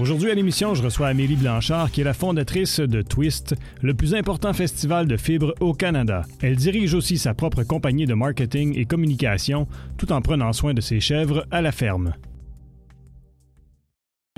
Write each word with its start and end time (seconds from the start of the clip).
Aujourd'hui 0.00 0.30
à 0.30 0.34
l'émission, 0.34 0.74
je 0.74 0.82
reçois 0.82 1.08
Amélie 1.08 1.36
Blanchard, 1.36 1.90
qui 1.90 2.00
est 2.00 2.04
la 2.04 2.14
fondatrice 2.14 2.80
de 2.80 3.02
Twist, 3.02 3.54
le 3.82 3.92
plus 3.92 4.14
important 4.14 4.54
festival 4.54 5.06
de 5.06 5.18
fibres 5.18 5.52
au 5.60 5.74
Canada. 5.74 6.22
Elle 6.40 6.56
dirige 6.56 6.94
aussi 6.94 7.18
sa 7.18 7.34
propre 7.34 7.64
compagnie 7.64 8.06
de 8.06 8.14
marketing 8.14 8.78
et 8.78 8.86
communication, 8.86 9.68
tout 9.98 10.10
en 10.10 10.22
prenant 10.22 10.54
soin 10.54 10.72
de 10.72 10.80
ses 10.80 11.00
chèvres 11.00 11.44
à 11.50 11.60
la 11.60 11.70
ferme. 11.70 12.14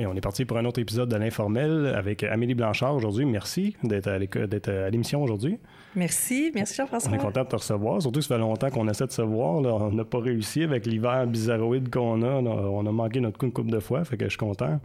Et 0.00 0.06
on 0.06 0.14
est 0.16 0.20
parti 0.20 0.44
pour 0.44 0.58
un 0.58 0.64
autre 0.64 0.80
épisode 0.80 1.08
de 1.08 1.16
l'Informel 1.16 1.94
avec 1.94 2.24
Amélie 2.24 2.54
Blanchard 2.54 2.96
aujourd'hui. 2.96 3.24
Merci 3.24 3.76
d'être 3.84 4.08
à 4.08 4.90
l'émission 4.90 5.22
aujourd'hui. 5.22 5.58
Merci, 5.94 6.50
merci 6.52 6.74
Jean-François. 6.74 7.12
On 7.12 7.14
est 7.14 7.18
content 7.18 7.44
de 7.44 7.48
te 7.48 7.56
recevoir, 7.56 8.02
surtout 8.02 8.18
que 8.18 8.26
ça 8.26 8.34
fait 8.34 8.40
longtemps 8.40 8.70
qu'on 8.70 8.88
essaie 8.88 9.06
de 9.06 9.12
se 9.12 9.22
voir. 9.22 9.58
On 9.58 9.92
n'a 9.92 10.04
pas 10.04 10.18
réussi 10.18 10.64
avec 10.64 10.86
l'hiver 10.86 11.24
bizarroïde 11.28 11.88
qu'on 11.88 12.22
a. 12.22 12.32
On 12.32 12.84
a 12.84 12.90
manqué 12.90 13.20
notre 13.20 13.38
coup 13.38 13.46
une 13.46 13.52
couple 13.52 13.70
de 13.70 13.78
fois, 13.78 14.04
fait 14.04 14.16
que 14.16 14.24
je 14.24 14.30
suis 14.30 14.38
content. 14.38 14.80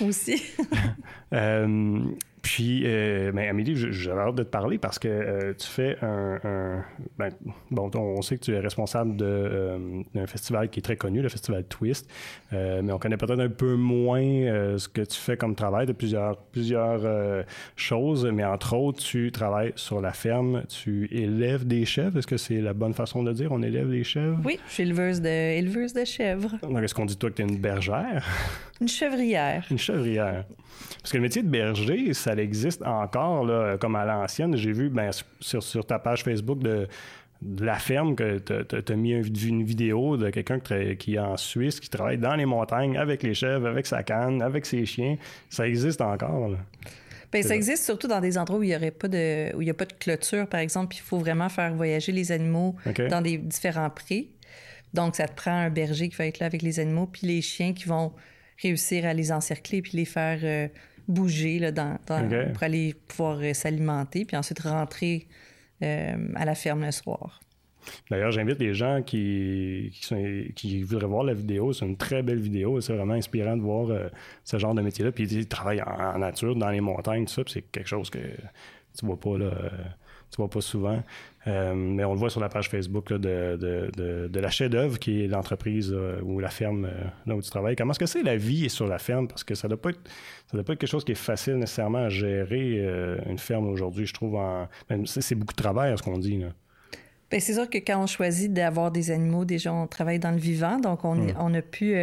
Aussi. 0.00 0.42
euh, 1.32 2.04
puis, 2.46 2.82
euh, 2.84 3.32
ben, 3.32 3.48
Amélie, 3.48 3.74
j'avais 3.74 4.20
hâte 4.20 4.36
de 4.36 4.44
te 4.44 4.48
parler 4.48 4.78
parce 4.78 5.00
que 5.00 5.08
euh, 5.08 5.52
tu 5.58 5.66
fais 5.66 5.96
un. 6.00 6.84
ben, 7.18 7.30
bon, 7.72 7.90
on 7.96 8.22
sait 8.22 8.38
que 8.38 8.44
tu 8.44 8.54
es 8.54 8.60
responsable 8.60 9.16
euh, 9.20 10.02
d'un 10.14 10.28
festival 10.28 10.70
qui 10.70 10.78
est 10.78 10.82
très 10.82 10.94
connu, 10.94 11.22
le 11.22 11.28
festival 11.28 11.64
Twist, 11.64 12.08
mais 12.52 12.92
on 12.92 13.00
connaît 13.00 13.16
peut-être 13.16 13.40
un 13.40 13.48
peu 13.48 13.74
moins 13.74 14.22
ce 14.78 14.88
que 14.88 15.00
tu 15.00 15.18
fais 15.18 15.36
comme 15.36 15.56
travail 15.56 15.86
de 15.86 15.92
plusieurs, 15.92 16.36
plusieurs 16.36 17.44
choses, 17.74 18.24
mais 18.26 18.44
entre 18.44 18.76
autres, 18.76 19.02
tu 19.02 19.32
travailles 19.32 19.72
sur 19.74 20.00
la 20.00 20.12
ferme, 20.12 20.62
tu 20.68 21.08
élèves 21.10 21.66
des 21.66 21.84
chèvres. 21.84 22.16
Est-ce 22.16 22.28
que 22.28 22.36
c'est 22.36 22.60
la 22.60 22.74
bonne 22.74 22.94
façon 22.94 23.24
de 23.24 23.32
dire 23.32 23.50
On 23.50 23.62
élève 23.62 23.90
des 23.90 24.04
chèvres? 24.04 24.38
Oui, 24.44 24.60
je 24.68 24.72
suis 24.74 24.82
éleveuse 24.84 25.20
de, 25.20 25.28
éleveuse 25.28 25.94
de 25.94 26.04
chèvres. 26.04 26.54
Donc, 26.62 26.78
est-ce 26.78 26.94
qu'on 26.94 27.06
dit 27.06 27.16
toi 27.16 27.28
que 27.28 27.34
tu 27.34 27.42
es 27.42 27.44
une 27.44 27.58
bergère? 27.58 28.24
Une 28.80 28.88
chevrière. 28.88 29.66
Une 29.68 29.78
chevrière. 29.78 30.44
Parce 31.00 31.12
que 31.12 31.16
le 31.16 31.22
métier 31.22 31.42
de 31.42 31.48
berger, 31.48 32.14
ça 32.14 32.34
existe 32.34 32.82
encore, 32.82 33.44
là, 33.44 33.76
comme 33.78 33.96
à 33.96 34.04
l'ancienne. 34.04 34.56
J'ai 34.56 34.72
vu 34.72 34.88
ben, 34.88 35.10
sur, 35.40 35.62
sur, 35.62 35.86
ta 35.86 35.98
page 35.98 36.22
Facebook 36.22 36.58
de, 36.58 36.88
la 37.58 37.76
ferme 37.76 38.16
que 38.16 38.38
tu 38.38 38.92
as, 38.92 38.96
mis 38.96 39.12
une 39.12 39.64
vidéo 39.64 40.16
de 40.16 40.30
quelqu'un 40.30 40.58
qui 40.58 41.14
est 41.14 41.18
en 41.18 41.36
Suisse, 41.36 41.80
qui 41.80 41.90
travaille 41.90 42.18
dans 42.18 42.34
les 42.34 42.46
montagnes 42.46 42.96
avec 42.96 43.22
les 43.22 43.34
chèvres, 43.34 43.66
avec 43.66 43.86
sa 43.86 44.02
canne, 44.02 44.42
avec 44.42 44.66
ses 44.66 44.86
chiens. 44.86 45.16
Ça 45.50 45.68
existe 45.68 46.00
encore. 46.00 46.50
Bien, 47.32 47.42
ça 47.42 47.54
existe 47.54 47.84
surtout 47.84 48.08
dans 48.08 48.20
des 48.20 48.38
endroits 48.38 48.58
où 48.58 48.62
il 48.62 48.68
n'y 48.68 48.76
aurait 48.76 48.90
pas 48.90 49.08
de 49.08 49.54
où 49.54 49.60
il 49.60 49.68
y 49.68 49.70
a 49.70 49.74
pas 49.74 49.84
de 49.84 49.92
clôture, 49.92 50.46
par 50.46 50.60
exemple. 50.60 50.96
Il 50.96 51.00
faut 51.00 51.18
vraiment 51.18 51.48
faire 51.48 51.74
voyager 51.74 52.12
les 52.12 52.32
animaux 52.32 52.74
dans 53.10 53.20
des 53.20 53.36
différents 53.38 53.90
prés. 53.90 54.28
Donc, 54.94 55.16
ça 55.16 55.28
te 55.28 55.34
prend 55.34 55.52
un 55.52 55.68
berger 55.68 56.08
qui 56.08 56.16
va 56.16 56.26
être 56.26 56.38
là 56.38 56.46
avec 56.46 56.62
les 56.62 56.80
animaux, 56.80 57.06
puis 57.06 57.26
les 57.26 57.42
chiens 57.42 57.74
qui 57.74 57.84
vont 57.84 58.12
réussir 58.62 59.06
à 59.06 59.14
les 59.14 59.32
encercler 59.32 59.82
puis 59.82 59.92
les 59.96 60.04
faire 60.04 60.40
euh, 60.42 60.68
bouger 61.08 61.58
là, 61.58 61.72
dans, 61.72 61.98
pour 62.06 62.62
aller 62.62 62.94
pouvoir 63.06 63.38
euh, 63.40 63.52
s'alimenter, 63.52 64.24
puis 64.24 64.36
ensuite 64.36 64.60
rentrer 64.60 65.26
euh, 65.82 66.32
à 66.34 66.44
la 66.44 66.54
ferme 66.54 66.84
le 66.84 66.90
soir. 66.90 67.40
D'ailleurs, 68.10 68.32
j'invite 68.32 68.58
les 68.58 68.74
gens 68.74 69.00
qui, 69.02 69.92
qui, 70.56 70.82
voudraient 70.82 71.06
voir 71.06 71.22
la 71.22 71.34
vidéo. 71.34 71.72
C'est 71.72 71.86
une 71.86 71.96
très 71.96 72.20
belle 72.20 72.40
vidéo. 72.40 72.80
C'est 72.80 72.92
vraiment 72.92 73.14
inspirant 73.14 73.56
de 73.56 73.62
voir 73.62 73.90
euh, 73.90 74.08
ce 74.42 74.58
genre 74.58 74.74
de 74.74 74.82
métier-là. 74.82 75.12
Puis 75.12 75.28
ils 75.28 75.46
travaillent 75.46 75.82
en, 75.82 76.18
nature, 76.18 76.56
dans 76.56 76.70
les 76.70 76.80
montagnes, 76.80 77.26
tout 77.26 77.34
ça. 77.34 77.42
c'est 77.46 77.62
quelque 77.62 77.88
chose 77.88 78.10
que 78.10 78.18
tu 78.18 79.06
vois 79.06 79.20
pas 79.20 79.38
là 79.38 79.52
tu 80.30 80.36
vois 80.36 80.50
pas 80.50 80.60
souvent. 80.60 81.02
Euh, 81.46 81.74
mais 81.74 82.04
on 82.04 82.12
le 82.12 82.18
voit 82.18 82.30
sur 82.30 82.40
la 82.40 82.48
page 82.48 82.68
Facebook 82.68 83.12
de, 83.12 83.56
de, 83.56 84.28
de, 84.28 84.40
la 84.40 84.50
chef-d'œuvre 84.50 84.98
qui 84.98 85.22
est 85.22 85.26
l'entreprise 85.28 85.92
euh, 85.92 86.20
ou 86.22 86.40
la 86.40 86.48
ferme 86.48 86.86
euh, 86.86 87.04
là 87.24 87.36
où 87.36 87.42
tu 87.42 87.50
travailles. 87.50 87.76
Comment 87.76 87.92
est-ce 87.92 88.00
que 88.00 88.06
c'est 88.06 88.24
la 88.24 88.36
vie 88.36 88.68
sur 88.68 88.88
la 88.88 88.98
ferme? 88.98 89.28
Parce 89.28 89.44
que 89.44 89.54
ça 89.54 89.68
ne 89.68 89.70
doit, 89.74 89.80
pas 89.80 89.90
être, 89.90 90.00
ça 90.50 90.56
doit 90.56 90.64
pas 90.64 90.72
être 90.72 90.80
quelque 90.80 90.90
chose 90.90 91.04
qui 91.04 91.12
est 91.12 91.14
facile 91.14 91.56
nécessairement 91.56 92.04
à 92.04 92.08
gérer 92.08 92.84
une 93.26 93.38
ferme 93.38 93.68
aujourd'hui, 93.68 94.06
je 94.06 94.14
trouve. 94.14 94.34
En... 94.34 94.68
Ben, 94.88 95.06
c'est 95.06 95.34
beaucoup 95.36 95.54
de 95.54 95.62
travail, 95.62 95.96
ce 95.96 96.02
qu'on 96.02 96.18
dit. 96.18 96.38
Là. 96.38 96.48
Bien, 97.30 97.40
c'est 97.40 97.54
sûr 97.54 97.70
que 97.70 97.78
quand 97.78 98.02
on 98.02 98.06
choisit 98.06 98.52
d'avoir 98.52 98.90
des 98.90 99.10
animaux, 99.12 99.44
déjà, 99.44 99.72
on 99.72 99.86
travaille 99.86 100.18
dans 100.18 100.32
le 100.32 100.38
vivant, 100.38 100.78
donc 100.78 101.04
on, 101.04 101.28
on 101.38 101.54
a 101.54 101.62
pu... 101.62 101.96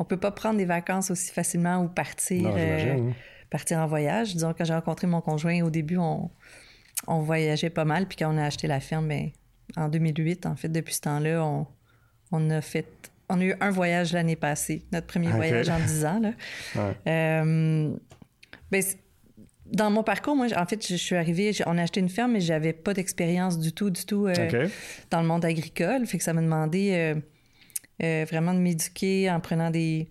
on 0.00 0.04
peut 0.04 0.16
pas 0.16 0.32
prendre 0.32 0.58
des 0.58 0.64
vacances 0.64 1.12
aussi 1.12 1.32
facilement 1.32 1.80
ou 1.84 1.88
partir, 1.88 2.48
hein. 2.48 3.12
partir 3.50 3.78
en 3.78 3.86
voyage. 3.86 4.32
Disons, 4.32 4.52
quand 4.56 4.64
j'ai 4.64 4.74
rencontré 4.74 5.06
mon 5.06 5.20
conjoint, 5.20 5.62
au 5.62 5.70
début, 5.70 5.96
on 5.96 6.28
on 7.06 7.20
voyageait 7.20 7.70
pas 7.70 7.84
mal. 7.84 8.06
Puis 8.06 8.16
quand 8.18 8.32
on 8.32 8.38
a 8.38 8.44
acheté 8.44 8.66
la 8.66 8.80
ferme, 8.80 9.08
ben, 9.08 9.30
en 9.76 9.88
2008, 9.88 10.46
en 10.46 10.56
fait, 10.56 10.68
depuis 10.68 10.94
ce 10.94 11.00
temps-là, 11.02 11.66
on, 12.30 12.50
a 12.50 12.60
fait. 12.60 12.86
On 13.28 13.40
a 13.40 13.44
eu 13.44 13.54
un 13.60 13.70
voyage 13.70 14.12
l'année 14.12 14.36
passée, 14.36 14.84
notre 14.92 15.06
premier 15.06 15.28
voyage 15.28 15.68
en 15.68 15.78
10 15.78 16.04
ans. 16.04 16.20
Là. 16.20 16.32
Euh, 17.06 17.94
ben, 18.70 18.82
dans 19.66 19.90
mon 19.90 20.02
parcours, 20.02 20.36
moi, 20.36 20.46
en 20.56 20.66
fait, 20.66 20.86
je 20.86 20.96
suis 20.96 21.16
arrivée, 21.16 21.52
on 21.66 21.78
a 21.78 21.82
acheté 21.82 22.00
une 22.00 22.10
ferme, 22.10 22.32
mais 22.32 22.40
j'avais 22.40 22.74
pas 22.74 22.92
d'expérience 22.92 23.58
du 23.58 23.72
tout, 23.72 23.90
du 23.90 24.04
tout 24.04 24.26
euh, 24.26 24.68
dans 25.10 25.22
le 25.22 25.26
monde 25.26 25.44
agricole. 25.44 26.06
Fait 26.06 26.18
que 26.18 26.24
ça 26.24 26.34
m'a 26.34 26.42
demandé 26.42 27.14
euh, 28.02 28.24
vraiment 28.28 28.52
de 28.52 28.58
m'éduquer 28.58 29.30
en 29.30 29.40
prenant 29.40 29.70
des. 29.70 30.10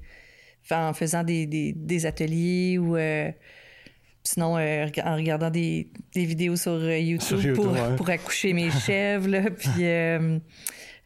en 0.72 0.94
faisant 0.94 1.24
des, 1.24 1.46
des 1.46 2.06
ateliers 2.06 2.80
ou 2.80 2.96
Sinon, 4.24 4.58
euh, 4.58 4.88
en 5.04 5.16
regardant 5.16 5.50
des, 5.50 5.88
vidéos 6.16 6.56
sur 6.56 6.74
euh, 6.74 6.98
YouTube, 6.98 7.56
pour, 7.56 8.10
accoucher 8.10 8.54
mes 8.54 8.70
chèvres. 8.86 9.50
puis 9.50 9.86
euh, 9.86 10.40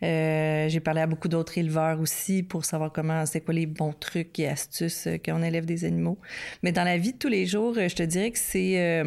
j'ai 0.01 0.79
parlé 0.81 1.01
à 1.01 1.07
beaucoup 1.07 1.29
d'autres 1.29 1.57
éleveurs 1.57 1.99
aussi 2.01 2.43
pour 2.43 2.65
savoir 2.65 2.91
comment, 2.91 3.25
c'est 3.25 3.39
quoi 3.41 3.53
les 3.53 3.65
bons 3.65 3.93
trucs 3.93 4.37
et 4.39 4.47
astuces 4.47 5.07
quand 5.23 5.39
on 5.39 5.43
élève 5.43 5.65
des 5.65 5.85
animaux. 5.85 6.19
Mais 6.61 6.73
dans 6.73 6.83
la 6.83 6.97
vie 6.97 7.13
de 7.13 7.17
tous 7.17 7.29
les 7.29 7.45
jours, 7.45 7.75
je 7.75 7.95
te 7.95 8.03
dirais 8.03 8.31
que 8.31 8.39
c'est... 8.39 9.03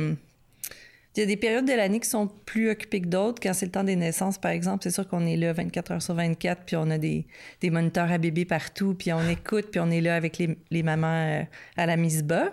il 1.16 1.20
y 1.20 1.22
a 1.22 1.26
des 1.26 1.36
périodes 1.36 1.64
de 1.64 1.72
l'année 1.72 1.98
qui 1.98 2.08
sont 2.08 2.28
plus 2.44 2.70
occupées 2.70 3.00
que 3.00 3.08
d'autres. 3.08 3.40
Quand 3.42 3.52
c'est 3.52 3.66
le 3.66 3.72
temps 3.72 3.82
des 3.82 3.96
naissances, 3.96 4.38
par 4.38 4.52
exemple, 4.52 4.84
c'est 4.84 4.90
sûr 4.90 5.08
qu'on 5.08 5.26
est 5.26 5.36
là 5.36 5.52
24 5.52 5.92
heures 5.92 6.02
sur 6.02 6.14
24, 6.14 6.62
puis 6.64 6.76
on 6.76 6.90
a 6.90 6.98
des, 6.98 7.26
des 7.60 7.70
moniteurs 7.70 8.12
à 8.12 8.18
bébés 8.18 8.44
partout, 8.44 8.94
puis 8.94 9.12
on 9.12 9.28
écoute, 9.28 9.68
puis 9.70 9.80
on 9.80 9.90
est 9.90 10.00
là 10.00 10.14
avec 10.14 10.38
les, 10.38 10.56
les 10.70 10.82
mamans 10.82 11.44
à 11.76 11.86
la 11.86 11.96
mise 11.96 12.22
bas 12.22 12.52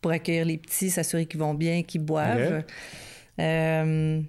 pour 0.00 0.12
accueillir 0.12 0.44
les 0.44 0.56
petits, 0.56 0.90
s'assurer 0.90 1.26
qu'ils 1.26 1.40
vont 1.40 1.54
bien, 1.54 1.82
qu'ils 1.82 2.02
boivent. 2.02 2.64
Euh, 3.40 4.22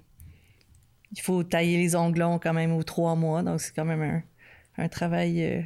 il 1.12 1.20
faut 1.20 1.42
tailler 1.42 1.78
les 1.78 1.96
onglons 1.96 2.38
quand 2.38 2.52
même 2.52 2.72
aux 2.72 2.82
trois 2.82 3.14
mois, 3.14 3.42
donc 3.42 3.60
c'est 3.60 3.74
quand 3.74 3.84
même 3.84 4.22
un, 4.76 4.88
travail 4.88 5.44
euh, 5.44 5.60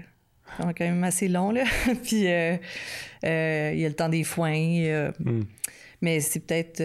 quand 0.59 0.81
même 0.81 1.03
assez 1.05 1.29
long. 1.29 1.51
Là. 1.51 1.65
Puis 2.05 2.29
euh, 2.29 2.57
il 3.23 3.81
y 3.81 3.85
a 3.85 3.89
le 3.89 3.95
temps 3.95 4.09
des 4.09 4.25
foins, 4.25 5.11
hmm. 5.19 5.43
mais 6.01 6.21
c'est 6.21 6.41
peut-être 6.41 6.83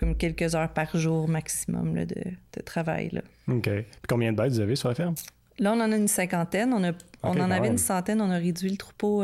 comme 0.00 0.16
quelques 0.16 0.54
heures 0.54 0.72
par 0.72 0.96
jour 0.96 1.28
maximum 1.28 2.06
de, 2.06 2.62
travail. 2.64 3.10
Là. 3.12 3.20
OK. 3.48 3.68
combien 4.08 4.32
de 4.32 4.36
bêtes 4.38 4.52
vous 4.52 4.60
avez 4.60 4.74
sur 4.74 4.88
la 4.88 4.94
ferme? 4.94 5.14
Là, 5.58 5.74
on 5.74 5.80
en 5.80 5.92
a 5.92 5.96
une 5.96 6.08
cinquantaine. 6.08 6.72
On, 6.72 6.82
a, 6.82 6.92
on 7.22 7.38
en 7.38 7.50
avait 7.50 7.68
une 7.68 7.76
centaine. 7.76 8.22
On 8.22 8.30
a 8.30 8.38
réduit 8.38 8.70
le 8.70 8.78
troupeau 8.78 9.22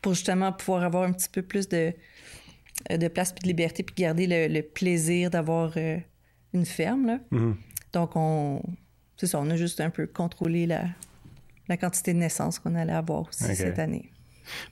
pour 0.00 0.14
justement 0.14 0.50
pouvoir 0.50 0.82
avoir 0.84 1.02
un 1.02 1.12
petit 1.12 1.28
peu 1.28 1.42
plus 1.42 1.68
de, 1.68 1.92
de 2.88 3.08
place 3.08 3.32
puis 3.32 3.42
de 3.42 3.48
liberté 3.48 3.82
puis 3.82 3.94
garder 3.94 4.48
le, 4.48 4.62
plaisir 4.62 5.28
d'avoir 5.28 5.74
euh, 5.76 5.98
une 6.54 6.64
ferme. 6.64 7.06
Là. 7.06 7.18
Mm-hmm. 7.30 7.54
Donc, 7.92 8.16
on, 8.16 8.62
c'est 9.18 9.26
ça, 9.26 9.40
on 9.40 9.50
a 9.50 9.56
juste 9.56 9.82
un 9.82 9.90
peu 9.90 10.06
contrôlé 10.06 10.64
la, 10.64 10.84
la 11.68 11.76
quantité 11.76 12.14
de 12.14 12.18
naissances 12.18 12.58
qu'on 12.58 12.74
allait 12.76 12.94
avoir 12.94 13.28
aussi 13.28 13.54
cette 13.54 13.78
année. 13.78 14.10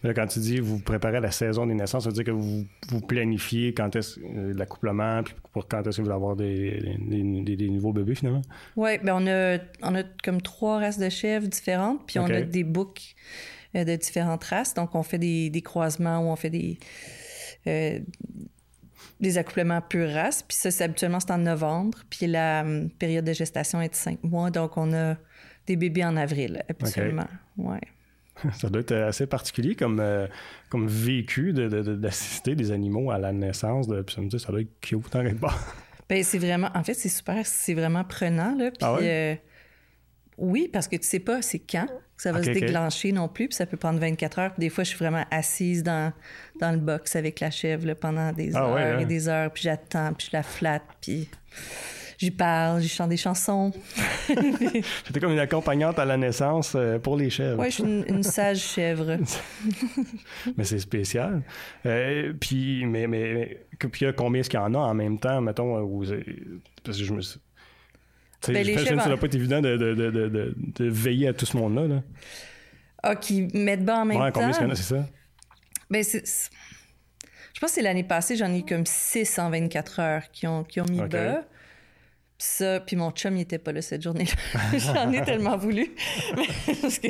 Mais 0.02 0.08
là, 0.08 0.14
quand 0.14 0.26
tu 0.26 0.38
dis 0.40 0.58
vous 0.60 0.78
préparez 0.78 1.20
la 1.20 1.30
saison 1.30 1.66
des 1.66 1.74
naissances, 1.74 2.04
ça 2.04 2.10
veut 2.10 2.14
dire 2.14 2.24
que 2.24 2.30
vous, 2.30 2.64
vous 2.88 3.00
planifiez 3.00 3.74
quand 3.74 3.94
est-ce 3.96 4.20
euh, 4.20 4.52
l'accouplement, 4.54 5.22
puis 5.22 5.34
pour 5.52 5.68
quand 5.68 5.86
est-ce 5.86 5.98
que 5.98 6.02
vous 6.02 6.08
allez 6.08 6.16
avoir 6.16 6.36
des, 6.36 6.96
des, 6.98 7.68
nouveaux 7.68 7.92
bébés 7.92 8.14
finalement? 8.14 8.42
Oui, 8.76 8.98
bien 8.98 9.16
on 9.16 9.26
a, 9.26 9.58
on 9.82 9.94
a 9.94 10.02
comme 10.24 10.40
trois 10.42 10.78
races 10.78 10.98
de 10.98 11.08
chèvres 11.08 11.46
différentes, 11.46 12.06
puis 12.06 12.18
on 12.18 12.26
a 12.26 12.42
des 12.42 12.64
boucs 12.64 13.14
euh, 13.76 13.84
de 13.84 13.96
différentes 13.96 14.44
races. 14.44 14.72
Donc, 14.72 14.94
on 14.94 15.02
fait 15.02 15.18
des, 15.18 15.62
croisements 15.62 16.20
où 16.20 16.30
on 16.30 16.36
fait 16.36 16.48
des, 16.48 16.78
euh, 17.66 17.98
des 19.20 19.36
accouplements 19.36 19.82
pure 19.82 20.10
race. 20.10 20.42
Puis 20.42 20.56
ça, 20.56 20.70
c'est 20.70 20.84
habituellement, 20.84 21.20
c'est 21.20 21.32
en 21.32 21.38
novembre. 21.38 21.98
Puis 22.08 22.26
la 22.26 22.62
hum, 22.62 22.88
période 22.90 23.26
de 23.26 23.32
gestation 23.34 23.82
est 23.82 23.90
de 23.90 23.94
cinq 23.94 24.22
mois. 24.24 24.50
Donc, 24.50 24.78
on 24.78 24.94
a 24.94 25.16
des 25.66 25.76
bébés 25.76 26.04
en 26.04 26.16
avril, 26.16 26.64
habituellement. 26.68 27.28
Ouais. 27.58 27.80
Ça 28.54 28.68
doit 28.68 28.80
être 28.80 28.92
assez 28.92 29.26
particulier 29.26 29.74
comme, 29.74 30.00
euh, 30.00 30.26
comme 30.68 30.86
vécu 30.86 31.52
d'assister 31.52 32.54
des 32.54 32.72
animaux 32.72 33.10
à 33.10 33.18
la 33.18 33.32
naissance. 33.32 33.88
De, 33.88 34.02
puis 34.02 34.14
ça 34.14 34.20
me 34.20 34.28
dit, 34.28 34.38
ça 34.38 34.52
doit 34.52 34.60
être 34.60 34.80
cute, 34.80 35.10
t'arrêtes 35.10 35.40
pas. 35.40 35.54
Ben, 36.08 36.22
c'est 36.22 36.38
vraiment... 36.38 36.70
En 36.74 36.82
fait, 36.84 36.94
c'est 36.94 37.08
super... 37.08 37.44
C'est 37.44 37.74
vraiment 37.74 38.04
prenant, 38.04 38.54
là. 38.56 38.70
Puis, 38.70 38.80
ah 38.82 38.98
oui, 40.38 40.70
parce 40.72 40.86
que 40.86 40.94
tu 40.94 41.06
sais 41.06 41.18
pas 41.18 41.42
c'est 41.42 41.58
quand 41.58 41.88
ça 42.16 42.32
va 42.32 42.42
se 42.42 42.50
déclencher 42.50 43.12
non 43.12 43.28
plus, 43.28 43.48
puis 43.48 43.56
ça 43.56 43.66
peut 43.66 43.76
prendre 43.76 44.00
24 44.00 44.38
heures. 44.38 44.52
Puis 44.52 44.60
des 44.60 44.70
fois, 44.70 44.84
je 44.84 44.90
suis 44.90 44.98
vraiment 44.98 45.24
assise 45.30 45.82
dans, 45.82 46.12
dans 46.60 46.72
le 46.72 46.78
box 46.78 47.16
avec 47.16 47.40
la 47.40 47.50
chèvre 47.50 47.92
pendant 47.94 48.32
des 48.32 48.56
ah 48.56 48.62
heures 48.62 48.78
et 48.78 49.02
hein? 49.02 49.06
des 49.06 49.28
heures, 49.28 49.52
puis 49.52 49.64
j'attends, 49.64 50.12
puis 50.14 50.28
je 50.30 50.36
la 50.36 50.42
flatte, 50.42 50.84
puis 51.00 51.28
j'y 52.18 52.30
parle, 52.30 52.80
j'y 52.80 52.88
chante 52.88 53.08
des 53.08 53.16
chansons. 53.16 53.72
C'était 54.26 55.20
comme 55.20 55.32
une 55.32 55.38
accompagnante 55.38 55.98
à 55.98 56.04
la 56.04 56.16
naissance 56.16 56.74
euh, 56.74 56.98
pour 56.98 57.16
les 57.16 57.30
chèvres. 57.30 57.60
Oui, 57.60 57.70
je 57.70 57.74
suis 57.76 57.84
une, 57.84 58.22
sage 58.22 58.58
chèvre. 58.58 59.16
mais 60.56 60.64
c'est 60.64 60.80
spécial. 60.80 61.42
Euh, 61.86 62.32
puis, 62.38 62.84
mais, 62.84 63.06
mais, 63.06 63.66
puis 63.78 64.06
combien 64.16 64.40
est-ce 64.40 64.50
qu'il 64.50 64.60
y 64.60 64.62
en 64.62 64.74
a 64.74 64.78
en 64.78 64.94
même 64.94 65.18
temps, 65.18 65.40
mettons, 65.40 65.78
où, 65.80 66.04
parce 66.84 66.98
que 66.98 67.04
je 67.04 67.12
me 67.12 67.22
suis... 67.22 67.40
Ben, 68.46 68.64
je 68.64 68.84
ça 68.84 68.94
n'a 68.94 69.16
pas 69.16 69.26
été 69.26 69.36
évident 69.36 69.60
de, 69.60 69.76
de, 69.76 69.94
de, 69.94 70.54
de, 70.56 70.84
veiller 70.84 71.26
à 71.26 71.32
tout 71.32 71.44
ce 71.44 71.56
monde-là. 71.56 71.88
Là. 71.88 72.02
Ah, 73.02 73.16
qui 73.16 73.48
mettent 73.52 73.84
bas 73.84 74.02
en 74.02 74.04
même 74.04 74.20
ouais, 74.20 74.30
combien 74.32 74.50
est-ce 74.50 74.58
qu'il 74.58 74.66
y 74.68 74.70
en 74.70 74.72
a, 74.72 74.76
c'est 74.76 74.94
ça? 74.94 75.04
Ben, 75.90 76.04
c'est 76.04 76.24
je 77.58 77.60
pense 77.60 77.70
que 77.70 77.74
c'est 77.74 77.82
l'année 77.82 78.04
passée, 78.04 78.36
j'en 78.36 78.52
ai 78.52 78.60
eu 78.60 78.64
comme 78.64 78.86
624 78.86 79.98
heures 79.98 80.30
qui 80.30 80.46
ont, 80.46 80.62
qui 80.62 80.80
ont 80.80 80.84
mis 80.88 81.00
bas. 81.00 81.42
Puis 82.38 82.46
ça, 82.46 82.78
puis 82.78 82.94
mon 82.94 83.10
chum, 83.10 83.36
il 83.36 83.40
était 83.40 83.58
pas 83.58 83.72
là 83.72 83.82
cette 83.82 84.02
journée-là. 84.02 84.78
J'en 84.78 85.12
ai 85.12 85.22
tellement 85.22 85.56
voulu. 85.56 85.92
Parce 86.80 87.00
que 87.00 87.08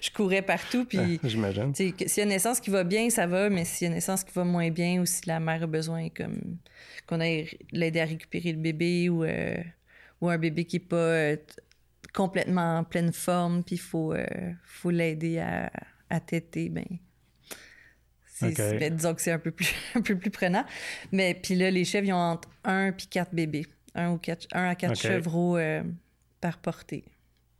je 0.00 0.10
courais 0.10 0.40
partout. 0.40 0.86
Puis, 0.86 1.20
J'imagine. 1.22 1.74
S'il 1.74 1.94
y 1.98 2.20
a 2.20 2.22
une 2.22 2.30
naissance 2.30 2.60
qui 2.60 2.70
va 2.70 2.82
bien, 2.82 3.10
ça 3.10 3.26
va. 3.26 3.50
Mais 3.50 3.66
s'il 3.66 3.84
y 3.84 3.86
a 3.86 3.88
une 3.88 3.96
naissance 3.96 4.24
qui 4.24 4.32
va 4.32 4.42
moins 4.44 4.70
bien 4.70 5.02
ou 5.02 5.04
si 5.06 5.20
la 5.26 5.38
mère 5.38 5.62
a 5.62 5.66
besoin 5.66 6.08
comme 6.08 6.56
qu'on 7.06 7.20
aille 7.20 7.58
l'aider 7.72 8.00
à 8.00 8.06
récupérer 8.06 8.52
le 8.52 8.58
bébé 8.58 9.10
ou, 9.10 9.22
euh, 9.22 9.56
ou 10.22 10.30
un 10.30 10.38
bébé 10.38 10.64
qui 10.64 10.76
n'est 10.76 10.86
pas 10.86 10.96
euh, 10.96 11.36
complètement 12.14 12.78
en 12.78 12.84
pleine 12.84 13.12
forme, 13.12 13.62
puis 13.62 13.74
il 13.76 13.80
faut, 13.80 14.14
euh, 14.14 14.24
faut 14.64 14.90
l'aider 14.90 15.40
à, 15.40 15.70
à 16.08 16.20
téter, 16.20 16.70
ben 16.70 16.86
disons 18.48 19.14
que 19.14 19.22
c'est 19.22 19.32
un 19.32 19.38
peu 19.38 19.50
plus 19.50 19.72
un 19.94 20.00
peu 20.00 20.16
plus 20.16 20.30
prenant. 20.30 20.64
Mais 21.12 21.34
puis 21.34 21.54
là, 21.54 21.70
les 21.70 21.84
chèvres, 21.84 22.06
ils 22.06 22.12
ont 22.12 22.16
entre 22.16 22.48
1 22.64 22.92
puis 22.92 23.06
4 23.06 23.34
bébés. 23.34 23.66
Un, 24.00 24.12
ou 24.12 24.18
quatre, 24.18 24.46
un 24.52 24.68
à 24.68 24.74
4 24.74 24.96
chevreaux 24.96 25.56
euh, 25.56 25.82
par 26.40 26.58
portée. 26.58 27.04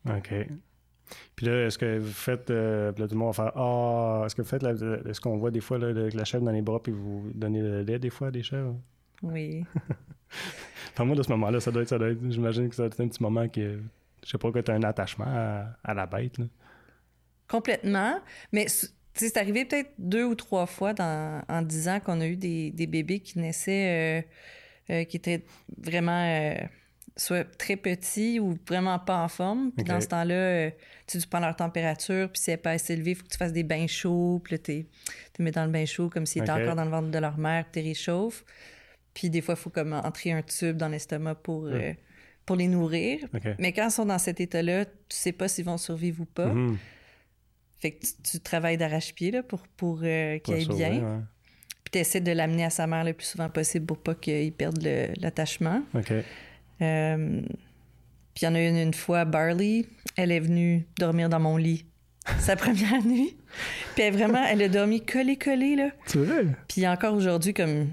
OK. 0.09 0.33
Puis 1.37 1.47
là, 1.47 1.67
est-ce 1.67 1.79
que 1.79 1.99
vous 1.99 2.13
faites. 2.13 2.51
Euh, 2.51 2.93
là, 2.97 3.09
tout 3.09 3.15
le 3.15 3.19
monde 3.19 3.35
va 3.35 3.45
faire 3.45 3.57
Ah, 3.57 4.23
est-ce 4.25 4.35
que 4.35 4.43
vous 4.43 4.49
faites. 4.49 4.63
est-ce 4.63 5.21
qu'on 5.21 5.39
voit 5.39 5.51
des 5.51 5.61
fois 5.61 5.79
là, 5.79 5.93
la 5.93 6.25
chèvre 6.25 6.45
dans 6.45 6.53
les 6.53 6.63
bras 6.63 6.83
puis 6.83 6.93
vous 6.93 7.31
donnez 7.35 7.61
le 7.61 7.83
lait 7.83 7.99
des 7.99 8.11
fois 8.11 8.29
à 8.29 8.31
des 8.31 8.43
chèvres? 8.43 8.77
Oui. 9.23 9.65
enfin, 10.93 11.05
moi, 11.05 11.17
de 11.17 11.23
ce 11.23 11.31
moment-là, 11.31 11.61
ça 11.61 11.71
doit 11.71 11.83
être. 11.83 11.89
Ça 11.89 11.99
doit 11.99 12.11
être 12.11 12.21
j'imagine 12.31 12.69
que 12.69 12.75
ça 12.75 12.83
doit 12.83 12.87
être 12.89 13.01
un 13.01 13.09
petit 13.09 13.23
moment 13.23 13.49
qui. 13.49 13.63
Je 13.63 14.29
sais 14.29 14.39
pas 14.39 14.53
que 14.53 14.59
tu 14.59 14.71
as 14.71 14.75
un 14.75 14.83
attachement 14.83 15.27
à, 15.83 15.95
la 15.95 16.07
bête. 16.07 16.39
Là. 16.39 16.45
Complètement. 17.49 18.21
Mais 18.53 18.67
c'est 19.15 19.37
arrivé 19.37 19.65
peut-être 19.65 19.91
deux 19.99 20.25
ou 20.25 20.35
trois 20.35 20.67
fois 20.67 20.93
dans, 20.93 21.43
en 21.49 21.63
dix 21.63 21.89
ans 21.89 22.01
qu'on 22.01 22.21
a 22.21 22.27
eu 22.27 22.37
des, 22.37 22.71
des, 22.71 22.87
bébés 22.87 23.21
qui 23.21 23.39
naissaient, 23.39 24.21
euh, 24.21 24.29
euh, 24.91 25.05
qui 25.05 25.17
étaient 25.17 25.45
vraiment 25.79 26.25
euh, 26.27 26.55
soit 27.17 27.45
très 27.57 27.77
petits 27.77 28.41
ou 28.41 28.59
vraiment 28.69 28.99
pas 28.99 29.19
en 29.19 29.29
forme. 29.29 29.73
Puis 29.73 29.85
dans 29.85 30.01
ce 30.01 30.09
temps-là, 30.09 30.71
tu, 31.07 31.19
prends 31.29 31.41
leur 31.41 31.57
température, 31.57 32.31
puis 32.31 32.43
si 32.43 32.51
elle 32.51 32.57
n'est 32.57 32.63
pas 32.63 32.73
assez 32.73 32.95
élevée, 32.95 33.13
il 33.13 33.15
faut 33.15 33.25
que 33.25 33.31
tu 33.31 33.39
fasses 33.39 33.53
des 33.53 33.63
bains 33.63 33.87
chauds. 33.87 34.41
Puis 34.45 34.55
là, 34.55 34.59
tu 34.59 34.73
les 34.73 34.87
mets 35.39 35.51
dans 35.51 35.65
le 35.65 35.71
bain 35.71 35.87
chaud 35.87 36.09
comme 36.09 36.27
s'ils 36.27 36.43
étaient 36.43 36.53
encore 36.53 36.77
dans 36.77 36.85
le 36.85 36.91
ventre 36.91 37.11
de 37.11 37.19
leur 37.19 37.39
mère, 37.39 37.65
puis 37.71 37.83
tu 37.83 37.89
réchauffes. 37.89 38.45
Puis 39.15 39.31
des 39.31 39.41
fois, 39.41 39.55
il 39.55 39.61
faut 39.61 39.71
comme 39.71 39.93
entrer 39.93 40.33
un 40.33 40.43
tube 40.43 40.77
dans 40.77 40.89
l'estomac 40.89 41.37
pour, 41.37 41.69
pour 42.47 42.57
les 42.57 42.69
nourrir. 42.69 43.21
Mais 43.59 43.73
quand 43.73 43.89
ils 43.89 43.93
sont 43.93 44.07
dans 44.07 44.19
cet 44.19 44.41
état-là, 44.41 44.85
tu 44.85 44.93
sais 45.09 45.33
pas 45.33 45.49
s'ils 45.49 45.65
vont 45.65 45.79
survivre 45.79 46.23
ou 46.23 46.27
pas. 46.27 46.53
Mm-hmm. 46.53 46.77
Fait 47.81 47.93
que 47.93 48.07
tu, 48.23 48.41
travailles 48.41 48.77
d'arrache-pied 48.77 49.43
pour, 49.43 49.63
pour 49.77 50.01
euh, 50.03 50.39
qu'il 50.39 50.55
aille 50.55 50.69
bien. 50.69 51.27
Puis 51.91 51.99
tu 51.99 51.99
essaies 51.99 52.21
de 52.21 52.33
l'amener 52.33 52.65
à 52.65 52.71
sa 52.71 52.87
mère 52.87 53.05
le 53.05 53.13
plus 53.13 53.27
souvent 53.27 53.49
possible 53.49 53.87
pour 53.87 53.99
pas 53.99 54.15
qu'il 54.15 54.53
perde 54.53 54.79
l'attachement. 55.21 55.83
OK. 55.95 56.13
Euh, 56.83 57.41
puis 58.35 58.43
il 58.43 58.45
y 58.45 58.49
en 58.49 58.55
a 58.55 58.61
une, 58.61 58.77
une 58.77 58.95
fois, 58.95 59.25
Barley, 59.25 59.87
elle 60.17 60.31
est 60.31 60.41
venue 60.41 60.87
dormir 60.99 61.29
dans 61.29 61.41
mon 61.41 61.57
lit 61.57 61.85
sa 62.39 62.55
première 62.55 63.05
nuit. 63.05 63.37
Puis 63.95 64.05
elle, 64.05 64.15
vraiment, 64.15 64.45
elle 64.45 64.63
a 64.63 64.69
dormi 64.69 65.05
collée-collée, 65.05 65.77
là. 65.77 65.89
C'est 66.07 66.19
vrai? 66.19 66.47
Puis 66.69 66.87
encore 66.87 67.15
aujourd'hui, 67.15 67.55
comme 67.55 67.89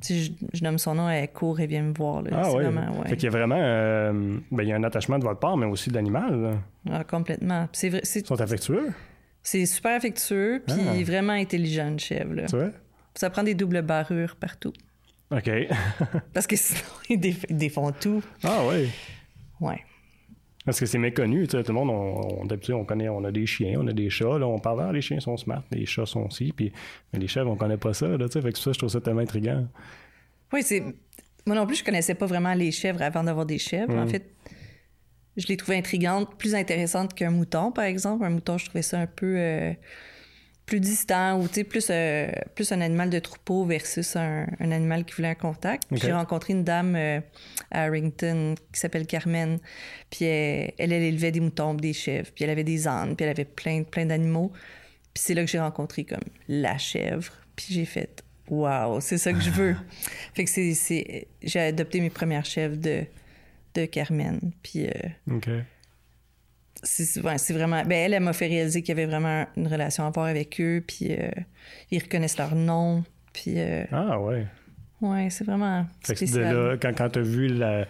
si 0.00 0.36
je, 0.52 0.64
nomme 0.64 0.78
son 0.78 0.96
nom, 0.96 1.08
elle 1.08 1.30
court 1.30 1.60
et 1.60 1.66
vient 1.66 1.82
me 1.82 1.94
voir. 1.94 2.22
Là. 2.22 2.30
Ah 2.32 2.52
oui. 2.52 2.64
Ouais. 2.64 3.08
Fait 3.08 3.16
qu'il 3.16 3.24
y 3.24 3.28
a 3.28 3.30
vraiment 3.30 3.58
euh, 3.58 4.12
ben, 4.50 4.62
il 4.64 4.68
y 4.68 4.72
a 4.72 4.76
un 4.76 4.82
attachement 4.82 5.18
de 5.18 5.24
votre 5.24 5.38
part, 5.38 5.56
mais 5.56 5.66
aussi 5.66 5.90
de 5.90 5.94
l'animal. 5.94 6.58
Ah, 6.90 7.04
complètement. 7.04 7.68
C'est 7.72 7.88
vrai. 7.88 8.02
Ils 8.02 8.26
sont 8.26 8.40
affectueux? 8.40 8.90
C'est 9.44 9.66
super 9.66 9.96
affectueux, 9.96 10.62
puis 10.66 10.76
ah. 10.88 11.04
vraiment 11.04 11.32
intelligent, 11.32 11.90
le 11.90 11.98
chèvre. 11.98 12.34
Là. 12.34 12.46
vrai? 12.46 12.72
Ça 13.14 13.30
prend 13.30 13.42
des 13.42 13.54
doubles 13.54 13.82
barrures 13.82 14.36
partout. 14.36 14.72
OK. 15.30 15.50
Parce 16.34 16.46
que 16.46 16.56
sinon, 16.56 16.80
ils 17.08 17.18
défont 17.50 17.90
tout. 17.92 18.22
Ah 18.42 18.62
oui? 18.68 18.90
Ouais. 19.60 19.80
Parce 20.64 20.78
que 20.78 20.86
c'est 20.86 20.98
méconnu, 20.98 21.46
tu 21.48 21.56
sais, 21.56 21.64
tout 21.64 21.72
le 21.72 21.78
monde, 21.78 21.90
on, 21.90 22.44
d'habitude, 22.44 22.74
on 22.74 22.84
connaît, 22.84 23.08
on 23.08 23.24
a 23.24 23.32
des 23.32 23.46
chiens, 23.46 23.80
on 23.80 23.86
a 23.88 23.92
des 23.92 24.10
chats, 24.10 24.38
là, 24.38 24.46
on 24.46 24.60
parle, 24.60 24.84
ah, 24.88 24.92
les 24.92 25.00
chiens 25.00 25.18
sont 25.18 25.36
smart, 25.36 25.64
les 25.72 25.86
chats 25.86 26.06
sont 26.06 26.26
aussi, 26.26 26.52
puis, 26.52 26.72
mais 27.12 27.18
les 27.18 27.26
chèvres, 27.26 27.50
on 27.50 27.56
connaît 27.56 27.76
pas 27.76 27.94
ça, 27.94 28.06
là, 28.06 28.28
tu 28.28 28.34
sais, 28.34 28.42
fait 28.42 28.52
que 28.52 28.58
ça, 28.58 28.70
je 28.72 28.78
trouve 28.78 28.90
ça 28.90 29.00
tellement 29.00 29.22
intriguant. 29.22 29.66
Oui, 30.52 30.62
c'est... 30.62 30.84
Moi 31.44 31.56
non 31.56 31.66
plus, 31.66 31.76
je 31.76 31.84
connaissais 31.84 32.14
pas 32.14 32.26
vraiment 32.26 32.54
les 32.54 32.70
chèvres 32.70 33.02
avant 33.02 33.24
d'avoir 33.24 33.44
des 33.44 33.58
chèvres. 33.58 33.92
En 33.92 34.04
mm. 34.04 34.08
fait, 34.08 34.30
je 35.36 35.48
les 35.48 35.56
trouvais 35.56 35.76
intrigantes, 35.76 36.36
plus 36.36 36.54
intéressantes 36.54 37.14
qu'un 37.14 37.30
mouton, 37.30 37.72
par 37.72 37.84
exemple. 37.84 38.24
Un 38.24 38.30
mouton, 38.30 38.58
je 38.58 38.66
trouvais 38.66 38.82
ça 38.82 39.00
un 39.00 39.08
peu... 39.08 39.34
Euh, 39.36 39.72
plus 40.66 40.80
distant 40.80 41.40
ou 41.40 41.48
plus, 41.48 41.88
euh, 41.90 42.30
plus 42.54 42.72
un 42.72 42.80
animal 42.80 43.10
de 43.10 43.18
troupeau 43.18 43.64
versus 43.64 44.16
un, 44.16 44.46
animal 44.60 45.04
qui 45.04 45.14
voulait 45.14 45.28
un 45.28 45.34
contact. 45.34 45.84
J'ai 45.92 46.12
rencontré 46.12 46.52
une 46.52 46.64
dame 46.64 46.94
euh, 46.96 47.20
à 47.70 47.84
Harrington 47.84 48.54
qui 48.72 48.80
s'appelle 48.80 49.06
Carmen. 49.06 49.58
Puis 50.10 50.24
elle, 50.24 50.72
elle, 50.78 50.92
élevait 50.92 51.32
des 51.32 51.40
moutons, 51.40 51.74
des 51.74 51.92
chèvres, 51.92 52.30
puis 52.34 52.44
elle 52.44 52.50
avait 52.50 52.64
des 52.64 52.86
ânes, 52.86 53.16
puis 53.16 53.24
elle 53.24 53.30
avait 53.30 53.44
plein, 53.44 53.82
plein 53.82 54.06
d'animaux. 54.06 54.52
Puis 55.12 55.24
c'est 55.24 55.34
là 55.34 55.44
que 55.44 55.50
j'ai 55.50 55.60
rencontré 55.60 56.04
comme 56.04 56.24
la 56.48 56.78
chèvre. 56.78 57.32
Puis 57.56 57.66
j'ai 57.70 57.84
fait 57.84 58.22
Waouh, 58.48 59.00
c'est 59.00 59.18
ça 59.18 59.32
que 59.32 59.40
je 59.40 59.50
veux. 59.50 59.76
fait 60.34 60.44
que 60.44 60.50
c'est, 60.50 61.28
j'ai 61.42 61.60
adopté 61.60 62.00
mes 62.00 62.10
premières 62.10 62.44
chèvres 62.44 62.76
de, 62.76 63.04
de 63.74 63.86
Carmen. 63.86 64.38
Puis 64.62 64.86
euh, 64.86 65.62
c'est 66.82 67.52
vraiment. 67.52 67.82
Ben, 67.84 67.92
elle, 67.92 68.14
elle 68.14 68.22
m'a 68.22 68.32
fait 68.32 68.48
réaliser 68.48 68.82
qu'il 68.82 68.96
y 68.96 68.98
avait 69.00 69.06
vraiment 69.06 69.46
une 69.56 69.68
relation 69.68 70.06
à 70.06 70.10
voir 70.10 70.26
avec 70.26 70.60
eux, 70.60 70.82
puis 70.86 71.12
euh, 71.12 71.30
ils 71.90 72.02
reconnaissent 72.02 72.38
leur 72.38 72.54
nom. 72.54 73.04
Puis, 73.32 73.54
euh, 73.56 73.84
ah, 73.92 74.20
ouais. 74.20 74.46
Ouais, 75.00 75.28
c'est 75.30 75.44
vraiment. 75.44 75.86
Spécial. 76.02 76.78
quand 76.80 76.92
quand 76.96 77.10
tu 77.10 77.18
as 77.20 77.22
vu 77.22 77.48
la. 77.48 77.86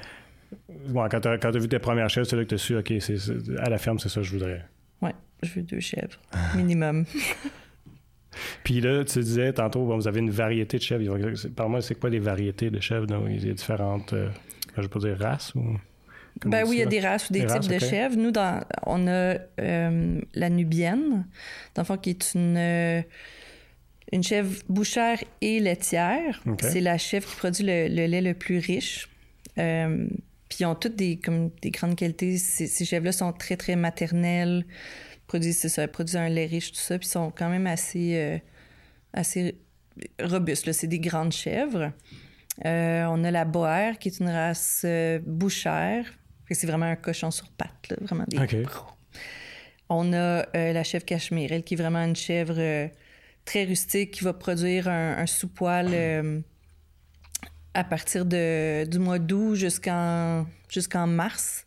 quand 0.95 1.21
tu 1.21 1.29
as, 1.29 1.51
vu 1.53 1.69
tes 1.69 1.79
premières 1.79 2.11
chèvres, 2.11 2.27
c'est 2.27 2.37
là 2.37 2.45
que 2.45 2.49
tu 2.49 2.55
as 2.55 2.59
su, 2.59 2.77
OK, 2.77 2.93
c'est, 3.01 3.17
à 3.59 3.71
la 3.71 3.79
ferme, 3.79 3.99
c'est 3.99 4.09
ça 4.09 4.21
que 4.21 4.27
je 4.27 4.33
voudrais. 4.33 4.65
Ouais, 5.01 5.15
je 5.43 5.51
veux 5.55 5.63
deux 5.63 5.81
chèvres, 5.81 6.21
minimum. 6.57 7.05
Puis 8.65 8.81
là, 8.81 9.05
tu 9.05 9.19
disais 9.21 9.53
tantôt, 9.53 9.85
vous 9.85 10.09
avez 10.09 10.21
une 10.21 10.31
variété 10.31 10.79
de 10.79 10.83
chèvres. 10.83 11.19
Par 11.55 11.69
moi, 11.69 11.83
c'est 11.83 11.95
quoi 11.95 12.09
les 12.09 12.19
variétés 12.19 12.71
de 12.71 12.81
chèvres? 12.81 13.07
Donc, 13.07 13.27
il 13.29 13.47
y 13.47 13.51
a 13.51 13.53
différentes, 13.53 14.15
euh, 14.15 14.31
je 14.77 14.87
pas 14.87 15.01
dire 15.01 15.19
races 15.19 15.55
ou? 15.55 15.77
Ben 16.45 16.65
oui, 16.67 16.77
il 16.77 16.79
y 16.81 16.83
a 16.83 16.87
des 16.87 17.01
races 17.01 17.31
ou 17.31 17.33
des, 17.33 17.47
types 17.47 17.69
de 17.69 17.79
chèvres. 17.79 18.17
Nous, 18.17 18.31
dans, 18.31 18.63
on 18.87 19.07
a 19.07 19.37
euh, 19.61 20.21
la 20.35 20.51
nubienne, 20.51 21.27
dans 21.75 21.83
le 21.83 21.87
fond, 21.87 21.97
qui 21.97 22.11
est 22.11 22.35
une, 22.35 22.57
euh, 22.57 23.03
une 24.13 24.23
chèvre 24.23 24.51
bouchère 24.69 25.23
et 25.41 25.61
laitière. 25.61 26.43
C'est 26.61 26.81
la 26.81 26.99
chèvre 26.99 27.29
qui 27.29 27.37
produit 27.37 27.65
le, 27.65 27.87
lait 28.07 28.21
le 28.21 28.35
plus 28.35 28.59
riche. 28.59 29.09
Euh, 29.59 30.07
puis 30.49 30.59
ils 30.61 30.67
ont 30.67 30.75
toutes 30.75 30.97
des, 30.97 31.19
comme, 31.19 31.51
des 31.61 31.71
grandes 31.71 31.97
qualités. 31.97 32.39
Ces, 32.39 32.67
ces 32.67 32.85
chèvres-là 32.85 33.13
sont 33.13 33.33
très, 33.33 33.57
très 33.57 33.77
maternelles, 33.77 34.65
produisent, 35.27 35.67
ça, 35.69 35.87
produisent 35.87 36.17
un 36.17 36.29
lait 36.29 36.47
riche, 36.47 36.73
tout 36.73 36.81
ça, 36.81 36.99
puis 36.99 37.09
sont 37.09 37.31
quand 37.31 37.49
même 37.49 37.67
assez, 37.67 38.41
assez 39.13 39.57
robustes. 40.21 40.73
C'est 40.73 40.89
des 40.89 41.01
grandes 41.01 41.33
chèvres. 41.33 41.93
on 42.65 43.25
a 43.25 43.31
la 43.31 43.45
boère, 43.45 43.99
qui 43.99 44.09
est 44.09 44.19
une 44.19 44.29
race 44.29 44.85
bouchère, 45.25 46.07
c'est 46.55 46.67
vraiment 46.67 46.87
un 46.87 46.97
cochon 46.97 47.31
sur 47.31 47.49
pattes, 47.51 47.95
vraiment 48.01 48.25
des 48.29 48.39
On 49.89 50.13
a 50.13 50.17
euh, 50.17 50.73
la 50.73 50.85
chèvre 50.85 51.05
cachemire, 51.05 51.53
elle 51.53 51.65
qui 51.65 51.75
est 51.75 51.77
vraiment 51.77 51.99
une 51.99 52.17
chèvre 52.17 52.55
euh, 52.57 52.89
très 53.45 53.65
rustique 53.65 54.13
qui 54.13 54.25
va 54.25 54.33
produire 54.33 54.89
un, 54.89 55.27
sous-poil 55.27 55.89
euh, 55.91 56.41
à 57.75 57.85
partir 57.85 58.25
de, 58.25 58.85
du 58.87 58.99
mois 58.99 59.19
d'août 59.19 59.55
jusqu'en 59.55 60.47
jusqu'en 60.69 61.07
mars. 61.07 61.67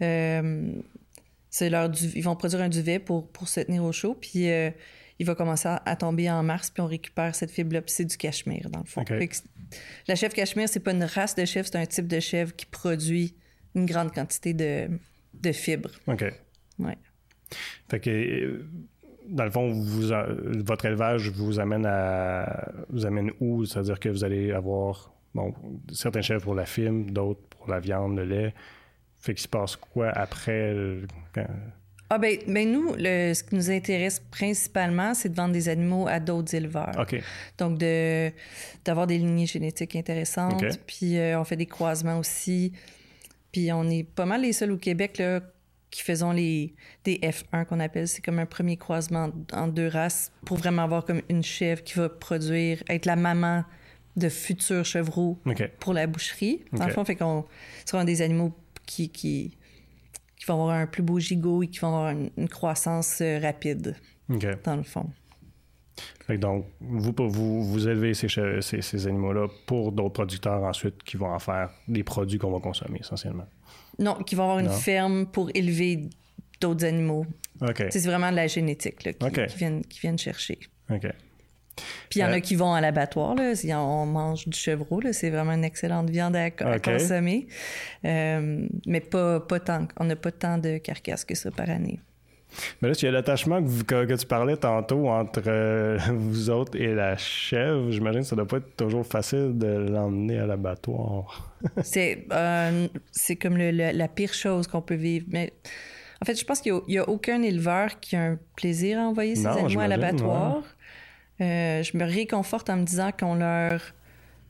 c'est 0.00 1.70
leur 1.70 1.90
ils 2.14 2.22
vont 2.22 2.36
produire 2.36 2.62
un 2.62 2.68
duvet 2.68 2.98
pour, 2.98 3.28
pour 3.28 3.48
se 3.48 3.60
tenir 3.60 3.84
au 3.84 3.92
chaud, 3.92 4.14
puis 4.14 4.48
il 5.18 5.26
va 5.26 5.34
commencer 5.34 5.68
à, 5.68 5.96
tomber 5.96 6.30
en 6.30 6.42
mars, 6.42 6.70
puis 6.70 6.80
on 6.80 6.86
récupère 6.86 7.34
cette 7.34 7.50
fibre-là, 7.50 7.82
puis 7.82 7.92
c'est 7.92 8.04
du 8.04 8.16
cachemire, 8.16 8.70
dans 8.70 8.80
le 8.80 8.84
fond. 8.84 9.04
La 10.06 10.14
chèvre 10.14 10.34
cachemire, 10.34 10.68
c'est 10.68 10.80
pas 10.80 10.92
une 10.92 11.04
race 11.04 11.34
de 11.34 11.44
chèvre, 11.44 11.68
c'est 11.70 11.78
un 11.78 11.86
type 11.86 12.06
de 12.06 12.20
chèvre 12.20 12.54
qui 12.54 12.66
produit 12.66 13.34
une 13.78 13.86
grande 13.86 14.12
quantité 14.12 14.52
de, 14.54 14.88
de 15.34 15.52
fibres. 15.52 15.90
OK. 16.06 16.24
Ouais. 16.78 16.98
Fait 17.88 18.00
que, 18.00 18.64
dans 19.26 19.44
le 19.44 19.50
fond, 19.50 19.70
vous, 19.70 20.12
votre 20.64 20.84
élevage 20.84 21.30
vous 21.30 21.58
amène 21.58 21.86
à 21.86 22.72
vous 22.90 23.06
amène 23.06 23.30
où? 23.40 23.64
C'est-à-dire 23.64 23.98
que 23.98 24.08
vous 24.08 24.24
allez 24.24 24.52
avoir 24.52 25.12
bon, 25.34 25.54
certains 25.92 26.22
chefs 26.22 26.42
pour 26.42 26.54
la 26.54 26.66
film, 26.66 27.10
d'autres 27.10 27.40
pour 27.50 27.68
la 27.68 27.80
viande, 27.80 28.16
le 28.16 28.24
lait. 28.24 28.54
Fait 29.20 29.34
qu'il 29.34 29.42
se 29.42 29.48
passe 29.48 29.76
quoi 29.76 30.10
après? 30.10 30.74
Ah 32.10 32.18
ben, 32.18 32.38
ben 32.46 32.70
nous, 32.70 32.94
le, 32.96 33.34
ce 33.34 33.42
qui 33.42 33.54
nous 33.54 33.70
intéresse 33.70 34.20
principalement, 34.30 35.12
c'est 35.12 35.28
de 35.28 35.34
vendre 35.34 35.52
des 35.52 35.68
animaux 35.68 36.06
à 36.08 36.20
d'autres 36.20 36.54
éleveurs. 36.54 36.94
OK. 36.98 37.20
Donc, 37.58 37.78
de, 37.78 38.30
d'avoir 38.84 39.06
des 39.06 39.18
lignées 39.18 39.46
génétiques 39.46 39.94
intéressantes. 39.96 40.64
Puis, 40.86 41.18
euh, 41.18 41.38
on 41.38 41.44
fait 41.44 41.56
des 41.56 41.66
croisements 41.66 42.18
aussi. 42.18 42.72
Puis, 43.58 43.72
on 43.72 43.90
est 43.90 44.04
pas 44.04 44.24
mal 44.24 44.42
les 44.42 44.52
seuls 44.52 44.70
au 44.70 44.76
Québec 44.76 45.18
là, 45.18 45.40
qui 45.90 46.02
faisons 46.02 46.32
les, 46.32 46.74
des 47.04 47.18
F1 47.18 47.64
qu'on 47.64 47.80
appelle. 47.80 48.06
C'est 48.06 48.22
comme 48.22 48.38
un 48.38 48.46
premier 48.46 48.76
croisement 48.76 49.30
en 49.52 49.66
deux 49.66 49.88
races 49.88 50.30
pour 50.44 50.58
vraiment 50.58 50.82
avoir 50.82 51.04
comme 51.04 51.22
une 51.28 51.42
chèvre 51.42 51.82
qui 51.82 51.94
va 51.94 52.08
produire, 52.08 52.82
être 52.88 53.06
la 53.06 53.16
maman 53.16 53.64
de 54.16 54.28
futurs 54.28 54.84
chevreaux 54.84 55.38
pour 55.80 55.92
la 55.92 56.06
boucherie. 56.06 56.62
En 56.72 56.82
okay. 56.82 56.90
fond, 56.90 57.04
fait 57.04 57.16
qu'on 57.16 57.46
sera 57.84 58.04
des 58.04 58.22
animaux 58.22 58.52
qui, 58.86 59.08
qui 59.08 59.56
qui 60.36 60.46
vont 60.46 60.54
avoir 60.54 60.70
un 60.70 60.86
plus 60.86 61.02
beau 61.02 61.18
gigot 61.18 61.64
et 61.64 61.66
qui 61.66 61.80
vont 61.80 61.88
avoir 61.88 62.10
une, 62.36 62.48
croissance 62.48 63.18
euh, 63.20 63.40
rapide, 63.40 63.96
dans 64.28 64.76
le 64.76 64.84
fond. 64.84 65.10
Donc, 66.36 66.66
vous, 66.80 67.12
vous, 67.28 67.64
vous 67.64 67.88
élevez 67.88 68.14
ces, 68.14 68.28
ces, 68.60 69.06
animaux-là 69.06 69.48
pour 69.66 69.92
d'autres 69.92 70.12
producteurs 70.12 70.62
ensuite 70.62 71.02
qui 71.02 71.16
vont 71.16 71.32
en 71.32 71.38
faire 71.38 71.70
des 71.86 72.04
produits 72.04 72.38
qu'on 72.38 72.50
va 72.50 72.60
consommer 72.60 73.00
essentiellement? 73.00 73.46
Non, 73.98 74.14
qui 74.14 74.34
vont 74.34 74.44
avoir 74.44 74.58
une 74.58 74.70
ferme 74.70 75.26
pour 75.26 75.50
élever 75.54 76.08
d'autres 76.60 76.84
animaux. 76.84 77.26
C'est 77.90 78.04
vraiment 78.04 78.30
de 78.30 78.36
la 78.36 78.46
génétique 78.46 79.04
là, 79.04 79.12
qui, 79.12 79.56
viennent, 79.56 79.84
qui 79.84 80.00
viennent 80.00 80.18
chercher. 80.18 80.58
OK. 80.90 81.08
Puis 82.08 82.20
il 82.20 82.22
y 82.22 82.24
en 82.24 82.32
a 82.32 82.36
euh, 82.36 82.40
qui 82.40 82.56
vont 82.56 82.74
à 82.74 82.80
l'abattoir. 82.80 83.34
Là. 83.34 83.52
On 83.80 84.06
mange 84.06 84.48
du 84.48 84.58
chevreau. 84.58 85.00
C'est 85.12 85.30
vraiment 85.30 85.52
une 85.52 85.64
excellente 85.64 86.10
viande 86.10 86.36
à, 86.36 86.50
consommer. 86.50 87.46
Euh, 88.04 88.66
mais 88.86 89.00
pas, 89.00 89.40
pas 89.40 89.60
tant. 89.60 89.86
On 89.98 90.04
n'a 90.04 90.16
pas 90.16 90.32
tant 90.32 90.58
de 90.58 90.78
carcasses 90.78 91.24
que 91.24 91.34
ça 91.34 91.50
par 91.50 91.70
année. 91.70 92.00
Mais 92.80 92.88
là, 92.88 92.94
il 92.98 93.04
y 93.04 93.08
a 93.08 93.10
l'attachement 93.10 93.62
que, 93.62 94.16
tu 94.16 94.26
parlais 94.26 94.56
tantôt 94.56 95.08
entre 95.08 95.42
euh, 95.46 95.98
vous 96.12 96.50
autres 96.50 96.76
et 96.76 96.94
la 96.94 97.16
chèvre. 97.16 97.90
J'imagine 97.90 98.20
que 98.22 98.26
ça 98.26 98.36
doit 98.36 98.46
pas 98.46 98.58
être 98.58 98.76
toujours 98.76 99.06
facile 99.06 99.52
de 99.56 99.66
l'emmener 99.66 100.38
à 100.38 100.46
l'abattoir. 100.46 101.54
c'est 101.82 102.26
c'est 103.12 103.36
comme 103.36 103.56
la 103.56 104.08
pire 104.08 104.34
chose 104.34 104.66
qu'on 104.66 104.82
peut 104.82 104.94
vivre. 104.94 105.26
Mais 105.30 105.52
en 106.22 106.24
fait, 106.24 106.38
je 106.38 106.44
pense 106.44 106.60
qu'il 106.60 106.78
n'y 106.88 106.98
a, 106.98 107.08
aucun 107.08 107.42
éleveur 107.42 108.00
qui 108.00 108.16
a 108.16 108.22
un 108.22 108.38
plaisir 108.56 108.98
à 108.98 109.02
envoyer 109.02 109.36
ses 109.36 109.46
animaux 109.46 109.80
à 109.80 109.88
l'abattoir. 109.88 110.62
Euh, 111.40 111.82
je 111.82 111.96
me 111.96 112.04
réconforte 112.04 112.68
en 112.70 112.76
me 112.76 112.84
disant 112.84 113.10
qu'on 113.12 113.34
leur. 113.34 113.80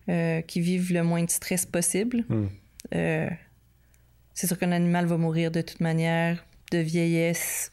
Euh, 0.09 0.41
qu'ils 0.41 0.63
vivent 0.63 0.95
le 0.95 1.03
moins 1.03 1.23
de 1.23 1.29
stress 1.29 1.67
possible. 1.67 2.25
Hmm. 2.31 2.47
Euh, 2.95 3.29
c'est 4.33 4.47
sûr 4.47 4.59
qu'un 4.59 4.73
animal 4.73 5.05
va 5.05 5.19
mourir 5.19 5.51
de 5.51 5.61
toute 5.61 5.81
manière, 5.81 6.47
de 6.73 6.79
vieillesse 6.79 7.73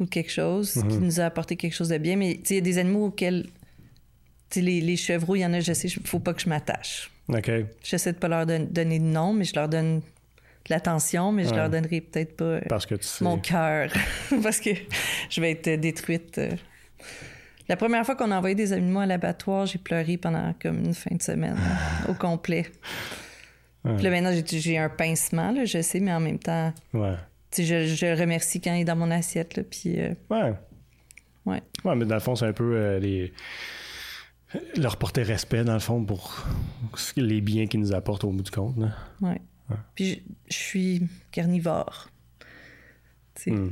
ou 0.00 0.06
quelque 0.06 0.30
chose 0.30 0.72
qui 0.72 0.96
hmm. 0.96 1.04
nous 1.04 1.20
a 1.20 1.24
apporté 1.24 1.56
quelque 1.56 1.74
chose 1.74 1.88
de 1.88 1.98
bien. 1.98 2.16
Mais 2.16 2.40
il 2.48 2.54
y 2.54 2.58
a 2.58 2.62
des 2.62 2.78
animaux 2.78 3.06
auxquels. 3.06 3.46
Les, 4.56 4.80
les 4.80 4.96
chevreaux, 4.96 5.36
il 5.36 5.40
y 5.40 5.46
en 5.46 5.52
a, 5.52 5.60
je 5.60 5.74
sais, 5.74 5.88
il 5.88 6.06
faut 6.06 6.20
pas 6.20 6.32
que 6.32 6.40
je 6.40 6.48
m'attache. 6.48 7.10
OK. 7.28 7.50
J'essaie 7.84 8.14
de 8.14 8.18
pas 8.18 8.28
leur 8.28 8.46
donner 8.46 8.98
de 8.98 9.04
nom, 9.04 9.34
mais 9.34 9.44
je 9.44 9.54
leur 9.54 9.68
donne 9.68 9.98
de 9.98 10.70
l'attention, 10.70 11.32
mais 11.32 11.44
je 11.44 11.54
leur 11.54 11.68
donnerai 11.68 12.00
peut-être 12.00 12.34
pas 12.34 12.60
Parce 12.68 12.86
que 12.86 12.94
mon 13.22 13.38
cœur. 13.38 13.90
parce 14.42 14.60
que 14.60 14.70
je 15.28 15.40
vais 15.42 15.50
être 15.50 15.78
détruite. 15.78 16.40
La 17.68 17.76
première 17.76 18.06
fois 18.06 18.16
qu'on 18.16 18.30
a 18.30 18.38
envoyé 18.38 18.54
des 18.54 18.72
animaux 18.72 19.00
à 19.00 19.06
l'abattoir, 19.06 19.66
j'ai 19.66 19.78
pleuré 19.78 20.16
pendant 20.16 20.54
comme 20.60 20.78
une 20.78 20.94
fin 20.94 21.14
de 21.14 21.22
semaine 21.22 21.58
au 22.08 22.14
complet. 22.14 22.66
Puis 23.84 24.02
là, 24.02 24.10
maintenant, 24.10 24.32
j'ai 24.44 24.78
un 24.78 24.88
pincement, 24.88 25.52
là, 25.52 25.64
je 25.64 25.80
sais, 25.80 26.00
mais 26.00 26.12
en 26.12 26.20
même 26.20 26.38
temps, 26.38 26.72
ouais. 26.94 27.14
Je, 27.56 27.86
je 27.86 28.18
remercie 28.18 28.60
quand 28.60 28.74
il 28.74 28.82
est 28.82 28.84
dans 28.84 28.96
mon 28.96 29.10
assiette. 29.10 29.56
Là, 29.56 29.62
puis, 29.62 30.00
euh, 30.00 30.14
ouais. 30.30 30.54
Ouais. 31.46 31.62
Ouais, 31.84 31.96
mais 31.96 32.04
dans 32.04 32.14
le 32.14 32.20
fond, 32.20 32.36
c'est 32.36 32.46
un 32.46 32.52
peu 32.52 32.76
euh, 32.76 32.98
les 32.98 33.32
leur 34.76 34.96
porter 34.96 35.22
respect, 35.22 35.64
dans 35.64 35.74
le 35.74 35.78
fond, 35.78 36.04
pour 36.04 36.46
les 37.16 37.40
biens 37.40 37.66
qu'ils 37.66 37.80
nous 37.80 37.92
apportent 37.92 38.24
au 38.24 38.30
bout 38.30 38.42
du 38.42 38.50
compte. 38.50 38.78
Là. 38.78 38.88
Ouais. 39.20 39.40
Puis 39.94 40.22
je, 40.48 40.56
suis 40.56 41.08
carnivore. 41.30 42.08
Mmh. 43.46 43.68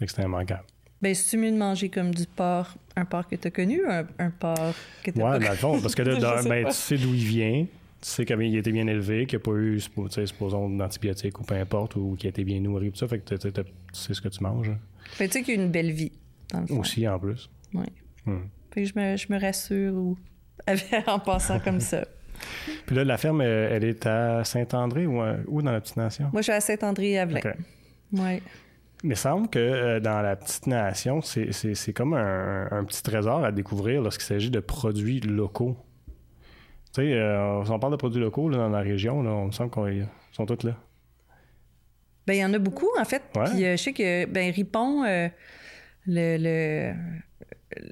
Extrêmement 0.00 0.44
calme. 0.44 0.64
Ben, 1.00 1.14
c'est 1.14 1.36
mieux 1.36 1.50
de 1.50 1.56
manger 1.56 1.88
comme 1.88 2.14
du 2.14 2.26
porc, 2.26 2.74
un 2.96 3.04
porc 3.04 3.28
que 3.28 3.36
tu 3.36 3.48
as 3.48 3.50
connu, 3.50 3.80
un, 3.88 4.06
un 4.18 4.30
porc 4.30 4.74
que 5.02 5.12
tu 5.12 5.18
Ouais, 5.18 5.38
dans 5.38 5.50
le 5.50 5.56
fond, 5.56 5.80
parce 5.80 5.94
que 5.94 6.02
là, 6.02 6.42
ben, 6.48 6.66
tu 6.66 6.72
sais 6.72 6.98
d'où 6.98 7.14
il 7.14 7.24
vient, 7.24 7.66
tu 8.00 8.08
sais 8.08 8.24
qu'il 8.24 8.40
a 8.40 8.58
été 8.58 8.72
bien 8.72 8.86
élevé, 8.86 9.26
qu'il 9.26 9.38
n'a 9.38 9.42
pas 9.42 9.52
eu, 9.52 9.80
supposons, 9.80 10.70
d'antibiotiques 10.70 11.38
ou 11.38 11.44
peu 11.44 11.54
importe, 11.54 11.96
ou 11.96 12.16
qu'il 12.16 12.28
a 12.28 12.30
été 12.30 12.44
bien 12.44 12.60
nourri, 12.60 12.90
tout 12.90 12.98
ça, 12.98 13.08
fait 13.08 13.18
que 13.18 13.34
tu 13.34 13.50
sais 13.92 14.14
ce 14.14 14.20
que 14.20 14.28
tu 14.28 14.42
manges. 14.42 14.70
Fait 15.12 15.26
tu 15.26 15.32
sais 15.32 15.42
qu'il 15.42 15.60
a 15.60 15.62
une 15.62 15.70
belle 15.70 15.92
vie, 15.92 16.12
dans 16.52 16.60
le 16.60 16.66
fond. 16.66 16.80
Aussi, 16.80 17.06
en 17.06 17.18
plus. 17.18 17.50
Oui. 17.74 17.86
Fait 18.72 18.82
que 18.82 18.84
je 18.84 18.98
me, 18.98 19.16
je 19.16 19.26
me 19.30 19.40
rassure 19.40 19.94
ou... 19.94 20.18
en 21.06 21.18
passant 21.18 21.58
comme 21.60 21.80
ça. 21.80 22.04
Puis 22.86 22.96
là, 22.96 23.04
la 23.04 23.18
ferme, 23.18 23.40
elle 23.42 23.84
est 23.84 24.06
à 24.06 24.44
Saint-André 24.44 25.06
ou 25.06 25.20
où 25.46 25.62
dans 25.62 25.72
la 25.72 25.80
petite 25.80 25.96
nation? 25.96 26.30
Moi, 26.32 26.42
je 26.42 26.44
suis 26.44 26.52
à 26.52 26.60
Saint-André 26.60 27.18
à 27.18 27.26
Velay. 27.26 27.42
Oui. 28.12 28.42
Il 29.02 29.08
me 29.08 29.14
semble 29.14 29.48
que 29.48 29.58
euh, 29.58 30.00
dans 30.00 30.20
la 30.20 30.36
petite 30.36 30.66
nation, 30.66 31.22
c'est 31.22 31.92
comme 31.94 32.14
un, 32.14 32.84
petit 32.84 33.02
trésor 33.02 33.44
à 33.44 33.52
découvrir 33.52 34.02
lorsqu'il 34.02 34.26
s'agit 34.26 34.50
de 34.50 34.60
produits 34.60 35.20
locaux. 35.20 35.76
Tu 36.92 37.02
sais, 37.02 37.12
euh, 37.12 37.62
on 37.68 37.78
parle 37.78 37.92
de 37.92 37.96
produits 37.96 38.20
locaux 38.20 38.50
dans 38.50 38.68
la 38.68 38.80
région, 38.80 39.22
là, 39.22 39.30
on 39.30 39.46
me 39.46 39.52
semble 39.52 39.70
qu'ils 39.70 40.06
sont 40.32 40.46
tous 40.46 40.64
là. 40.64 40.76
Ben, 42.26 42.34
il 42.34 42.40
y 42.40 42.44
en 42.44 42.52
a 42.52 42.58
beaucoup, 42.58 42.88
en 42.98 43.04
fait. 43.04 43.22
Puis 43.32 43.64
euh, 43.64 43.76
je 43.76 43.82
sais 43.82 43.92
que 43.92 44.26
ben, 44.26 44.52
Ripon, 44.52 45.04
le, 46.06 46.92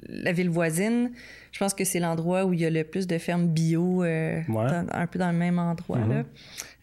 la 0.09 0.31
ville 0.33 0.49
voisine, 0.49 1.11
je 1.51 1.59
pense 1.59 1.73
que 1.73 1.85
c'est 1.85 1.99
l'endroit 1.99 2.43
où 2.43 2.53
il 2.53 2.59
y 2.59 2.65
a 2.65 2.69
le 2.69 2.83
plus 2.83 3.07
de 3.07 3.17
fermes 3.17 3.47
bio, 3.47 4.01
un 4.01 5.07
peu 5.09 5.19
dans 5.19 5.31
le 5.31 5.37
même 5.37 5.59
endroit. 5.59 5.99
là. 5.99 6.23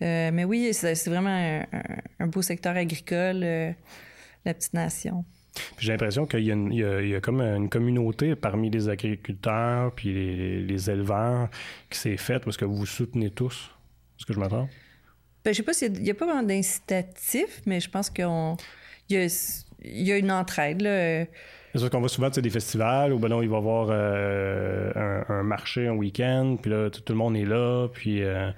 Mm-hmm. 0.00 0.32
mais 0.32 0.44
oui, 0.44 0.73
c'est 0.73 1.06
vraiment 1.06 1.28
un, 1.28 1.64
un, 2.18 2.26
beau 2.26 2.40
secteur 2.40 2.76
agricole 2.76 3.40
la 3.40 4.54
petite 4.54 4.75
nation. 4.75 5.25
J'ai 5.79 5.93
l'impression 5.93 6.27
qu'il 6.27 6.45
y, 6.45 7.15
a 7.15 7.21
comme 7.21 7.41
une 7.41 7.69
communauté 7.69 8.37
parmi 8.37 8.71
les 8.71 8.89
agriculteurs 8.89 9.93
puis 9.95 10.13
les, 10.67 10.91
éleveurs 10.91 11.49
qui 11.91 11.99
s'est 11.99 12.17
faite 12.17 12.45
parce 12.45 12.57
que 12.57 12.65
vous 12.65 12.77
vous 12.77 12.87
soutenez 12.87 13.31
tous. 13.31 13.71
Est-ce 14.19 14.27
que 14.27 14.33
je 14.33 14.39
m'attends? 14.39 14.69
Ben, 15.45 15.53
je 15.53 15.59
sais 15.59 15.63
pas 15.63 15.73
s'il 15.73 15.93
n'y 15.93 16.11
a, 16.11 16.15
pas 16.15 16.27
vraiment 16.27 16.43
d'incitatif, 16.43 17.63
mais 17.67 17.81
je 17.81 17.89
pense 17.89 18.11
qu'il 18.11 18.27
y, 19.09 19.15
y, 19.15 20.13
a 20.13 20.17
une 20.17 20.33
entraide. 20.33 21.29
C'est 21.77 21.81
sûr 21.81 21.91
qu'on 21.91 22.01
va 22.01 22.09
souvent 22.09 22.31
des 22.31 22.49
festivals 22.49 23.13
où 23.13 23.19
ben 23.19 23.29
il 23.43 23.51
va 23.51 23.57
y 23.57 23.59
avoir 23.59 23.89
euh, 23.91 25.23
un, 25.29 25.43
marché 25.43 25.87
un 25.87 25.93
week-end, 25.93 26.57
puis 26.61 26.71
là, 26.71 26.89
tout, 26.89 27.03
le 27.07 27.15
monde 27.15 27.37
est 27.37 27.45
là, 27.45 27.89
puis 27.93 28.23
euh, 28.23 28.51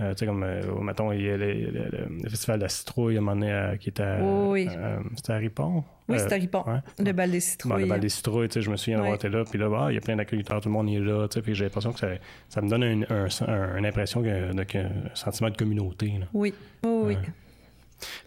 euh, 0.00 0.12
tu 0.12 0.20
sais, 0.20 0.26
comme, 0.26 0.42
euh, 0.42 0.62
mettons, 0.80 1.12
il 1.12 1.22
y 1.22 1.30
a 1.30 1.36
le, 1.36 2.28
festival 2.28 2.58
de 2.58 2.64
la 2.64 2.68
citrouille, 2.68 3.16
à 3.16 3.18
un 3.18 3.22
moment 3.22 3.36
donné, 3.36 3.52
euh, 3.52 3.76
qui 3.76 3.90
était 3.90 4.02
à. 4.02 4.18
Oui. 4.22 4.68
c'était 5.16 5.32
à 5.32 5.36
Ripon? 5.36 5.84
Oui, 6.08 6.18
c'était 6.18 6.34
à 6.34 6.38
Ripon. 6.38 6.64
Le 6.98 7.12
bal 7.12 7.30
des 7.30 7.40
citrouilles. 7.40 7.82
le 7.82 7.88
bal 7.88 8.00
des 8.00 8.08
citrouilles, 8.08 8.48
tu 8.48 8.54
sais, 8.54 8.62
je 8.62 8.70
me 8.70 8.76
souviens 8.76 8.96
d'avoir 8.96 9.14
été 9.14 9.28
là, 9.28 9.44
puis 9.48 9.58
là, 9.58 9.68
bah, 9.68 9.86
il 9.90 9.94
y 9.94 9.98
a 9.98 10.00
plein 10.00 10.16
d'agriculteurs, 10.16 10.60
tout 10.60 10.68
le 10.68 10.72
monde 10.72 10.88
est 10.88 10.98
là, 10.98 11.28
tu 11.28 11.34
sais, 11.34 11.42
puis 11.42 11.54
j'ai 11.54 11.64
l'impression 11.64 11.92
que 11.92 12.00
ça, 12.00 12.08
ça, 12.48 12.60
me 12.60 12.68
donne 12.68 12.82
une, 12.82 13.06
un, 13.08 13.84
impression, 13.84 14.20
de, 14.20 14.28
un 14.28 15.14
sentiment 15.14 15.50
de 15.50 15.56
communauté. 15.56 16.12
Là. 16.18 16.26
Oui, 16.32 16.52
oui, 16.82 16.90
oui. 17.04 17.16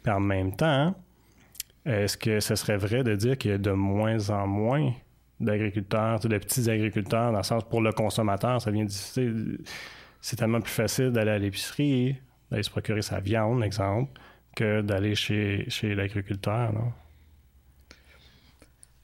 Puis 0.02 0.12
en 0.12 0.22
même 0.22 0.56
temps, 0.56 0.96
est-ce 1.86 2.18
que 2.18 2.40
ce 2.40 2.56
serait 2.56 2.78
vrai 2.78 3.04
de 3.04 3.16
dire 3.16 3.38
qu'il 3.38 3.52
y 3.52 3.54
a 3.54 3.58
de 3.58 3.72
moins 3.72 4.30
en 4.30 4.48
moins 4.48 4.94
d'agriculteurs, 5.40 6.20
de 6.20 6.38
petits 6.38 6.70
agriculteurs, 6.70 7.32
dans 7.32 7.38
le 7.38 7.44
sens 7.44 7.64
pour 7.64 7.82
le 7.82 7.92
consommateur, 7.92 8.62
ça 8.62 8.72
vient 8.72 8.86
difficile 8.86 9.60
c'est 10.22 10.36
tellement 10.36 10.62
plus 10.62 10.72
facile 10.72 11.12
d'aller 11.12 11.32
à 11.32 11.40
l'épicerie, 11.40 12.18
d'aller 12.52 12.64
se 12.64 12.70
procurer 12.70 13.02
sa 13.02 13.20
viande, 13.20 13.64
exemple, 13.64 14.20
que 14.56 14.82
d'aller 14.82 15.16
chez, 15.16 15.66
chez 15.70 15.96
l'agriculteur, 15.96 16.74
non? 16.74 16.92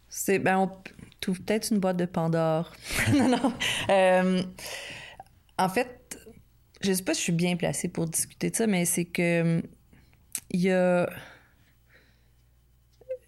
C'est, 0.09 0.37
ben, 0.37 0.57
on 0.59 0.71
trouve 1.19 1.41
peut-être 1.41 1.71
une 1.71 1.79
boîte 1.79 1.97
de 1.97 2.05
Pandore. 2.05 2.71
non, 3.13 3.29
non. 3.29 3.53
Euh, 3.89 4.43
en 5.57 5.69
fait, 5.69 6.19
je 6.81 6.93
sais 6.93 7.03
pas 7.03 7.13
si 7.13 7.21
je 7.21 7.23
suis 7.23 7.33
bien 7.33 7.55
placée 7.55 7.87
pour 7.87 8.05
discuter 8.05 8.51
de 8.51 8.55
ça, 8.55 8.67
mais 8.67 8.85
c'est 8.85 9.05
que 9.05 9.61
il 10.51 10.61
y 10.61 10.71
a 10.71 11.09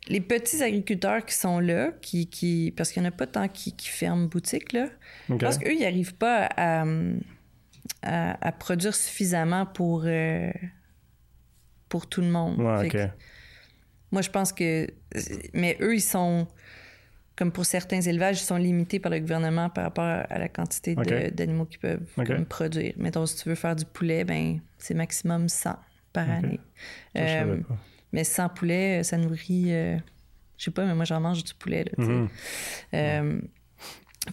les 0.07 0.21
petits 0.21 0.61
agriculteurs 0.61 1.25
qui 1.25 1.33
sont 1.33 1.59
là, 1.59 1.91
qui, 2.01 2.27
qui 2.27 2.73
parce 2.75 2.91
qu'il 2.91 3.01
n'y 3.01 3.07
en 3.07 3.11
a 3.11 3.15
pas 3.15 3.27
tant 3.27 3.47
qui, 3.47 3.75
qui 3.75 3.87
ferment 3.87 4.25
boutique, 4.25 4.73
là. 4.73 4.89
Parce 5.39 5.57
qu'eux, 5.57 5.73
ils 5.73 5.81
n'arrivent 5.81 6.15
pas 6.15 6.45
à, 6.55 6.81
à, 6.81 6.85
produire 8.59 8.95
suffisamment 8.95 9.65
pour, 9.65 10.03
euh, 10.05 10.51
pour 11.89 12.07
tout 12.07 12.21
le 12.21 12.27
monde. 12.27 12.57
moi, 14.11 14.21
je 14.21 14.29
pense 14.29 14.53
que. 14.53 14.87
Mais 15.53 15.77
eux, 15.81 15.95
ils 15.95 16.01
sont. 16.01 16.47
comme 17.35 17.51
pour 17.51 17.65
certains 17.65 18.01
élevages, 18.01 18.41
ils 18.41 18.45
sont 18.45 18.57
limités 18.57 18.99
par 18.99 19.11
le 19.11 19.19
gouvernement 19.19 19.69
par 19.69 19.85
rapport 19.85 20.03
à 20.03 20.39
la 20.39 20.49
quantité 20.49 20.95
d'animaux 21.31 21.65
qu'ils 21.65 21.79
peuvent 21.79 22.45
produire. 22.49 22.93
Mettons, 22.97 23.25
si 23.25 23.37
tu 23.37 23.49
veux 23.49 23.55
faire 23.55 23.75
du 23.75 23.85
poulet, 23.85 24.23
ben 24.23 24.59
c'est 24.77 24.93
maximum 24.93 25.49
100 25.49 25.75
par 26.13 26.29
année. 26.29 26.59
Euh, 27.17 27.59
mais 28.13 28.23
100 28.23 28.49
poulets, 28.49 29.03
ça 29.03 29.17
nourrit... 29.17 29.73
Euh, 29.73 29.97
je 30.57 30.63
sais 30.63 30.71
pas, 30.71 30.85
mais 30.85 30.95
moi, 30.95 31.03
j'en 31.03 31.19
mange 31.19 31.43
du 31.43 31.53
poulet. 31.53 31.83
Là, 31.83 32.27
euh, 32.93 33.41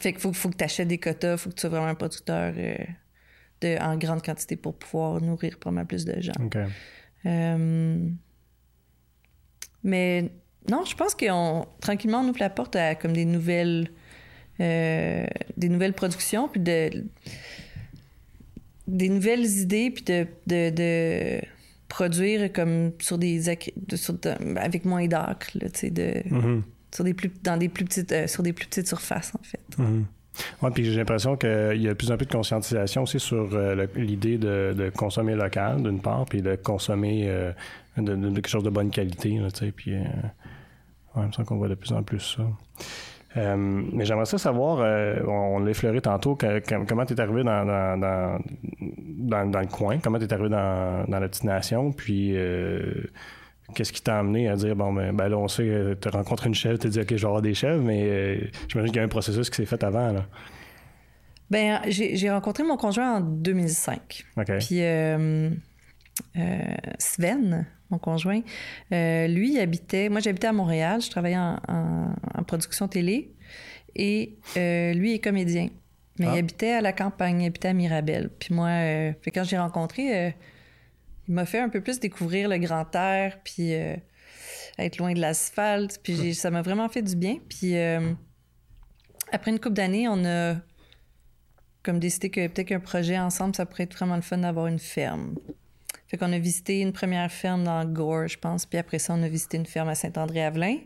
fait 0.01 0.13
qu'il 0.13 0.21
faut, 0.21 0.33
faut 0.33 0.51
que 0.51 0.57
tu 0.57 0.65
achètes 0.65 0.87
des 0.87 0.99
quotas, 0.99 1.37
faut 1.37 1.51
que 1.51 1.57
tu 1.57 1.63
sois 1.63 1.71
vraiment 1.71 1.89
un 1.89 1.97
producteur 1.97 2.55
de, 3.63 3.81
en 3.81 3.97
grande 3.97 4.23
quantité 4.23 4.57
pour 4.57 4.75
pouvoir 4.75 5.21
nourrir 5.21 5.59
pas 5.59 5.71
mal 5.71 5.87
plus 5.87 6.05
de 6.05 6.21
gens. 6.21 6.33
mais 9.85 10.31
non, 10.71 10.85
je 10.85 10.95
pense 10.95 11.15
qu'on 11.15 11.67
tranquillement 11.81 12.21
on 12.21 12.29
ouvre 12.29 12.41
la 12.41 12.51
porte 12.51 12.77
à 12.77 12.95
comme 12.95 13.13
des 13.13 13.25
nouvelles 13.25 13.91
euh, 14.61 15.27
des 15.57 15.69
nouvelles 15.69 15.95
productions 15.95 16.49
puis 16.49 16.61
de 16.61 17.05
des 18.87 19.09
nouvelles 19.09 19.47
idées 19.47 19.91
puis 19.91 20.05
de, 20.05 20.27
de, 20.47 20.71
de 20.71 21.41
produire 21.89 22.53
comme 22.53 22.93
sur 23.01 23.19
des 23.19 23.49
avec 23.49 24.85
moins 24.85 25.07
d'acre 25.07 25.51
tu 25.53 25.69
sais 25.75 25.91
de 25.91 26.23
mm-hmm. 26.29 26.63
sur 26.95 27.05
des 27.05 27.15
plus 27.15 27.33
dans 27.43 27.57
des 27.57 27.69
plus 27.69 27.85
petites 27.85 28.13
euh, 28.13 28.27
sur 28.27 28.43
des 28.43 28.53
plus 28.53 28.67
petites 28.67 28.89
surfaces 28.89 29.33
en 29.35 29.43
fait. 29.43 29.83
Mm-hmm. 29.83 30.05
Oui, 30.63 30.71
puis 30.73 30.85
j'ai 30.85 30.97
l'impression 30.97 31.37
qu'il 31.37 31.83
y 31.83 31.87
a 31.87 31.91
de 31.91 31.95
plus 31.95 32.11
en 32.11 32.17
plus 32.17 32.27
de 32.27 32.33
conscientisation 32.33 33.03
aussi 33.03 33.21
sur 33.21 33.49
euh, 33.53 33.87
l'idée 33.97 34.39
de, 34.39 34.91
consommer 34.97 35.35
local, 35.35 35.83
d'une 35.83 36.01
part, 36.01 36.25
puis 36.25 36.43
de 36.43 36.57
consommer 36.57 37.27
de, 37.97 38.35
quelque 38.35 38.49
chose 38.49 38.65
de 38.65 38.71
bonne 38.71 38.91
qualité, 38.91 39.39
tu 39.53 39.59
sais, 39.59 39.73
puis 39.73 39.93
il 39.93 41.23
me 41.23 41.33
semble 41.33 41.47
qu'on 41.47 41.57
voit 41.57 41.69
de 41.69 41.75
plus 41.75 41.93
en 41.93 42.03
plus 42.03 42.21
ça. 42.21 42.43
Euh, 43.37 43.57
mais 43.57 44.05
j'aimerais 44.05 44.27
ça 44.27 44.37
savoir, 44.37 44.81
euh, 44.81 45.17
on, 45.27 45.61
l'a 45.61 45.71
effleuré 45.71 46.01
tantôt, 46.01 46.37
comment 46.89 47.07
tu 47.07 47.15
es 47.15 47.21
arrivé 47.21 47.43
dans, 47.43 47.65
dans, 47.65 48.39
dans, 49.47 49.61
le 49.61 49.67
coin, 49.67 49.99
comment 49.99 50.19
tu 50.19 50.27
es 50.27 50.33
arrivé 50.33 50.51
dans, 50.51 51.07
la 51.09 51.29
petite 51.29 51.45
nation, 51.45 51.93
puis 51.93 52.37
euh, 52.37 53.11
qu'est-ce 53.75 53.93
qui 53.93 54.03
t'a 54.03 54.19
amené 54.19 54.49
à 54.49 54.57
dire, 54.57 54.77
bon, 54.77 54.93
ben, 54.93 55.15
ben 55.15 55.29
là, 55.29 55.39
on 55.39 55.49
sait, 55.49 55.97
tu 56.01 56.09
as 56.09 56.11
rencontré 56.11 56.49
une 56.49 56.55
chèvre, 56.55 56.79
tu 56.79 56.89
dit, 56.89 57.01
OK, 57.01 57.11
je 57.11 57.17
vais 57.17 57.25
avoir 57.25 57.43
des 57.43 57.55
chèvres, 57.55 57.83
mais 57.83 58.51
j'imagine 58.69 58.93
qu'il 58.93 58.97
y 58.97 59.01
a 59.01 59.05
un 59.05 59.09
processus 59.09 59.51
qui 59.51 59.57
s'est 59.57 59.67
fait 59.67 59.83
avant. 59.83 60.13
Là. 60.13 60.27
Ben, 61.51 61.81
j'ai 61.89 62.31
rencontré 62.31 62.65
mon 62.65 62.77
conjoint 62.77 63.17
en 63.17 63.21
2005. 63.21 64.25
OK. 64.37 64.53
Puis 64.59 64.81
Sven, 66.99 67.67
mon 67.93 67.99
conjoint, 67.99 68.41
euh, 68.93 69.29
lui, 69.29 69.53
il 69.53 69.61
habitait. 69.61 70.09
Moi, 70.09 70.21
j'habitais 70.21 70.49
à 70.49 70.53
Montréal, 70.53 71.01
je 71.01 71.11
travaillais 71.11 71.37
en, 71.37 72.43
production 72.47 72.89
télé. 72.89 73.35
Et 73.95 74.39
euh, 74.57 74.95
lui 74.95 75.13
est 75.15 75.19
comédien. 75.19 75.69
Mais 76.19 76.27
il 76.27 76.31
ah. 76.31 76.39
habitait 76.39 76.73
à 76.73 76.81
la 76.81 76.93
campagne, 76.93 77.43
il 77.43 77.47
habitait 77.47 77.69
à 77.69 77.73
Mirabel. 77.75 78.31
Puis 78.39 78.55
moi, 78.55 78.69
euh, 78.69 79.13
quand 79.33 79.45
j'ai 79.45 79.59
rencontré, 79.59 80.35
il 81.29 81.35
m'a 81.35 81.47
fait 81.47 81.61
un 81.61 81.69
peu 81.69 81.81
plus 81.81 82.01
découvrir 82.01 82.49
le 82.49 82.59
grand 82.59 82.95
air, 82.95 83.39
puis 83.45 83.73
être 84.79 84.99
loin 84.99 85.13
de 85.13 85.21
l'asphalte. 85.21 86.01
Puis 86.03 86.35
ça 86.35 86.51
m'a 86.51 86.63
vraiment 86.63 86.89
fait 86.89 87.03
du 87.03 87.17
bien. 87.17 87.39
Puis 87.49 87.77
après 89.31 89.51
une 89.51 89.61
couple 89.61 89.75
d'années, 89.75 90.09
on 90.09 90.25
a 90.25 90.57
comme 91.83 91.99
décidé 91.99 92.31
que 92.31 92.47
peut-être 92.47 92.69
qu'un 92.69 92.81
projet 92.81 93.19
ensemble, 93.19 93.55
ça 93.55 93.67
pourrait 93.67 93.85
être 93.85 93.95
vraiment 93.95 94.17
le 94.17 94.23
fun 94.23 94.39
d'avoir 94.39 94.67
une 94.67 94.79
ferme. 94.79 95.35
Fait 96.07 96.17
qu'on 96.17 96.33
a 96.33 96.39
visité 96.39 96.81
une 96.81 96.93
première 96.93 97.33
ferme 97.33 97.65
dans 97.65 97.85
Gore, 97.85 98.29
je 98.29 98.39
pense, 98.39 98.67
puis 98.67 98.79
après 98.79 98.99
ça, 98.99 99.15
on 99.15 99.23
a 99.23 99.29
visité 99.29 99.57
une 99.57 99.67
ferme 99.67 99.89
à 99.89 99.95
Saint-André-Avelin. 99.95 100.77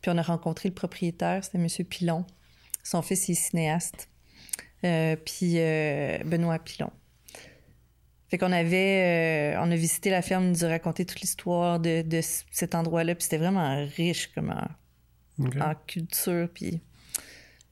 Puis 0.00 0.10
on 0.10 0.16
a 0.16 0.22
rencontré 0.22 0.68
le 0.68 0.74
propriétaire, 0.74 1.42
c'était 1.42 1.58
M. 1.58 1.66
Pilon. 1.84 2.24
Son 2.82 3.02
fils 3.02 3.28
est 3.28 3.34
cinéaste. 3.34 4.08
Euh, 4.84 5.16
puis 5.16 5.54
euh, 5.56 6.18
Benoît 6.24 6.58
Pilon. 6.60 6.90
Fait 8.28 8.38
qu'on 8.38 8.52
avait, 8.52 9.54
euh, 9.54 9.60
on 9.62 9.70
a 9.70 9.76
visité 9.76 10.10
la 10.10 10.22
ferme, 10.22 10.46
nous 10.46 10.64
a 10.64 10.68
raconté 10.68 11.04
toute 11.04 11.20
l'histoire 11.20 11.78
de, 11.78 12.04
cet 12.50 12.74
endroit-là, 12.74 13.14
puis 13.14 13.24
c'était 13.24 13.38
vraiment 13.38 13.86
riche 13.96 14.32
comme 14.34 14.54
en, 15.38 15.74
culture, 15.86 16.48
puis... 16.52 16.80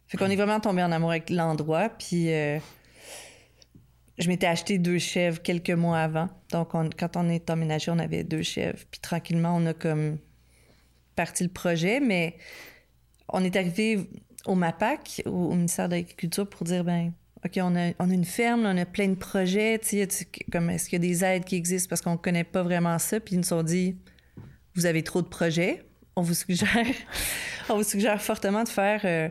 Fait 0.06 0.18
qu'on 0.18 0.30
est 0.30 0.36
vraiment 0.36 0.60
tombé 0.60 0.82
en 0.82 0.92
amour 0.92 1.10
avec 1.10 1.30
l'endroit, 1.30 1.88
puis 1.88 2.28
je 4.18 4.28
m'étais 4.28 4.46
acheté 4.46 4.78
deux 4.78 4.98
chèvres 4.98 5.42
quelques 5.42 5.70
mois 5.70 5.98
avant. 5.98 6.28
Donc, 6.50 6.72
quand 6.72 7.16
on 7.16 7.28
est 7.28 7.50
emménagé, 7.50 7.90
on 7.90 7.98
avait 7.98 8.24
deux 8.24 8.42
chèvres. 8.42 8.78
Puis 8.90 9.00
tranquillement, 9.00 9.56
on 9.56 9.66
a 9.66 9.74
comme 9.74 10.18
parti 11.16 11.42
le 11.42 11.50
projet, 11.50 12.00
mais 12.00 12.36
on 13.28 13.42
est 13.42 13.56
arrivé 13.56 14.08
au 14.46 14.54
MAPAC, 14.54 15.22
au, 15.26 15.54
ministère 15.54 15.88
de 15.88 15.96
l'Agriculture, 15.96 16.48
pour 16.48 16.64
dire, 16.64 16.84
ben 16.84 17.12
OK, 17.44 17.58
on 17.58 17.76
a, 17.76 17.92
on 17.98 18.10
a 18.10 18.14
une 18.14 18.24
ferme, 18.24 18.64
on 18.64 18.76
a 18.78 18.86
plein 18.86 19.08
de 19.08 19.16
projets, 19.16 19.78
comme 20.50 20.70
est-ce 20.70 20.88
qu'il 20.88 21.02
y 21.02 21.06
a 21.06 21.08
des 21.08 21.24
aides 21.24 21.44
qui 21.44 21.56
existent? 21.56 21.88
Parce 21.90 22.00
qu'on 22.00 22.12
ne 22.12 22.16
connaît 22.16 22.44
pas 22.44 22.62
vraiment 22.62 22.98
ça. 22.98 23.20
Puis 23.20 23.34
ils 23.34 23.38
nous 23.38 23.52
ont 23.52 23.62
dit, 23.62 23.96
vous 24.74 24.86
avez 24.86 25.02
trop 25.02 25.20
de 25.20 25.28
projets, 25.28 25.84
on 26.16 26.22
vous 26.22 26.34
suggère, 26.34 26.86
on 27.68 27.76
vous 27.76 27.84
suggère 27.84 28.20
fortement 28.22 28.64
de 28.64 28.68
faire 28.68 29.00
euh, 29.04 29.28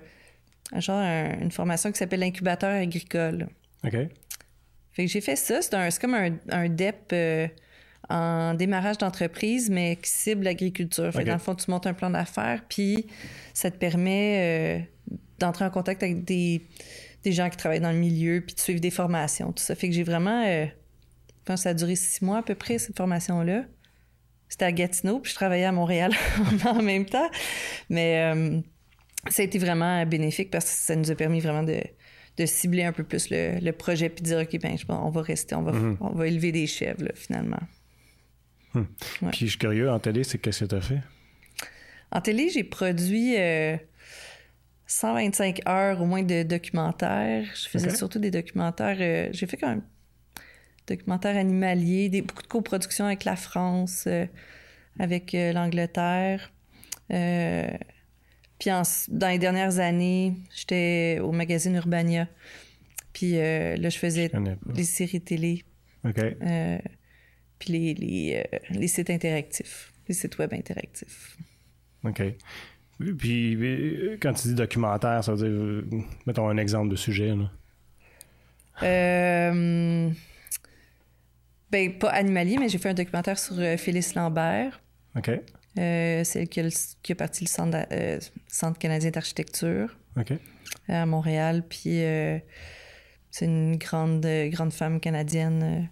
genre 0.80 1.00
une 1.00 1.52
formation 1.52 1.92
qui 1.92 1.98
s'appelle 1.98 2.20
l'incubateur 2.20 2.72
agricole. 2.72 3.48
OK. 3.84 3.98
Fait 4.94 5.06
que 5.06 5.12
j'ai 5.12 5.22
fait 5.22 5.36
ça. 5.36 5.62
C'est 5.62 6.00
comme 6.00 6.14
un, 6.14 6.70
DEP 6.70 7.14
euh, 7.14 7.48
en 8.10 8.54
démarrage 8.54 9.00
d'entreprise, 9.00 9.70
mais 9.72 9.96
qui 9.96 10.10
cible 10.10 10.44
l'agriculture. 10.44 11.12
Fait 11.12 11.24
dans 11.24 11.34
le 11.34 11.40
fond, 11.40 11.56
tu 11.56 11.70
montes 11.72 11.88
un 11.88 11.94
plan 11.94 12.12
d'affaires, 12.12 12.62
puis 12.70 13.08
ça 13.56 13.72
te 13.72 13.78
permet 13.78 14.86
euh, 15.10 15.16
d'entrer 15.40 15.66
en 15.66 15.72
contact 15.72 16.04
avec 16.04 16.24
des, 16.24 16.68
gens 17.32 17.50
qui 17.50 17.58
travaillent 17.58 17.80
dans 17.80 17.92
le 17.92 17.98
milieu, 17.98 18.42
puis 18.42 18.56
de 18.56 18.60
suivre 18.60 18.80
des 18.80 18.92
formations, 18.92 19.52
tout 19.52 19.64
ça. 19.64 19.76
Fait 19.76 19.90
que 19.90 19.96
j'ai 19.96 20.04
vraiment... 20.04 20.46
Euh, 20.46 20.66
je 20.66 21.46
pense 21.46 21.60
que 21.60 21.64
ça 21.64 21.70
a 21.70 21.74
duré 21.74 21.96
six 21.96 22.24
mois 22.24 22.40
à 22.40 22.44
peu 22.44 22.56
près, 22.56 22.78
cette 22.78 22.98
formation-là. 22.98 23.66
C'était 24.48 24.66
à 24.66 24.72
Gatineau, 24.72 25.20
puis 25.20 25.32
je 25.32 25.36
travaillais 25.36 25.66
à 25.66 25.72
Montréal 25.72 26.14
en 26.66 26.82
même 26.82 27.06
temps. 27.06 27.30
Mais 27.90 28.64
ça 29.30 29.42
a 29.42 29.46
été 29.46 29.58
vraiment 29.58 30.06
bénéfique 30.06 30.52
parce 30.52 30.66
que 30.66 30.72
ça 30.72 30.96
nous 30.96 31.12
a 31.12 31.16
permis 31.16 31.42
vraiment 31.42 31.64
de 31.64 31.82
de 32.38 32.46
cibler 32.46 32.84
un 32.84 32.92
peu 32.92 33.04
plus 33.04 33.30
le, 33.30 33.72
projet 33.72 34.10
puis 34.10 34.24
de 34.24 34.28
dire, 34.28 34.40
OK, 34.40 34.60
ben, 34.60 34.76
on 34.90 35.10
va 35.10 35.22
rester, 35.22 35.56
on 35.56 35.64
va, 35.64 35.72
mhm. 35.72 35.98
on 36.00 36.10
va 36.10 36.28
élever 36.28 36.52
des 36.52 36.68
chèvres, 36.68 37.10
finalement. 37.16 37.62
Hmm. 38.74 38.86
Puis 39.32 39.46
je 39.46 39.50
suis 39.52 39.60
curieux, 39.60 39.90
en 39.90 40.00
télé, 40.00 40.24
c'est 40.24 40.40
qu'est-ce 40.40 40.64
que 40.64 40.70
tu 40.70 40.76
as 40.76 40.82
fait? 40.82 41.02
En 42.12 42.22
télé, 42.22 42.50
j'ai 42.50 42.64
produit 42.64 43.36
125 44.88 45.62
euh, 45.66 45.72
heures 45.72 46.02
au 46.02 46.06
moins 46.06 46.24
de 46.24 46.44
documentaires. 46.44 47.46
Je 47.56 47.70
faisais 47.70 47.90
surtout 47.90 48.20
des 48.20 48.32
documentaires. 48.32 48.98
Euh, 49.00 49.30
j'ai 49.32 49.48
fait 49.48 49.58
quand 49.58 49.70
même 49.70 49.84
documentaires 50.86 51.38
animaliers, 51.38 52.10
des, 52.10 52.22
beaucoup 52.22 52.44
de 52.44 52.48
coproductions 52.48 53.06
avec 53.06 53.24
la 53.24 53.38
France, 53.38 54.04
euh, 54.08 54.26
avec 55.00 55.32
l'Angleterre. 55.34 56.52
Puis 58.60 58.70
dans 59.10 59.28
les 59.28 59.40
dernières 59.40 59.80
années, 59.80 60.36
j'étais 60.54 61.20
au 61.22 61.32
magazine 61.32 61.76
Urbania. 61.76 62.28
Puis 63.14 63.38
euh, 63.38 63.78
là, 63.78 63.90
je 63.90 63.98
faisais 63.98 64.32
les 64.74 64.84
séries 64.84 65.22
télé. 65.22 65.64
OK. 66.04 66.18
Euh, 66.18 66.78
puis 67.60 67.74
les, 67.74 67.94
les, 67.94 68.44
euh, 68.54 68.58
les, 68.72 68.88
sites 68.88 69.10
interactifs, 69.10 69.94
les 70.08 70.16
sites 70.16 70.38
web 70.40 70.54
interactifs. 70.54 71.38
OK. 72.04 72.22
Puis 73.00 73.58
quand 74.22 74.34
tu 74.34 74.50
dis 74.50 74.56
documentaire, 74.56 75.24
ça 75.24 75.34
veut 75.34 75.84
dire, 75.84 76.00
mettons 76.26 76.48
un 76.48 76.58
exemple 76.58 76.90
de 76.90 76.96
sujet. 76.96 77.36
Là. 77.36 77.50
ben, 81.72 81.98
pas 81.98 82.10
animalier, 82.10 82.58
mais 82.58 82.70
j'ai 82.70 82.78
fait 82.78 82.90
un 82.90 82.94
documentaire 82.94 83.40
sur 83.40 83.56
Phyllis 83.78 84.14
Lambert. 84.16 84.82
OK. 85.16 85.32
Euh, 85.80 86.24
celle 86.24 86.48
qui 86.50 86.60
a, 86.60 86.96
qui 87.02 87.12
a, 87.14 87.16
parti 87.16 87.44
le 87.44 87.50
centre, 87.50 87.78
euh, 87.92 88.20
centre 88.48 88.78
canadien 88.78 89.10
d'architecture 89.10 89.98
à 90.88 91.06
Montréal. 91.06 91.64
Puis 91.68 92.04
euh, 92.04 92.38
c'est 93.32 93.46
une 93.46 93.78
grande, 93.78 94.26
grande 94.52 94.72
femme 94.72 95.00
canadienne 95.00 95.90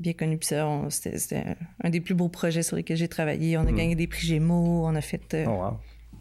bien 0.00 0.12
connue. 0.12 0.38
Puis 0.38 0.48
c'était 0.90 1.44
un, 1.82 1.90
des 1.90 2.00
plus 2.00 2.14
beaux 2.14 2.28
projets 2.28 2.62
sur 2.62 2.76
lesquels 2.76 2.96
j'ai 2.96 3.08
travaillé. 3.08 3.56
On 3.58 3.62
a 3.62 3.72
hmm. 3.72 3.76
gagné 3.76 3.94
des 3.94 4.06
prix 4.06 4.26
Gémeaux, 4.26 4.86
on 4.86 4.94
a 4.94 5.00
fait 5.00 5.36
oh, 5.46 5.78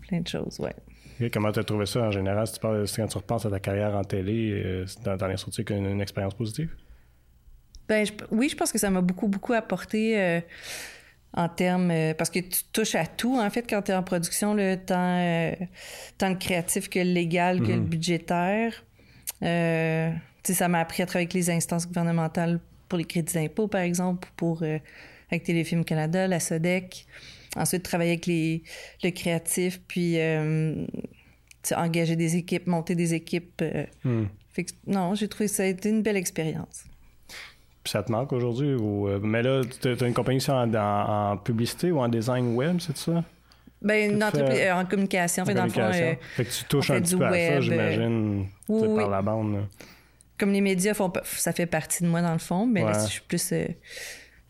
plein 0.07 0.21
de 0.21 0.27
choses, 0.27 0.59
ouais. 0.59 1.29
comment 1.31 1.51
tu 1.51 1.59
as 1.59 1.63
trouvé 1.63 1.85
ça 1.85 2.01
en 2.01 2.11
général? 2.11 2.47
Si 2.47 2.53
tu 2.53 2.59
parles, 2.59 2.85
quand 2.95 3.07
tu 3.07 3.17
repenses 3.17 3.45
à 3.45 3.49
ta 3.49 3.59
carrière 3.59 3.95
en 3.95 4.03
télé, 4.03 4.85
dans, 5.03 5.15
dans 5.15 5.27
les 5.27 5.37
sorties, 5.37 5.63
une, 5.69 5.85
une 5.85 6.01
expérience 6.01 6.33
positive? 6.33 6.75
Ben, 7.87 8.05
oui, 8.31 8.49
je 8.49 8.55
pense 8.55 8.71
que 8.71 8.79
ça 8.79 8.89
m'a 8.89 9.01
beaucoup, 9.01 9.27
beaucoup 9.27 9.53
apporté 9.53 10.41
en 11.35 11.49
termes. 11.49 11.91
Euh, 11.91 12.13
parce 12.13 12.29
que 12.29 12.39
tu 12.39 12.63
touches 12.71 12.95
à 12.95 13.05
tout, 13.05 13.37
en 13.37 13.49
fait, 13.49 13.63
quand 13.69 13.83
tu 13.83 13.91
es 13.91 13.95
en 13.95 14.03
production, 14.03 14.53
le 14.53 14.77
tant, 14.77 15.19
euh, 15.19 15.51
tant 16.17 16.29
le 16.29 16.35
créatif 16.35 16.89
que 16.89 16.99
le 16.99 17.11
légal, 17.11 17.61
que 17.61 17.67
le 17.67 17.77
mhm. 17.77 17.85
budgétaire. 17.85 18.83
Euh, 19.43 20.11
ça 20.43 20.67
m'a 20.67 20.79
appris 20.79 21.03
à 21.03 21.05
travailler 21.05 21.25
avec 21.25 21.33
les 21.33 21.49
instances 21.49 21.87
gouvernementales 21.87 22.59
pour 22.87 22.97
les 22.97 23.05
crédits 23.05 23.33
d'impôt, 23.33 23.67
par 23.67 23.81
exemple, 23.81 24.27
pour 24.35 24.63
avec 25.31 25.43
Téléfilm 25.43 25.83
Canada, 25.83 26.27
la 26.27 26.39
SODEC. 26.39 27.05
Ensuite, 27.55 27.83
travailler 27.83 28.11
avec 28.11 28.25
les, 28.25 28.63
le 29.03 29.11
créatif, 29.11 29.81
puis 29.87 30.19
euh, 30.19 30.85
engager 31.75 32.15
des 32.15 32.35
équipes, 32.35 32.67
monter 32.67 32.95
des 32.95 33.13
équipes. 33.13 33.61
Euh. 33.61 33.85
Hmm. 34.03 34.25
non, 34.87 35.15
j'ai 35.15 35.27
trouvé 35.27 35.47
ça 35.47 35.63
a 35.63 35.67
été 35.67 35.89
une 35.89 36.01
belle 36.01 36.17
expérience. 36.17 36.85
Puis 37.83 37.91
ça 37.91 38.03
te 38.03 38.11
manque 38.11 38.33
aujourd'hui? 38.33 38.73
Ou, 38.73 39.07
euh, 39.07 39.19
mais 39.21 39.41
là, 39.41 39.61
tu 39.63 39.87
as 39.87 40.07
une 40.07 40.13
compagnie 40.13 40.43
en, 40.49 40.73
en, 40.73 41.37
publicité 41.37 41.91
ou 41.91 41.99
en 41.99 42.09
design 42.09 42.55
web, 42.55 42.77
c'est 42.79 42.97
ça? 42.97 43.23
Ben, 43.81 44.11
une 44.13 44.23
entreprise 44.23 44.71
en 44.73 44.85
communication. 44.85 45.43
En, 45.43 45.45
fait, 45.45 45.53
dans 45.53 45.65
le 45.65 45.69
fond, 45.69 45.91
fait 45.91 46.19
que 46.37 46.49
tu 46.49 46.65
touches 46.65 46.89
un 46.89 47.01
petit 47.01 47.15
peu 47.15 47.25
à 47.25 47.31
ça, 47.31 47.61
j'imagine, 47.61 48.47
par 48.67 49.09
la 49.09 49.21
bande. 49.21 49.67
Comme 50.37 50.51
les 50.51 50.61
médias 50.61 50.93
font, 50.93 51.11
ça 51.23 51.53
fait 51.53 51.65
partie 51.65 52.03
de 52.03 52.09
moi 52.09 52.21
dans 52.21 52.33
le 52.33 52.39
fond, 52.39 52.65
mais 52.65 52.83
là, 52.83 53.05
je 53.05 53.11
suis 53.11 53.21
plus 53.21 53.53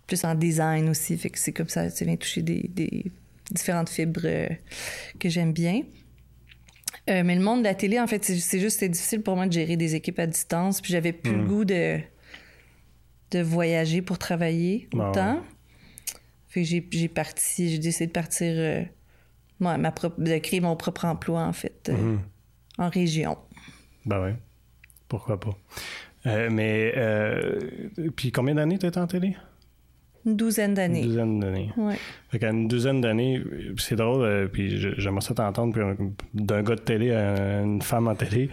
plus 0.07 0.23
en 0.23 0.35
design 0.35 0.89
aussi. 0.89 1.17
Fait 1.17 1.29
que 1.29 1.39
c'est 1.39 1.53
comme 1.53 1.69
ça, 1.69 1.89
ça 1.89 2.05
vient 2.05 2.15
toucher 2.15 2.41
des, 2.41 3.11
différentes 3.51 3.89
fibres 3.89 4.21
euh, 4.25 4.49
que 5.19 5.29
j'aime 5.29 5.53
bien. 5.53 5.81
Euh, 7.09 7.23
mais 7.23 7.35
le 7.35 7.41
monde 7.41 7.59
de 7.59 7.65
la 7.65 7.75
télé, 7.75 7.99
en 7.99 8.07
fait, 8.07 8.23
c'est 8.23 8.59
juste 8.59 8.79
c'est 8.79 8.89
difficile 8.89 9.21
pour 9.21 9.35
moi 9.35 9.45
de 9.45 9.51
gérer 9.51 9.77
des 9.77 9.93
équipes 9.93 10.19
à 10.19 10.25
distance. 10.25 10.81
Puis 10.81 10.91
j'avais 10.91 11.13
plus 11.13 11.33
le 11.33 11.43
hmm. 11.43 11.47
goût 11.47 11.65
de, 11.65 11.99
de 13.31 13.39
voyager 13.39 14.01
pour 14.01 14.17
travailler 14.17 14.89
ah 14.93 15.09
autant. 15.09 15.41
Fait 16.47 16.63
que 16.63 16.67
j'ai 16.67 17.07
parti, 17.09 17.69
j'ai 17.69 17.79
décidé 17.79 18.07
de 18.07 18.11
partir, 18.11 18.53
euh, 18.55 18.83
ma 19.59 19.91
propre, 19.91 20.19
de 20.19 20.37
créer 20.39 20.61
mon 20.61 20.75
propre 20.75 21.05
emploi, 21.05 21.43
en 21.43 21.53
fait, 21.53 21.91
hmm. 21.93 22.17
en 22.79 22.89
région. 22.89 23.37
Ben 24.05 24.23
oui. 24.23 24.31
Pourquoi 25.17 25.39
pas. 25.39 25.55
mais, 26.49 26.93
puis 28.15 28.31
combien 28.31 28.55
d'années 28.55 28.77
tu 28.77 28.85
étais 28.85 28.99
en 28.99 29.07
télé? 29.07 29.35
Une 30.25 30.35
douzaine 30.35 30.73
d'années. 30.73 31.01
Une 31.01 31.07
douzaine 31.07 31.39
d'années. 31.39 31.71
Ouais. 31.77 31.97
Fait 32.29 32.39
qu'à 32.39 32.49
une 32.49 32.67
douzaine 32.67 32.99
d'années, 32.99 33.43
c'est 33.77 33.95
drôle, 33.95 34.23
euh, 34.23 34.47
puis 34.47 34.79
j'aimerais 34.97 35.21
ça 35.21 35.35
t'entendre 35.35 35.75
d'un 36.33 36.63
gars 36.63 36.75
de 36.75 36.81
télé 36.81 37.11
à 37.11 37.61
une 37.61 37.81
femme 37.81 38.07
en 38.07 38.15
télé. 38.15 38.49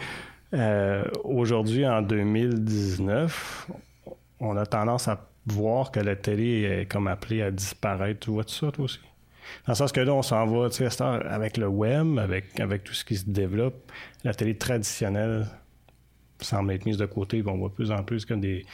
Euh, 0.53 1.05
aujourd'hui, 1.25 1.87
en 1.87 2.03
2019, 2.03 3.70
on 4.40 4.57
a 4.57 4.66
tendance 4.66 5.09
à 5.09 5.27
voir 5.46 5.90
que 5.90 6.01
la 6.01 6.14
télé 6.14 6.62
est 6.64 6.87
comme 6.87 7.09
appelée 7.09 7.40
à 7.40 7.51
disparaître. 7.51 8.20
Tu 8.20 8.31
vois 8.31 8.44
tout 8.44 8.55
ça, 8.55 8.70
toi 8.70 8.85
aussi? 8.85 9.01
Dans 9.66 9.72
le 9.72 9.77
sens 9.77 9.92
que 9.92 10.01
là, 10.01 10.12
on 10.12 10.22
s'en 10.22 10.46
va, 10.46 10.68
tu 10.68 10.87
sais, 10.87 11.03
avec 11.03 11.57
le 11.57 11.68
web, 11.68 12.18
avec, 12.18 12.61
avec 12.61 12.85
tout 12.85 12.92
ce 12.92 13.05
qui 13.05 13.16
se 13.16 13.29
développe, 13.29 13.90
la 14.25 14.35
télé 14.35 14.57
traditionnelle 14.57 15.46
semble 16.44 16.72
être 16.72 16.87
mise 16.87 16.96
de 16.96 17.07
côté. 17.07 17.42
on 17.46 17.57
voit 17.57 17.68
de 17.68 17.74
plus 17.74 17.90
en 17.90 18.02
plus 18.02 18.24
comme 18.24 18.40
des, 18.40 18.64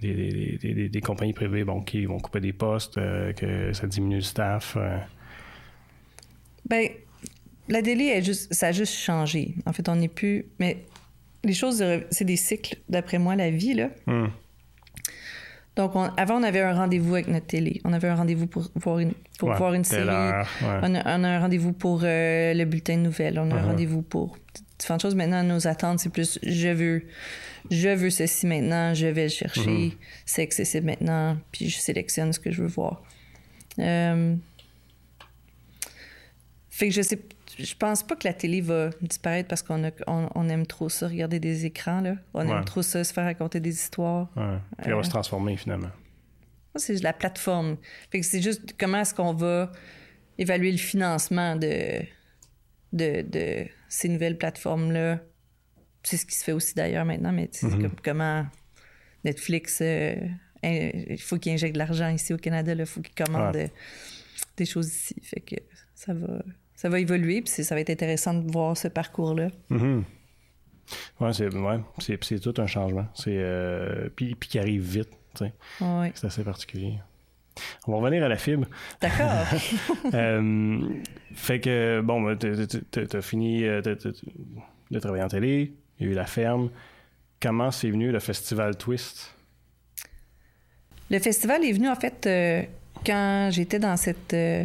des, 0.00 1.00
compagnies 1.02 1.32
privées 1.32 1.64
bon, 1.64 1.80
qui 1.80 2.04
vont 2.06 2.18
couper 2.18 2.40
des 2.40 2.52
postes, 2.52 2.98
euh, 2.98 3.32
que 3.32 3.72
ça 3.72 3.86
diminue 3.86 4.16
le 4.16 4.22
staff? 4.22 4.76
Euh. 4.76 4.98
Ben, 6.68 6.88
la 7.68 7.80
juste, 8.20 8.52
ça 8.52 8.68
a 8.68 8.72
juste 8.72 8.94
changé. 8.94 9.54
En 9.66 9.72
fait, 9.72 9.88
on 9.88 9.96
n'est 9.96 10.08
plus. 10.08 10.46
Mais 10.58 10.84
les 11.44 11.54
choses, 11.54 11.84
c'est 12.10 12.24
des 12.24 12.36
cycles, 12.36 12.76
d'après 12.88 13.18
moi, 13.18 13.36
la 13.36 13.50
vie, 13.50 13.74
là. 13.74 13.90
Hmm. 14.06 14.28
Donc, 15.78 15.92
avant, 16.16 16.40
on 16.40 16.42
avait 16.42 16.60
un 16.60 16.74
rendez-vous 16.74 17.14
avec 17.14 17.28
notre 17.28 17.46
télé. 17.46 17.80
On 17.84 17.92
avait 17.92 18.08
un 18.08 18.16
rendez-vous 18.16 18.48
pour 18.48 18.68
voir 18.74 18.98
une, 18.98 19.12
pour 19.38 19.52
voir 19.54 19.74
une 19.74 19.84
série. 19.84 20.08
On, 20.08 20.94
a, 20.94 21.08
un 21.14 21.38
rendez-vous 21.38 21.72
pour 21.72 22.00
euh, 22.02 22.52
le 22.52 22.64
bulletin 22.64 22.96
de 22.96 23.02
nouvelles. 23.02 23.38
On 23.38 23.48
a 23.52 23.54
un 23.54 23.62
uh-huh. 23.62 23.66
rendez-vous 23.66 24.02
pour 24.02 24.36
différentes 24.78 25.02
choses. 25.02 25.14
Maintenant, 25.14 25.42
nos 25.42 25.66
attentes, 25.66 26.00
c'est 26.00 26.10
plus 26.10 26.38
je 26.42 26.68
veux 26.68 27.02
je 27.70 27.88
veux 27.88 28.10
ceci 28.10 28.46
maintenant, 28.46 28.94
je 28.94 29.06
vais 29.06 29.24
le 29.24 29.28
chercher, 29.28 29.70
mhm. 29.70 29.92
c'est 30.24 30.42
accessible 30.42 30.86
maintenant, 30.86 31.36
puis 31.52 31.68
je 31.68 31.78
sélectionne 31.78 32.32
ce 32.32 32.40
que 32.40 32.50
je 32.50 32.62
veux 32.62 32.68
voir. 32.68 33.02
Euh, 33.78 34.34
fait 36.70 36.88
que 36.88 36.94
je 36.94 37.02
sais, 37.02 37.20
je 37.58 37.74
pense 37.74 38.02
pas 38.02 38.16
que 38.16 38.26
la 38.26 38.32
télé 38.32 38.60
va 38.60 38.90
disparaître 39.00 39.48
parce 39.48 39.62
qu'on 39.62 39.90
on, 40.06 40.48
aime 40.48 40.66
trop 40.66 40.88
ça, 40.88 41.08
regarder 41.08 41.40
des 41.40 41.66
écrans, 41.66 42.00
là. 42.00 42.14
On 42.34 42.48
aime 42.48 42.64
trop 42.64 42.82
ça, 42.82 43.02
se 43.04 43.12
faire 43.12 43.24
raconter 43.24 43.60
des 43.60 43.74
histoires. 43.74 44.28
Ouais. 44.36 44.58
Puis 44.78 44.90
elle 44.90 44.94
va 44.94 45.02
se 45.02 45.10
transformer 45.10 45.56
finalement. 45.56 45.90
C'est 46.76 47.02
la 47.02 47.12
plateforme. 47.12 47.76
Fait 48.10 48.20
que 48.20 48.26
c'est 48.26 48.40
juste 48.40 48.74
comment 48.78 49.00
est-ce 49.00 49.12
qu'on 49.12 49.34
va 49.34 49.72
évaluer 50.38 50.70
le 50.70 50.78
financement 50.78 51.56
de, 51.56 52.00
de, 52.92 53.22
de 53.22 53.66
ces 53.88 54.08
nouvelles 54.08 54.38
plateformes-là 54.38 55.20
c'est 56.02 56.16
ce 56.16 56.26
qui 56.26 56.36
se 56.36 56.44
fait 56.44 56.52
aussi 56.52 56.74
d'ailleurs 56.74 57.04
maintenant, 57.04 57.32
mais 57.32 57.48
c'est 57.52 57.66
mhm. 57.66 57.82
comme 57.82 58.00
comment 58.02 58.46
Netflix, 59.24 59.80
euh, 59.82 60.14
il 60.62 61.20
faut 61.20 61.38
qu'il 61.38 61.52
injecte 61.52 61.74
de 61.74 61.78
l'argent 61.78 62.08
ici 62.08 62.32
au 62.32 62.38
Canada, 62.38 62.72
il 62.72 62.86
faut 62.86 63.00
qu'il 63.00 63.14
commande 63.14 63.56
des 64.56 64.64
choses 64.64 64.88
ici. 64.88 65.16
Fait 65.22 65.40
que 65.40 65.56
ça 65.94 66.14
va, 66.14 66.42
ça 66.74 66.88
va 66.88 67.00
évoluer, 67.00 67.42
puis 67.42 67.50
ça 67.62 67.74
va 67.74 67.80
être 67.80 67.90
intéressant 67.90 68.34
de 68.34 68.50
voir 68.50 68.76
ce 68.76 68.88
parcours-là. 68.88 69.48
Mhm. 69.70 70.04
Oui, 71.20 71.34
c'est 71.34 71.54
ouais, 71.54 72.40
tout 72.40 72.54
un 72.56 72.66
changement. 72.66 73.06
C'est 73.14 73.36
euh, 73.36 74.08
puis, 74.16 74.34
puis 74.34 74.48
qui 74.48 74.58
arrive 74.58 74.82
vite. 74.82 75.10
C'est 75.34 76.24
assez 76.24 76.42
particulier. 76.42 76.98
On 77.86 77.92
va 77.92 77.98
revenir 77.98 78.24
à 78.24 78.28
la 78.28 78.36
fibre. 78.36 78.66
D'accord. 79.00 79.46
fait 81.34 81.60
que, 81.60 82.00
bon, 82.00 82.36
tu 82.36 83.16
as 83.16 83.22
fini 83.22 83.62
de 83.62 84.98
travailler 84.98 85.24
en 85.24 85.28
télé, 85.28 85.72
il 85.98 86.06
y 86.06 86.08
a 86.08 86.12
eu 86.12 86.14
la 86.14 86.26
ferme. 86.26 86.70
Comment 87.40 87.70
c'est 87.70 87.90
venu 87.90 88.10
le 88.10 88.18
festival 88.18 88.76
Twist? 88.76 89.34
Le 91.10 91.18
festival 91.18 91.64
est 91.64 91.72
venu 91.72 91.88
en 91.88 91.94
fait 91.94 92.26
euh, 92.26 92.62
quand 93.06 93.48
j'étais 93.52 93.78
dans 93.78 93.96
cette, 93.96 94.34
euh, 94.34 94.64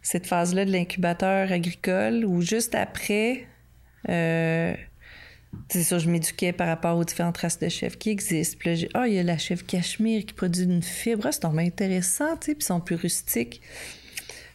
cette 0.00 0.26
phase-là 0.26 0.64
de 0.64 0.72
l'incubateur 0.72 1.50
agricole 1.52 2.24
ou 2.24 2.40
juste 2.40 2.74
après. 2.74 3.46
Euh, 4.08 4.74
c'est 5.68 5.82
sûr, 5.82 5.98
je 5.98 6.08
m'éduquais 6.08 6.52
par 6.52 6.66
rapport 6.68 6.96
aux 6.96 7.04
différentes 7.04 7.38
races 7.38 7.58
de 7.58 7.68
chèvres 7.68 7.98
qui 7.98 8.10
existent. 8.10 8.56
Puis 8.58 8.70
là, 8.70 8.74
j'ai, 8.76 8.88
ah, 8.94 9.08
il 9.08 9.14
y 9.14 9.18
a 9.18 9.22
la 9.22 9.38
chèvre 9.38 9.64
cachemire 9.64 10.24
qui 10.24 10.34
produit 10.34 10.64
une 10.64 10.82
fibre. 10.82 11.26
Ah, 11.26 11.32
c'est 11.32 11.44
vraiment 11.44 11.62
intéressant, 11.62 12.36
tu 12.36 12.46
sais, 12.46 12.54
puis 12.54 12.62
ils 12.62 12.66
sont 12.66 12.80
plus 12.80 12.96
rustiques. 12.96 13.60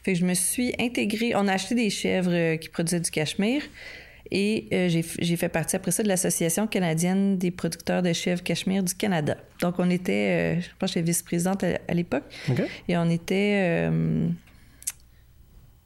Fait 0.04 0.14
que 0.14 0.20
je 0.20 0.26
me 0.26 0.34
suis 0.34 0.74
intégrée. 0.80 1.34
On 1.36 1.48
a 1.48 1.54
acheté 1.54 1.76
des 1.76 1.90
chèvres 1.90 2.56
qui 2.56 2.70
produisaient 2.70 3.02
du 3.02 3.12
cachemire. 3.12 3.64
Et 4.32 4.68
euh, 4.74 4.90
j'ai 4.90 5.38
fait 5.38 5.50
partie 5.50 5.76
après 5.76 5.92
ça 5.92 6.04
de 6.04 6.08
l'Association 6.08 6.68
canadienne 6.68 7.38
des 7.38 7.50
producteurs 7.50 8.04
de 8.04 8.14
chèvres 8.14 8.44
cachemire 8.44 8.84
du 8.84 8.94
Canada. 8.94 9.38
Donc, 9.62 9.76
on 9.80 9.90
était, 9.90 10.58
euh, 10.58 10.62
je 10.62 10.68
pense 10.78 10.92
que 10.92 11.00
j'étais 11.00 11.02
vice-présidente 11.02 11.64
à, 11.64 11.94
l'époque. 11.94 12.24
Et 12.88 12.96
on 12.98 13.10
était 13.10 13.88
euh, 13.90 14.28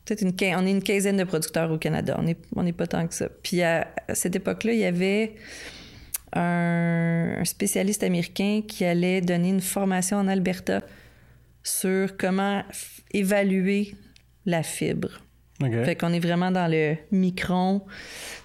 peut-être 0.06 0.22
une, 0.22 0.34
on 0.58 0.66
est 0.66 0.72
une 0.72 0.84
quinzaine 0.84 1.18
de 1.18 1.24
producteurs 1.24 1.72
au 1.72 1.78
Canada. 1.78 2.16
On 2.20 2.24
n'est 2.24 2.38
on 2.56 2.66
est 2.66 2.74
pas 2.74 2.88
tant 2.88 3.08
que 3.08 3.14
ça. 3.14 3.28
Puis 3.30 3.62
à, 3.62 3.88
cette 4.14 4.36
époque-là, 4.36 4.74
il 4.74 4.80
y 4.80 4.86
avait 4.86 5.36
un, 6.34 7.38
un, 7.40 7.46
spécialiste 7.46 8.04
américain 8.04 8.62
qui 8.68 8.86
allait 8.86 9.22
donner 9.22 9.50
une 9.50 9.62
formation 9.62 10.18
en 10.18 10.28
Alberta 10.28 10.82
sur 11.64 12.18
comment 12.18 12.64
évaluer 13.12 13.96
la 14.46 14.64
fibre. 14.64 15.24
Fait 15.86 15.96
qu'on 15.96 16.12
est 16.12 16.20
vraiment 16.20 16.52
dans 16.52 16.70
le 16.70 16.98
micron, 17.12 17.84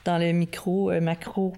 dans 0.04 0.18
le 0.18 0.32
micro, 0.32 0.90
euh, 0.90 1.00
macro 1.00 1.52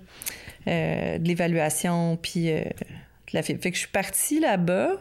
euh, 0.67 1.19
de 1.19 1.29
l'évaluation, 1.29 2.17
puis 2.17 2.51
euh, 2.51 2.63
de 2.63 3.33
la 3.35 3.43
fibre. 3.43 3.63
Fait 3.63 3.71
que 3.71 3.77
je 3.77 3.83
suis 3.83 3.91
partie 3.91 4.41
là-bas, 4.41 4.93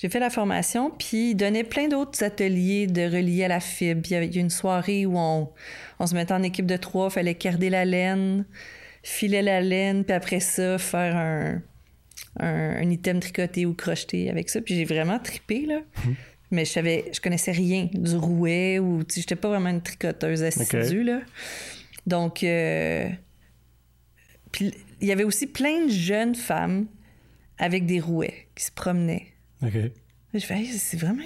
j'ai 0.00 0.08
fait 0.08 0.18
la 0.18 0.30
formation, 0.30 0.90
puis 0.90 1.32
il 1.32 1.34
donnait 1.34 1.62
plein 1.62 1.86
d'autres 1.86 2.24
ateliers 2.24 2.86
de 2.86 3.02
relier 3.02 3.44
à 3.44 3.48
la 3.48 3.60
fibre. 3.60 4.00
il 4.06 4.12
y 4.12 4.14
avait 4.14 4.28
une 4.28 4.48
soirée 4.48 5.04
où 5.04 5.18
on, 5.18 5.50
on 5.98 6.06
se 6.06 6.14
mettait 6.14 6.32
en 6.32 6.42
équipe 6.42 6.64
de 6.64 6.78
trois, 6.78 7.08
il 7.08 7.12
fallait 7.12 7.34
garder 7.34 7.68
la 7.68 7.84
laine, 7.84 8.46
filer 9.02 9.42
la 9.42 9.60
laine, 9.60 10.04
puis 10.04 10.14
après 10.14 10.40
ça, 10.40 10.78
faire 10.78 11.14
un, 11.16 11.60
un, 12.38 12.90
item 12.90 13.20
tricoté 13.20 13.66
ou 13.66 13.74
crocheté 13.74 14.30
avec 14.30 14.48
ça. 14.48 14.62
Puis 14.62 14.74
j'ai 14.74 14.86
vraiment 14.86 15.18
tripé, 15.18 15.66
là. 15.66 15.80
Mhm. 16.06 16.14
Mais 16.50 16.64
je 16.64 16.70
savais, 16.70 17.10
je 17.12 17.20
connaissais 17.20 17.52
rien 17.52 17.90
du 17.92 18.16
rouet 18.16 18.78
ou, 18.78 19.04
tu 19.04 19.20
j'étais 19.20 19.36
pas 19.36 19.48
vraiment 19.50 19.68
une 19.68 19.82
tricoteuse 19.82 20.42
assidue, 20.42 21.04
là. 21.04 21.20
Donc, 22.06 22.42
euh, 22.42 23.06
puis 24.50 24.72
il 25.02 25.08
y 25.08 25.12
avait 25.12 25.24
aussi 25.24 25.46
plein 25.46 25.84
de 25.84 25.90
jeunes 25.90 26.34
femmes 26.34 26.86
avec 27.58 27.84
des 27.84 28.00
rouets 28.00 28.48
qui 28.54 28.64
se 28.64 28.72
promenaient. 28.72 29.29
OK. 29.62 29.74
Je 30.32 30.38
fais, 30.38 30.64
c'est 30.64 30.96
vraiment, 30.96 31.22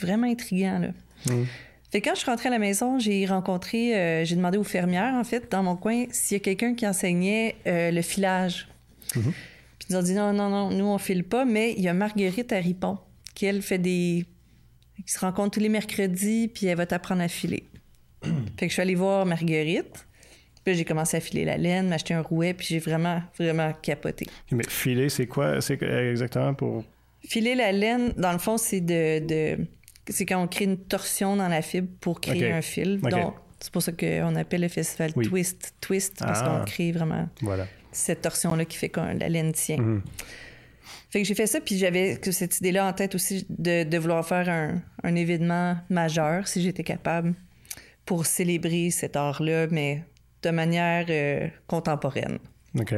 vraiment 0.00 0.26
intriguant, 0.26 0.78
là. 0.78 0.88
Mm. 1.26 1.44
Fait 1.90 2.02
quand 2.02 2.14
je 2.14 2.20
suis 2.20 2.30
rentrée 2.30 2.48
à 2.48 2.52
la 2.52 2.58
maison, 2.58 2.98
j'ai 2.98 3.24
rencontré, 3.24 3.96
euh, 3.96 4.24
j'ai 4.24 4.36
demandé 4.36 4.58
aux 4.58 4.64
fermières, 4.64 5.14
en 5.14 5.24
fait, 5.24 5.50
dans 5.50 5.62
mon 5.62 5.76
coin, 5.76 6.04
s'il 6.10 6.36
y 6.36 6.40
a 6.40 6.40
quelqu'un 6.40 6.74
qui 6.74 6.86
enseignait 6.86 7.56
euh, 7.66 7.90
le 7.90 8.02
filage. 8.02 8.68
Mm-hmm. 9.14 9.32
Puis 9.78 9.88
ils 9.90 9.96
ont 9.96 10.02
dit 10.02 10.12
non, 10.12 10.32
non, 10.32 10.50
non, 10.50 10.70
nous, 10.70 10.84
on 10.84 10.98
file 10.98 11.24
pas, 11.24 11.44
mais 11.44 11.72
il 11.76 11.82
y 11.82 11.88
a 11.88 11.94
Marguerite 11.94 12.52
à 12.52 12.58
Ripon, 12.58 12.98
qui, 13.34 13.46
elle, 13.46 13.62
fait 13.62 13.78
des 13.78 14.26
qui 15.06 15.12
se 15.12 15.20
rencontrent 15.20 15.52
tous 15.52 15.60
les 15.60 15.68
mercredis, 15.68 16.48
puis 16.48 16.66
elle 16.66 16.76
va 16.76 16.84
t'apprendre 16.84 17.22
à 17.22 17.28
filer. 17.28 17.64
fait 18.22 18.66
que 18.66 18.68
je 18.68 18.72
suis 18.72 18.82
allée 18.82 18.96
voir 18.96 19.24
Marguerite. 19.24 20.06
Puis 20.64 20.74
j'ai 20.74 20.84
commencé 20.84 21.16
à 21.16 21.20
filer 21.20 21.44
la 21.44 21.56
laine, 21.56 21.88
m'acheter 21.88 22.12
un 22.12 22.20
rouet, 22.20 22.52
puis 22.52 22.66
j'ai 22.66 22.78
vraiment, 22.80 23.22
vraiment 23.38 23.72
capoté. 23.80 24.26
Mais 24.50 24.64
filer, 24.68 25.08
c'est 25.08 25.26
quoi? 25.26 25.60
C'est 25.62 25.82
exactement 25.82 26.52
pour 26.52 26.84
Filer 27.26 27.54
la 27.54 27.72
laine, 27.72 28.12
dans 28.16 28.32
le 28.32 28.38
fond, 28.38 28.56
c'est 28.56 28.80
de, 28.80 29.58
c'est 30.08 30.26
quand 30.26 30.42
on 30.42 30.48
crée 30.48 30.64
une 30.64 30.78
torsion 30.78 31.36
dans 31.36 31.48
la 31.48 31.62
fibre 31.62 31.88
pour 32.00 32.20
créer 32.20 32.52
un 32.52 32.62
fil. 32.62 33.00
Donc, 33.00 33.34
c'est 33.60 33.72
pour 33.72 33.82
ça 33.82 33.92
qu'on 33.92 34.36
appelle 34.36 34.60
le 34.60 34.68
festival 34.68 35.12
Twist 35.12 35.74
Twist, 35.80 36.18
parce 36.18 36.42
qu'on 36.42 36.60
ah. 36.62 36.64
crée 36.66 36.92
vraiment 36.92 37.28
cette 37.90 38.22
torsion-là 38.22 38.64
qui 38.64 38.76
fait 38.76 38.88
que 38.88 39.00
la 39.00 39.28
laine 39.28 39.52
tient. 39.52 39.78
Mhm. 39.78 40.02
Fait 41.10 41.22
que 41.22 41.28
j'ai 41.28 41.34
fait 41.34 41.46
ça, 41.46 41.60
puis 41.60 41.78
j'avais 41.78 42.20
cette 42.30 42.60
idée-là 42.60 42.86
en 42.86 42.92
tête 42.92 43.14
aussi 43.14 43.46
de, 43.48 43.98
vouloir 43.98 44.26
faire 44.26 44.48
un, 45.02 45.14
événement 45.14 45.76
majeur, 45.88 46.46
si 46.46 46.62
j'étais 46.62 46.84
capable, 46.84 47.34
pour 48.04 48.26
célébrer 48.26 48.90
cet 48.90 49.16
art-là, 49.16 49.66
mais 49.70 50.04
de 50.42 50.50
manière 50.50 51.06
euh, 51.08 51.48
contemporaine. 51.66 52.38
OK. 52.78 52.94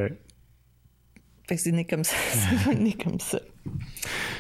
Fait 1.50 1.56
que 1.56 1.62
c'est 1.62 1.72
né 1.72 1.84
comme 1.84 2.04
ça. 2.04 2.14
c'est 2.64 2.76
né 2.76 2.92
comme 2.92 3.18
ça. 3.18 3.40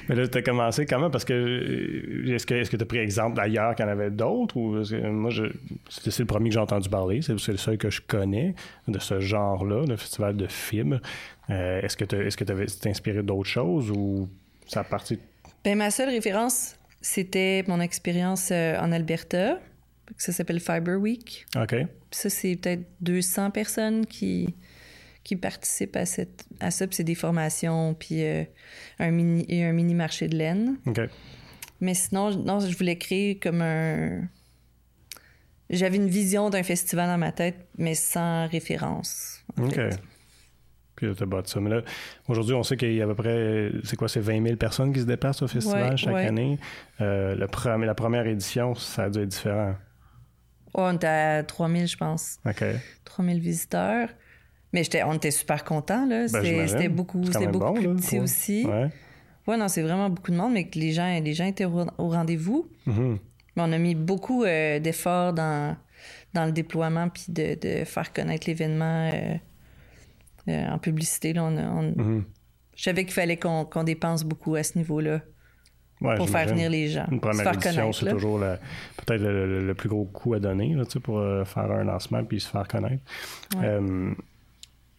Mais 0.08 0.14
là, 0.14 0.28
tu 0.28 0.38
as 0.38 0.42
commencé 0.42 0.86
comment? 0.86 1.10
Parce 1.10 1.24
que 1.24 1.32
euh, 1.32 2.32
est-ce 2.32 2.46
que 2.46 2.76
tu 2.76 2.82
as 2.82 2.86
pris 2.86 2.98
exemple 2.98 3.34
d'ailleurs 3.34 3.74
qu'il 3.74 3.84
y 3.84 3.88
en 3.88 3.90
avait 3.90 4.12
d'autres? 4.12 4.56
Ou 4.56 4.76
moi, 5.10 5.32
c'est 5.88 6.18
le 6.20 6.24
premier 6.24 6.50
que 6.50 6.54
j'ai 6.54 6.60
entendu 6.60 6.88
parler. 6.88 7.20
C'est 7.20 7.32
le 7.32 7.56
seul 7.56 7.78
que 7.78 7.90
je 7.90 8.00
connais 8.00 8.54
de 8.86 9.00
ce 9.00 9.18
genre-là, 9.18 9.86
le 9.88 9.96
festival 9.96 10.36
de 10.36 10.46
films. 10.46 11.00
Euh, 11.50 11.80
est-ce 11.80 11.96
que 11.96 12.04
tu 12.04 12.14
est-ce 12.14 12.36
que 12.36 12.88
inspiré 12.88 13.24
d'autres 13.24 13.48
choses 13.48 13.90
ou 13.90 14.28
ça 14.68 14.82
a 14.82 14.84
parti? 14.84 15.18
Ben, 15.64 15.76
ma 15.76 15.90
seule 15.90 16.10
référence, 16.10 16.76
c'était 17.00 17.64
mon 17.66 17.80
expérience 17.80 18.50
euh, 18.52 18.78
en 18.78 18.92
Alberta. 18.92 19.58
Ça 20.16 20.30
s'appelle 20.30 20.60
Fiber 20.60 20.94
Week. 20.94 21.44
OK. 21.60 21.74
Ça, 22.12 22.30
c'est 22.30 22.54
peut-être 22.54 22.84
200 23.00 23.50
personnes 23.50 24.06
qui, 24.06 24.54
qui 25.24 25.36
participent 25.36 25.96
à, 25.96 26.06
cette, 26.06 26.44
à 26.60 26.70
ça. 26.70 26.86
Puis 26.86 26.96
c'est 26.96 27.04
des 27.04 27.14
formations, 27.14 27.94
puis 27.94 28.24
euh, 28.24 28.44
un, 28.98 29.10
mini, 29.10 29.62
un 29.62 29.72
mini 29.72 29.94
marché 29.94 30.28
de 30.28 30.36
laine. 30.36 30.78
Mais 31.80 31.94
sinon, 31.94 32.30
non, 32.36 32.60
je 32.60 32.76
voulais 32.76 32.96
créer 32.96 33.38
comme 33.38 33.62
un. 33.62 34.28
J'avais 35.70 35.96
une 35.96 36.08
vision 36.08 36.50
d'un 36.50 36.64
festival 36.64 37.08
dans 37.08 37.18
ma 37.18 37.32
tête, 37.32 37.68
mais 37.78 37.94
sans 37.94 38.48
référence. 38.48 39.44
OK. 39.58 39.78
Puis 40.96 41.06
là, 41.06 41.14
ça. 41.44 41.60
Mais 41.60 41.70
là, 41.70 41.82
aujourd'hui, 42.28 42.54
on 42.54 42.62
sait 42.62 42.76
qu'il 42.76 42.92
y 42.92 43.00
a 43.00 43.04
à 43.04 43.08
peu 43.08 43.14
près, 43.14 43.70
c'est 43.84 43.96
quoi, 43.96 44.08
c'est 44.08 44.20
20 44.20 44.42
000 44.42 44.56
personnes 44.56 44.92
qui 44.92 45.00
se 45.00 45.06
déplacent 45.06 45.40
au 45.42 45.48
festival 45.48 45.96
chaque 45.96 46.14
année. 46.14 46.58
Euh, 47.00 47.34
le 47.34 47.86
la 47.86 47.94
première 47.94 48.26
édition, 48.26 48.74
ça 48.74 49.04
a 49.04 49.10
dû 49.10 49.20
être 49.20 49.28
différent. 49.28 49.76
on 50.74 50.94
était 50.94 51.06
à 51.06 51.42
3 51.42 51.68
000, 51.70 51.86
je 51.86 51.96
pense. 51.96 52.38
OK. 52.44 52.64
3 53.04 53.24
000 53.24 53.38
visiteurs. 53.38 54.08
Mais 54.72 54.82
on 55.04 55.14
était 55.14 55.30
super 55.30 55.64
contents, 55.64 56.06
là. 56.06 56.26
Ben, 56.32 56.68
c'était 56.68 56.88
beaucoup, 56.88 57.18
beaucoup 57.18 57.72
plus 57.74 57.94
petit 57.96 58.18
aussi. 58.18 58.66
Ouais. 58.66 59.56
non, 59.56 59.68
c'est 59.68 59.82
vraiment 59.82 60.10
beaucoup 60.10 60.30
de 60.30 60.36
monde, 60.36 60.52
mais 60.52 60.68
que 60.68 60.78
les 60.78 60.92
gens, 60.92 61.20
les 61.20 61.34
gens 61.34 61.46
étaient 61.46 61.64
au, 61.64 61.86
rendez-vous. 61.98 62.68
Mm-hmm. 62.86 63.18
Mais 63.56 63.62
on 63.62 63.72
a 63.72 63.78
mis 63.78 63.96
beaucoup 63.96 64.44
euh, 64.44 64.78
d'efforts 64.78 65.32
dans, 65.32 65.76
dans 66.34 66.46
le 66.46 66.52
déploiement 66.52 67.08
puis 67.08 67.24
de, 67.28 67.84
faire 67.84 68.12
connaître 68.12 68.46
l'événement 68.46 69.10
euh, 69.12 69.34
euh, 70.48 70.68
en 70.68 70.78
publicité. 70.78 71.32
Là, 71.32 71.50
mm-hmm. 71.50 72.22
Je 72.76 72.82
savais 72.82 73.04
qu'il 73.04 73.12
fallait 73.12 73.38
qu'on 73.38 73.84
dépense 73.84 74.22
beaucoup 74.22 74.54
à 74.54 74.62
ce 74.62 74.78
niveau-là. 74.78 75.20
pour 76.16 76.30
faire 76.30 76.46
venir 76.46 76.70
les 76.70 76.88
gens. 76.88 77.06
Une 77.10 77.20
première 77.20 77.52
édition, 77.52 77.92
c'est 77.92 78.08
toujours 78.10 78.38
peut-être 78.38 79.20
le, 79.20 79.74
plus 79.74 79.88
gros 79.88 80.04
coup 80.04 80.32
à 80.34 80.38
donner 80.38 80.74
là, 80.74 80.84
pour 81.02 81.20
faire 81.44 81.72
un 81.72 81.82
lancement 81.82 82.24
puis 82.24 82.38
se 82.38 82.48
faire 82.48 82.68
connaître. 82.68 83.02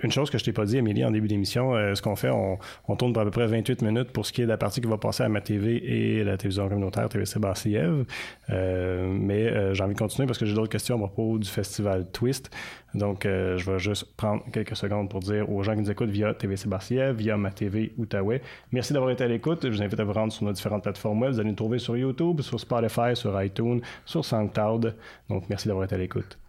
Une 0.04 0.12
chose 0.12 0.30
que 0.30 0.38
je 0.38 0.44
t'ai 0.44 0.54
pas 0.54 0.66
dit, 0.66 0.78
Émilie, 0.78 1.06
en 1.06 1.12
début 1.12 1.28
d'émission, 1.28 1.76
euh, 1.76 1.94
ce 1.94 2.02
qu'on 2.02 2.16
fait, 2.16 2.32
on, 2.32 2.58
tourne 2.96 3.14
pour 3.14 3.22
à 3.22 3.26
peu 3.26 3.32
près 3.32 3.48
28 3.48 3.82
minutes 3.84 4.12
pour 4.12 4.26
ce 4.26 4.34
qui 4.34 4.42
est 4.42 4.46
de 4.46 4.50
la 4.50 4.58
partie 4.58 4.82
qui 4.82 4.88
va 4.88 4.98
passer 4.98 5.24
à 5.24 5.30
ma 5.30 5.42
TV 5.42 5.76
et 5.76 6.24
la 6.24 6.38
télévision 6.38 6.68
communautaire 6.68 7.08
TVC 7.08 7.40
Bassiev. 7.40 8.06
Euh, 8.50 9.12
mais 9.12 9.48
euh, 9.48 9.74
j'ai 9.74 9.84
envie 9.84 9.94
de 9.94 10.00
continuer 10.00 10.26
parce 10.26 10.40
que 10.40 10.46
j'ai 10.46 10.56
d'autres 10.56 10.72
questions 10.72 10.96
à 10.96 11.08
propos 11.08 11.38
du 11.38 11.48
festival 11.48 12.08
Twist. 12.12 12.50
Donc, 12.94 13.22
je 13.24 13.72
vais 13.72 13.80
juste 13.80 14.18
prendre 14.18 14.44
quelques 14.52 14.76
secondes 14.76 15.10
pour 15.10 15.22
dire 15.22 15.50
aux 15.50 15.64
gens 15.64 15.76
qui 15.76 15.80
nous 15.80 15.92
écoutent 15.92 16.10
via 16.10 16.34
TVC 16.34 16.68
Bassiev, 16.68 17.16
via 17.16 17.38
ma 17.38 17.52
TV 17.52 17.94
Outaouais. 17.98 18.42
Merci 18.74 18.92
d'avoir 18.92 19.12
été 19.12 19.24
à 19.24 19.28
l'écoute. 19.28 19.60
Je 19.64 19.70
vous 19.70 19.82
invite 19.82 20.00
à 20.00 20.04
vous 20.04 20.12
rendre 20.12 20.34
sur 20.34 20.44
nos 20.44 20.52
différentes 20.52 20.84
plateformes 20.84 21.22
web. 21.22 21.32
Vous 21.32 21.40
allez 21.40 21.50
nous 21.50 21.56
trouver 21.56 21.80
sur 21.80 21.96
YouTube, 21.96 22.42
sur 22.42 22.60
Spotify, 22.60 23.16
sur 23.16 23.42
iTunes, 23.42 23.80
sur 24.06 24.26
SoundCloud. 24.26 24.94
Donc, 25.30 25.46
merci 25.48 25.70
d'avoir 25.70 25.86
été 25.86 25.96
à 25.96 26.00
l'écoute. 26.00 26.41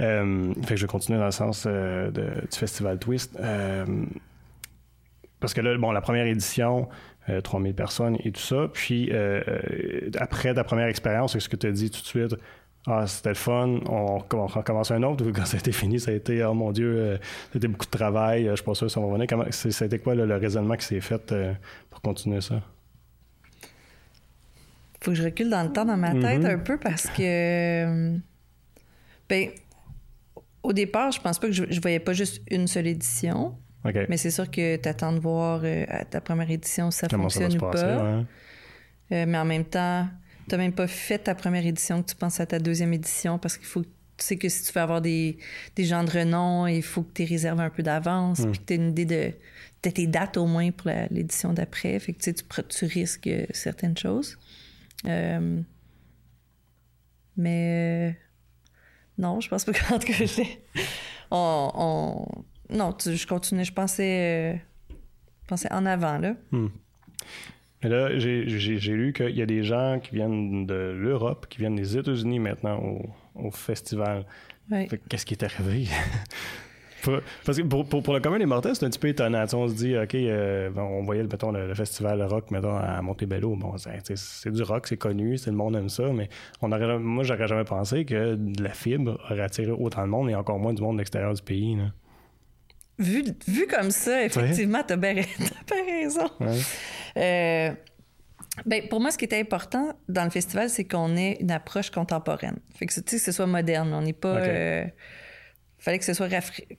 Euh, 0.00 0.54
fait 0.62 0.74
que 0.74 0.76
je 0.76 0.86
vais 0.86 0.90
continuer 0.90 1.18
dans 1.18 1.26
le 1.26 1.30
sens 1.30 1.64
euh, 1.66 2.10
du 2.10 2.56
festival 2.56 2.98
Twist. 2.98 3.36
Euh, 3.40 3.84
parce 5.40 5.54
que 5.54 5.60
là, 5.60 5.76
bon, 5.76 5.92
la 5.92 6.00
première 6.00 6.26
édition, 6.26 6.88
3000 7.42 7.74
personnes 7.74 8.16
et 8.24 8.32
tout 8.32 8.40
ça. 8.40 8.68
Puis 8.72 9.12
après 10.18 10.54
ta 10.54 10.64
première 10.64 10.86
expérience, 10.86 11.36
est-ce 11.36 11.48
que 11.48 11.56
tu 11.56 11.66
as 11.66 11.72
dit 11.72 11.90
tout 11.90 12.00
de 12.00 12.06
suite 12.06 12.36
ah, 12.86 13.06
c'était 13.06 13.30
le 13.30 13.34
fun, 13.34 13.80
on, 13.86 14.16
recommence 14.18 14.92
un 14.92 15.02
autre. 15.02 15.22
Quand 15.32 15.44
ça 15.44 15.58
a 15.58 15.60
été 15.60 15.72
fini, 15.72 16.00
ça 16.00 16.10
a 16.10 16.14
été, 16.14 16.42
oh 16.44 16.54
mon 16.54 16.72
Dieu, 16.72 17.18
c'était 17.52 17.68
beaucoup 17.68 17.84
de 17.84 17.90
travail, 17.90 18.44
je 18.44 18.50
ne 18.50 18.56
suis 18.56 18.64
pas 18.64 18.74
sûr 18.74 18.90
si 18.90 18.96
on 18.96 19.02
va 19.02 19.12
revenir. 19.12 19.28
C'était 19.50 19.98
quoi 19.98 20.14
le 20.14 20.36
raisonnement 20.36 20.74
qui 20.74 20.86
s'est 20.86 21.00
fait 21.00 21.34
pour 21.90 22.00
continuer 22.00 22.40
ça? 22.40 22.62
Faut 25.02 25.10
que 25.10 25.16
je 25.16 25.24
recule 25.24 25.50
dans 25.50 25.62
le 25.62 25.72
temps 25.72 25.84
dans 25.84 25.96
ma 25.96 26.12
tête 26.12 26.42
mm-hmm. 26.42 26.54
un 26.54 26.58
peu 26.58 26.78
parce 26.78 27.08
que. 27.08 28.16
Ben, 29.28 29.50
au 30.62 30.72
départ, 30.72 31.12
je 31.12 31.20
pense 31.20 31.38
pas 31.38 31.46
que 31.46 31.52
je, 31.52 31.64
je 31.70 31.80
voyais 31.80 32.00
pas 32.00 32.12
juste 32.12 32.42
une 32.50 32.66
seule 32.66 32.86
édition. 32.86 33.56
Mais 34.08 34.16
c'est 34.16 34.30
sûr 34.30 34.50
que 34.50 34.76
tu 34.76 34.88
attends 34.88 35.12
de 35.12 35.20
voir 35.20 35.60
euh, 35.64 35.84
à 35.88 36.04
ta 36.04 36.20
première 36.20 36.50
édition 36.50 36.90
si 36.90 36.98
ça 36.98 37.08
fonctionne 37.08 37.54
ou 37.56 37.58
pas. 37.58 37.76
Euh, 37.84 38.24
mais 39.10 39.38
en 39.38 39.44
même 39.44 39.64
temps, 39.64 40.06
tu 40.48 40.54
n'as 40.54 40.58
même 40.58 40.72
pas 40.72 40.86
fait 40.86 41.18
ta 41.18 41.34
première 41.34 41.64
édition 41.64 42.02
que 42.02 42.10
tu 42.10 42.16
penses 42.16 42.40
à 42.40 42.46
ta 42.46 42.58
deuxième 42.58 42.92
édition 42.92 43.38
parce 43.38 43.56
qu'il 43.56 43.66
faut 43.66 43.82
tu 43.82 44.26
sais 44.26 44.36
que 44.36 44.48
si 44.48 44.64
tu 44.64 44.72
veux 44.72 44.80
avoir 44.80 45.00
des, 45.00 45.38
des 45.76 45.84
gens 45.84 46.02
de 46.02 46.10
renom, 46.10 46.66
il 46.66 46.82
faut 46.82 47.02
que 47.02 47.12
tu 47.14 47.24
réserves 47.24 47.60
un 47.60 47.70
peu 47.70 47.84
d'avance, 47.84 48.40
hmm. 48.40 48.50
puis 48.50 48.58
que 48.58 48.64
tu 48.64 48.72
aies 48.72 48.76
une 48.76 48.88
idée 48.88 49.36
de 49.84 49.90
tes 49.90 50.06
dates 50.08 50.36
au 50.36 50.46
moins 50.46 50.72
pour 50.72 50.90
l'édition 51.10 51.52
d'après. 51.52 51.96
Fait 52.00 52.14
que 52.14 52.30
tu, 52.30 52.34
tu 52.68 52.84
risques 52.84 53.30
certaines 53.52 53.96
choses. 53.96 54.36
Euh, 55.06 55.60
mais 57.36 58.18
non, 59.18 59.40
je 59.40 59.48
pense 59.48 59.64
pas 59.64 59.72
que, 59.72 59.98
que 60.06 60.26
j'ai. 60.26 60.62
On, 61.30 62.24
Non, 62.70 62.96
je 62.98 63.26
continue. 63.26 63.64
Je 63.64 63.72
pensais, 63.72 64.54
euh, 64.54 64.58
pensais 65.46 65.70
en 65.72 65.84
avant, 65.84 66.18
là. 66.18 66.34
Hmm. 66.52 66.68
Mais 67.82 67.90
là, 67.90 68.18
j'ai 68.18 68.44
lu 68.44 69.12
qu'il 69.12 69.36
y 69.36 69.42
a 69.42 69.46
des 69.46 69.62
gens 69.62 70.00
qui 70.02 70.14
viennent 70.14 70.66
de 70.66 70.96
l'Europe, 70.96 71.46
qui 71.48 71.58
viennent 71.58 71.76
des 71.76 71.96
États-Unis 71.96 72.40
maintenant 72.40 72.80
au, 73.34 73.50
festival. 73.52 74.26
Qu'est-ce 75.08 75.24
qui 75.24 75.34
est 75.34 75.44
arrivé? 75.44 75.86
parce 77.44 77.58
que 77.58 77.62
pour, 77.62 78.14
le 78.14 78.20
commun 78.20 78.38
des 78.38 78.46
mortels, 78.46 78.76
c'est 78.76 78.84
un 78.84 78.90
petit 78.90 78.98
peu 78.98 79.08
étonnant. 79.08 79.44
on 79.52 79.68
se 79.68 79.74
dit, 79.74 79.96
OK, 79.96 80.14
euh, 80.14 80.70
on 80.76 81.02
voyait 81.02 81.22
mettons, 81.22 81.52
le, 81.52 81.74
festival 81.74 82.22
rock 82.22 82.50
mettons, 82.50 82.76
à 82.76 83.00
Montebello. 83.02 83.56
Bon, 83.56 83.74
c'est 83.76 84.50
du 84.50 84.62
rock, 84.62 84.86
c'est 84.86 84.96
connu, 84.96 85.38
c'est 85.38 85.50
le 85.50 85.56
monde 85.56 85.76
aime 85.76 85.88
ça, 85.88 86.04
mais 86.12 86.28
on 86.62 86.72
aurait, 86.72 86.98
moi, 86.98 87.24
j'aurais 87.24 87.46
jamais 87.46 87.64
pensé 87.64 88.04
que 88.04 88.34
de 88.34 88.62
la 88.62 88.70
fibre 88.70 89.18
aurait 89.30 89.42
attiré 89.42 89.70
autant 89.70 90.02
de 90.02 90.08
monde 90.08 90.30
et 90.30 90.34
encore 90.34 90.58
moins 90.58 90.72
du 90.72 90.82
monde 90.82 90.96
de 90.96 91.00
l'extérieur 91.00 91.34
du 91.34 91.42
pays. 91.42 91.78
Vu, 92.98 93.22
vu 93.46 93.66
comme 93.68 93.90
ça, 93.90 94.24
effectivement, 94.24 94.82
t'as 94.86 94.96
bien, 94.96 95.14
raison. 95.86 96.28
Euh, 97.16 97.70
ben, 98.66 98.88
pour 98.88 99.00
moi, 99.00 99.10
ce 99.10 99.18
qui 99.18 99.24
était 99.24 99.38
important 99.38 99.92
dans 100.08 100.24
le 100.24 100.30
festival, 100.30 100.68
c'est 100.68 100.84
qu'on 100.84 101.16
ait 101.16 101.36
une 101.40 101.52
approche 101.52 101.90
contemporaine. 101.90 102.58
Fait 102.74 102.86
que, 102.86 103.00
que 103.00 103.18
ce 103.18 103.32
soit 103.32 103.46
moderne. 103.46 103.92
On 103.92 104.02
n'est 104.02 104.12
pas. 104.12 104.38
Euh, 104.38 104.84
fallait 105.78 105.98
que 105.98 106.04
ce 106.04 106.14
soit 106.14 106.28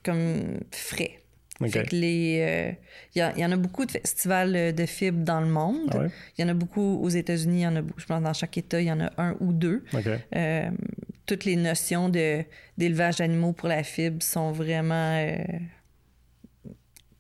comme 0.03 0.59
frais. 0.71 1.19
Fait 1.67 1.85
que 1.85 1.95
les, 1.95 2.77
il 3.15 3.21
euh, 3.21 3.31
y, 3.35 3.45
en 3.45 3.51
a 3.51 3.57
beaucoup 3.57 3.85
de 3.85 3.91
festivals 3.91 4.55
euh, 4.55 4.71
de 4.71 4.85
fibres 4.85 5.25
dans 5.25 5.41
le 5.41 5.47
monde. 5.47 5.89
Ah 5.91 6.05
il 6.37 6.41
y 6.41 6.45
en 6.45 6.47
a 6.47 6.53
beaucoup 6.53 6.99
aux 7.01 7.09
États-Unis. 7.09 7.59
Il 7.59 7.63
y 7.63 7.67
en 7.67 7.75
a, 7.75 7.81
je 7.97 8.05
pense, 8.05 8.23
dans 8.23 8.33
chaque 8.33 8.57
État, 8.57 8.79
il 8.79 8.87
y 8.87 8.91
en 8.91 9.01
a 9.01 9.11
un 9.17 9.35
ou 9.41 9.51
deux. 9.51 9.83
Euh, 10.35 10.69
toutes 11.25 11.45
les 11.45 11.57
notions 11.57 12.09
de 12.09 12.43
d'élevage 12.77 13.17
d'animaux 13.17 13.51
pour 13.51 13.67
la 13.67 13.83
fibre 13.83 14.23
sont 14.23 14.51
vraiment 14.51 15.21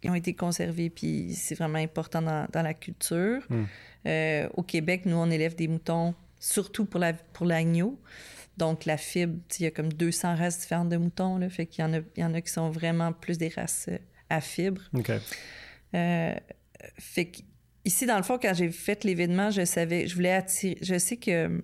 ont 0.05 0.15
été 0.15 0.33
conservées. 0.33 0.89
Puis 0.89 1.33
c'est 1.35 1.55
vraiment 1.55 1.79
important 1.79 2.21
dans, 2.21 2.47
la 2.53 2.73
culture. 2.73 3.41
Hmm. 3.49 3.65
au 4.55 4.63
Québec, 4.63 5.01
nous 5.05 5.17
on 5.17 5.29
élève 5.29 5.55
des 5.55 5.67
moutons 5.67 6.15
surtout 6.39 6.85
pour 6.85 7.01
la 7.01 7.11
pour 7.13 7.45
l'agneau. 7.45 7.99
Donc, 8.59 8.83
la 8.83 8.97
fibre, 8.97 9.39
il 9.57 9.63
y 9.63 9.65
a 9.65 9.71
comme 9.71 9.91
200 9.93 10.35
races 10.35 10.59
différentes 10.59 10.89
de 10.89 10.97
moutons. 10.97 11.37
Là, 11.37 11.49
fait 11.49 11.65
qu'il 11.65 11.83
y 11.83 11.87
en, 11.87 11.93
a, 11.93 11.99
y 12.17 12.23
en 12.23 12.33
a 12.33 12.41
qui 12.41 12.51
sont 12.51 12.69
vraiment 12.69 13.13
plus 13.13 13.37
des 13.37 13.47
races 13.47 13.85
euh, 13.89 13.97
à 14.29 14.41
fibre. 14.41 14.81
OK. 14.93 15.11
Euh, 15.95 16.35
fait 16.97 17.25
que, 17.25 17.39
ici, 17.85 18.05
dans 18.05 18.17
le 18.17 18.23
fond, 18.23 18.37
quand 18.37 18.53
j'ai 18.53 18.69
fait 18.69 19.05
l'événement, 19.05 19.49
je 19.49 19.63
savais, 19.63 20.07
je 20.07 20.13
voulais 20.13 20.33
attirer. 20.33 20.77
Je 20.81 20.97
sais 20.97 21.15
que. 21.15 21.61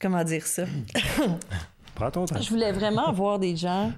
Comment 0.00 0.24
dire 0.24 0.44
ça? 0.46 0.64
Prends 1.94 2.10
ton 2.10 2.26
temps. 2.26 2.40
Je 2.40 2.50
voulais 2.50 2.72
vraiment 2.72 3.06
avoir 3.06 3.38
des 3.38 3.56
gens 3.56 3.92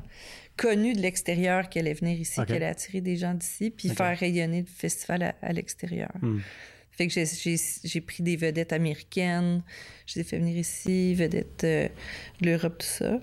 connu 0.58 0.92
de 0.92 1.00
l'extérieur 1.00 1.70
qu'elle 1.70 1.86
allait 1.86 1.94
venir 1.94 2.20
ici, 2.20 2.44
qu'elle 2.44 2.56
allait 2.56 2.66
attirer 2.66 3.00
des 3.00 3.16
gens 3.16 3.32
d'ici, 3.32 3.70
puis 3.70 3.88
faire 3.88 4.18
rayonner 4.18 4.60
le 4.60 4.66
festival 4.66 5.34
à, 5.40 5.52
l'extérieur. 5.52 6.10
Hmm. 6.20 6.40
Fait 6.92 7.08
que 7.08 7.24
j'ai 7.84 8.00
pris 8.02 8.22
des 8.22 8.36
vedettes 8.36 8.72
américaines, 8.72 9.62
je 10.06 10.14
les 10.16 10.20
ai 10.20 10.24
fait 10.24 10.38
venir 10.38 10.56
ici, 10.58 11.14
vedettes 11.14 11.64
euh, 11.64 11.88
de 12.40 12.46
l'Europe, 12.46 12.78
tout 12.78 12.86
ça. 12.86 13.18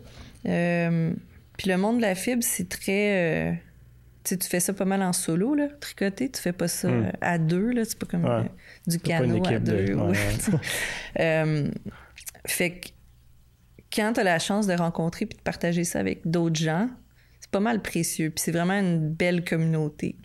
Euh, 0.48 1.14
puis 1.56 1.70
le 1.70 1.78
monde 1.78 1.98
de 1.98 2.02
la 2.02 2.16
fibre, 2.16 2.44
c'est 2.44 2.68
très. 2.68 3.52
Euh, 3.52 3.54
tu 4.24 4.38
tu 4.38 4.48
fais 4.48 4.60
ça 4.60 4.74
pas 4.74 4.86
mal 4.86 5.04
en 5.04 5.14
solo, 5.14 5.54
là, 5.54 5.68
tricoter. 5.80 6.32
Tu 6.32 6.42
fais 6.42 6.52
pas 6.52 6.68
ça 6.68 6.90
hmm. 6.90 7.12
à 7.22 7.38
deux, 7.38 7.72
là. 7.72 7.86
C'est 7.86 8.00
pas 8.00 8.08
comme 8.08 8.50
du 8.88 9.00
canot 9.00 9.46
à 9.46 9.60
deux. 9.60 9.96
fait 12.48 12.72
que 12.72 12.88
quand 13.94 14.14
tu 14.14 14.20
as 14.20 14.24
la 14.24 14.40
chance 14.40 14.66
de 14.66 14.74
rencontrer 14.74 15.28
puis 15.28 15.38
de 15.38 15.44
partager 15.44 15.84
ça 15.84 16.00
avec 16.00 16.22
d'autres 16.26 16.60
gens, 16.60 16.90
c'est 17.40 17.52
pas 17.52 17.60
mal 17.60 17.84
précieux. 17.84 18.32
Puis 18.32 18.42
c'est 18.44 18.52
vraiment 18.52 18.80
une 18.80 19.10
belle 19.10 19.44
communauté. 19.44 20.16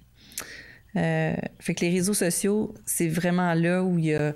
Euh, 0.97 1.35
fait 1.59 1.75
que 1.75 1.85
les 1.85 1.91
réseaux 1.91 2.15
sociaux, 2.15 2.75
c'est 2.87 3.09
vraiment 3.09 3.53
là 3.55 3.83
où 3.83 3.99
il 3.99 4.07
y 4.07 4.15
a, 4.15 4.35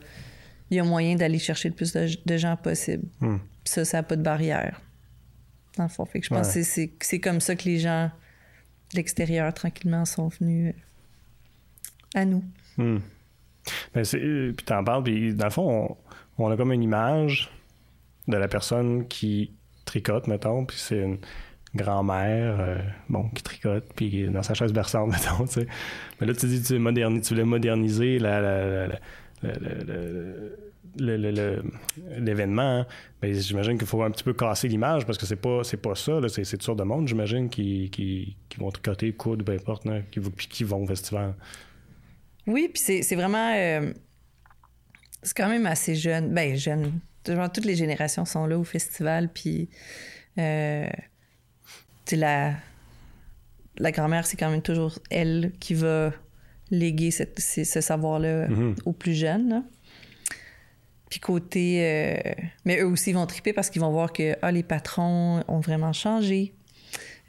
y 0.70 0.78
a 0.78 0.84
moyen 0.84 1.16
d'aller 1.16 1.38
chercher 1.38 1.68
le 1.68 1.74
plus 1.74 1.92
de, 1.92 2.36
gens 2.36 2.56
possible. 2.56 3.04
Hmm. 3.20 3.38
Puis 3.64 3.72
ça, 3.72 3.84
ça 3.84 3.98
n'a 3.98 4.02
pas 4.02 4.16
de 4.16 4.22
barrière. 4.22 4.80
Dans 5.76 5.84
le 5.84 5.88
fond. 5.88 6.04
Fait 6.04 6.18
que 6.18 6.26
je 6.26 6.30
pense 6.30 6.52
que 6.52 6.62
c'est 6.62 7.20
comme 7.20 7.40
ça 7.40 7.54
que 7.54 7.64
les 7.64 7.78
gens 7.78 8.10
de 8.90 8.96
l'extérieur, 8.96 9.52
tranquillement, 9.54 10.04
sont 10.04 10.28
venus 10.28 10.74
euh, 10.74 12.20
à 12.20 12.24
nous. 12.24 12.42
Hmm. 12.76 12.98
Ben 13.94 14.02
puis 14.02 14.64
t'en 14.64 14.82
parles, 14.82 15.04
puis 15.04 15.34
dans 15.34 15.44
le 15.44 15.50
fond, 15.50 15.96
on, 16.38 16.44
on, 16.44 16.50
a 16.50 16.56
comme 16.56 16.72
une 16.72 16.82
image 16.82 17.50
de 18.26 18.36
la 18.36 18.48
personne 18.48 19.06
qui 19.06 19.52
tricote, 19.84 20.26
mettons, 20.26 20.64
puis 20.64 20.78
c'est 20.78 21.02
une 21.02 21.18
grand-mère, 21.78 22.60
euh, 22.60 22.78
bon, 23.08 23.28
qui 23.30 23.42
tricote, 23.42 23.92
puis 23.94 24.28
dans 24.28 24.42
sa 24.42 24.54
chaise 24.54 24.72
berçante, 24.72 25.10
mettons, 25.12 25.46
tu 25.46 25.60
sais. 25.60 25.66
Mais 26.20 26.26
là, 26.26 26.34
tu 26.34 26.46
dis, 26.46 26.62
tu, 26.62 26.74
tu 26.74 27.34
voulais 27.34 27.44
moderniser 27.44 28.18
l'événement, 30.98 32.84
mais 33.22 33.34
j'imagine 33.34 33.78
qu'il 33.78 33.86
faut 33.86 34.02
un 34.02 34.10
petit 34.10 34.24
peu 34.24 34.34
casser 34.34 34.68
l'image 34.68 35.06
parce 35.06 35.16
que 35.16 35.26
c'est 35.26 35.36
pas 35.36 35.64
c'est 35.64 35.76
pas 35.76 35.94
ça, 35.94 36.20
c'est 36.28 36.44
toutes 36.44 36.62
sortes 36.62 36.78
de 36.78 36.84
monde, 36.84 37.08
j'imagine, 37.08 37.48
qui, 37.48 37.88
qui, 37.90 38.36
qui, 38.48 38.58
vont 38.58 38.70
tricoter, 38.70 39.12
coudre, 39.12 39.44
peu 39.44 39.52
importe, 39.52 39.86
qui, 40.10 40.20
qui 40.20 40.64
vont 40.64 40.82
au 40.82 40.86
festival. 40.86 41.34
Oui, 42.48 42.70
puis 42.72 43.02
c'est 43.02 43.14
vraiment... 43.14 43.52
Euh, 43.54 43.92
c'est 45.22 45.36
quand 45.36 45.48
même 45.48 45.66
assez 45.66 45.94
jeune. 45.94 46.32
Ben, 46.32 46.56
jeune. 46.56 47.00
Genre, 47.26 47.52
toutes 47.52 47.66
les 47.66 47.74
générations 47.74 48.24
sont 48.24 48.46
là 48.46 48.58
au 48.58 48.64
festival, 48.64 49.30
puis... 49.32 49.68
Euh, 50.38 50.88
la, 52.16 52.52
la 53.78 53.92
grand-mère, 53.92 54.26
c'est 54.26 54.36
quand 54.36 54.50
même 54.50 54.62
toujours 54.62 54.98
elle 55.10 55.52
qui 55.60 55.74
va 55.74 56.12
léguer 56.70 57.10
ce 57.10 57.80
savoir-là 57.80 58.48
mm-hmm. 58.48 58.74
aux 58.84 58.92
plus 58.92 59.14
jeunes. 59.14 59.64
Puis 61.10 61.20
côté... 61.20 61.80
Euh, 61.82 62.32
mais 62.64 62.80
eux 62.80 62.86
aussi 62.86 63.12
vont 63.12 63.26
triper 63.26 63.52
parce 63.52 63.70
qu'ils 63.70 63.80
vont 63.80 63.90
voir 63.90 64.12
que 64.12 64.36
ah, 64.42 64.52
les 64.52 64.62
patrons 64.62 65.42
ont 65.48 65.60
vraiment 65.60 65.92
changé. 65.92 66.52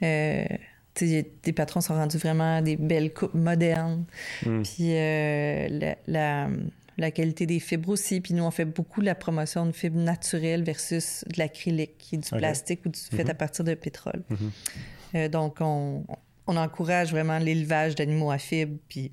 Euh, 0.02 0.44
des 1.00 1.52
patrons 1.54 1.80
sont 1.80 1.94
rendus 1.94 2.18
vraiment 2.18 2.60
des 2.60 2.76
belles 2.76 3.12
coupes 3.14 3.34
modernes. 3.34 4.04
Mm. 4.44 4.62
Puis 4.62 4.90
euh, 4.90 5.68
la, 5.70 5.96
la, 6.06 6.48
qualité 7.10 7.46
des 7.46 7.60
fibres 7.60 7.88
aussi. 7.88 8.20
Puis 8.20 8.34
nous, 8.34 8.44
on 8.44 8.50
fait 8.50 8.64
beaucoup 8.64 9.00
la 9.00 9.14
promotion 9.14 9.66
de 9.66 9.72
fibres 9.72 9.98
naturelles 9.98 10.62
versus 10.62 11.24
de 11.26 11.38
l'acrylique, 11.38 11.96
qui 11.98 12.16
est 12.16 12.18
du 12.18 12.30
plastique 12.30 12.84
ou 12.84 12.90
du, 12.90 12.98
fait 12.98 13.24
mm-hmm. 13.24 13.30
à 13.30 13.34
partir 13.34 13.64
de 13.64 13.74
pétrole. 13.74 14.22
Mm-hmm. 14.30 15.16
Euh, 15.16 15.28
donc, 15.28 15.58
on, 15.60 16.04
encourage 16.46 17.12
vraiment 17.12 17.38
l'élevage 17.38 17.94
d'animaux 17.94 18.32
à 18.32 18.38
fibres. 18.38 18.76
Puis, 18.88 19.12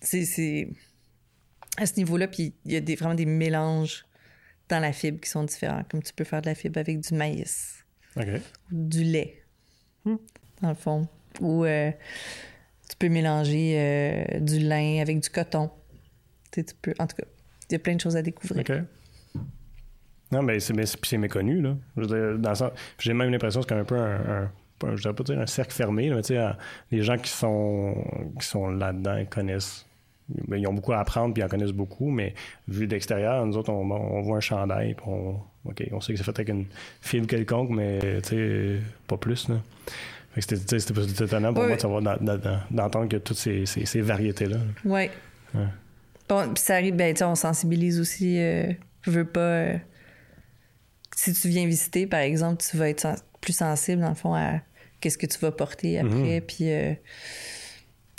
c'est 0.00 0.68
à 1.76 1.86
ce 1.86 1.96
niveau-là, 1.96 2.28
puis 2.28 2.54
il 2.64 2.72
y 2.72 2.76
a 2.76 2.80
des, 2.80 2.94
vraiment 2.94 3.14
des 3.14 3.26
mélanges 3.26 4.06
dans 4.68 4.78
la 4.78 4.92
fibre 4.92 5.20
qui 5.20 5.28
sont 5.28 5.44
différents. 5.44 5.82
Comme 5.90 6.02
tu 6.02 6.12
peux 6.12 6.24
faire 6.24 6.42
de 6.42 6.46
la 6.46 6.54
fibre 6.54 6.78
avec 6.78 7.00
du 7.00 7.14
maïs, 7.14 7.84
ou 8.16 8.22
du 8.70 9.04
lait, 9.04 9.42
hmm. 10.04 10.16
dans 10.62 10.68
le 10.68 10.74
fond. 10.74 11.08
Ou 11.40 11.64
euh, 11.64 11.90
tu 12.88 12.96
peux 12.96 13.08
mélanger 13.08 13.74
euh, 13.78 14.40
du 14.40 14.58
lin 14.58 15.00
avec 15.00 15.20
du 15.20 15.28
coton. 15.28 15.70
Tu, 16.52 16.64
peux, 16.80 16.94
en 16.98 17.06
tout 17.06 17.16
cas, 17.16 17.24
il 17.70 17.72
y 17.72 17.76
a 17.76 17.78
plein 17.78 17.94
de 17.94 18.00
choses 18.00 18.16
à 18.16 18.22
découvrir. 18.22 18.64
Non, 20.30 20.42
mais 20.42 20.58
c'est 20.60 21.18
méconnu, 21.18 21.62
là. 21.62 21.76
J'ai 22.98 23.14
même 23.14 23.30
l'impression 23.30 23.62
que 23.62 23.68
c'est 23.68 23.74
un 23.74 23.84
peu 23.84 23.96
un 23.96 24.50
je 24.96 25.08
pas 25.08 25.24
dire 25.24 25.38
un 25.38 25.46
cercle 25.46 25.72
fermé, 25.72 26.10
mais 26.10 26.38
les 26.90 27.02
gens 27.02 27.16
qui 27.16 27.30
sont, 27.30 27.94
qui 28.38 28.46
sont 28.46 28.68
là-dedans, 28.68 29.16
ils 29.16 29.26
connaissent. 29.26 29.84
Ils 30.54 30.66
ont 30.66 30.74
beaucoup 30.74 30.92
à 30.92 30.98
apprendre 30.98 31.32
puis 31.32 31.40
ils 31.40 31.44
en 31.46 31.48
connaissent 31.48 31.72
beaucoup, 31.72 32.10
mais 32.10 32.34
vu 32.68 32.86
d'extérieur, 32.86 33.46
nous 33.46 33.56
autres, 33.56 33.70
on, 33.70 34.20
voit 34.20 34.36
un 34.36 34.40
chandail 34.40 34.92
puis 34.92 35.06
on, 35.06 35.40
on 35.64 36.00
sait 36.02 36.12
que 36.12 36.18
c'est 36.18 36.24
fait 36.24 36.38
avec 36.38 36.50
une 36.50 36.66
fibre 37.00 37.26
quelconque, 37.26 37.70
mais 37.70 38.20
pas 39.06 39.16
plus. 39.16 39.48
Là. 39.48 39.56
C'était 40.38 40.76
étonnant 40.76 41.54
pour 41.54 41.64
moi 41.64 41.76
de 41.76 41.80
savoir 41.80 42.02
d'entendre 42.02 43.08
que 43.08 43.16
toutes 43.16 43.38
ces, 43.38 43.64
ces, 43.64 44.00
variétés-là. 44.02 44.58
Oui. 44.84 45.08
Bon, 46.28 46.52
puis 46.52 46.62
ça 46.62 46.74
arrive, 46.74 46.94
ben, 46.94 47.14
on 47.22 47.34
sensibilise 47.34 48.00
aussi. 48.00 48.38
Euh, 48.38 48.72
je 49.02 49.10
veux 49.10 49.24
pas. 49.24 49.40
Euh, 49.40 49.78
si 51.16 51.32
tu 51.32 51.48
viens 51.48 51.66
visiter, 51.66 52.06
par 52.06 52.20
exemple, 52.20 52.62
tu 52.62 52.76
vas 52.76 52.88
être 52.88 53.08
plus 53.40 53.54
sensible, 53.54 54.02
dans 54.02 54.10
le 54.10 54.14
fond, 54.14 54.34
à 54.34 54.60
qu'est-ce 55.00 55.18
que 55.18 55.26
tu 55.26 55.38
vas 55.38 55.50
porter 55.50 55.98
après, 55.98 56.40
mhm. 56.40 56.40
puis 56.42 56.70
euh, 56.70 56.92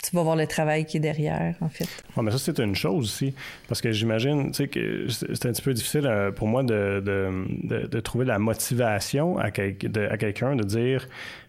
tu 0.02 0.14
vas 0.14 0.22
voir 0.22 0.36
le 0.36 0.46
travail 0.46 0.84
qui 0.84 0.96
est 0.96 1.00
derrière, 1.00 1.54
en 1.60 1.68
fait. 1.68 1.88
mais 2.20 2.30
ça, 2.30 2.38
c'est 2.38 2.58
une 2.58 2.74
chose 2.74 3.04
aussi, 3.04 3.34
parce 3.68 3.80
que 3.80 3.92
j'imagine, 3.92 4.50
tu 4.50 4.64
sais, 4.64 4.68
que 4.68 5.06
c'est 5.08 5.46
un 5.46 5.52
petit 5.52 5.62
peu 5.62 5.72
difficile 5.72 6.10
pour 6.36 6.48
moi 6.48 6.62
de, 6.62 7.00
de, 7.02 8.00
trouver 8.00 8.24
la 8.24 8.38
motivation 8.38 9.38
à, 9.38 9.44
à 9.46 9.50
quelqu'un 9.50 10.56
de 10.56 10.64
dire, 10.64 11.08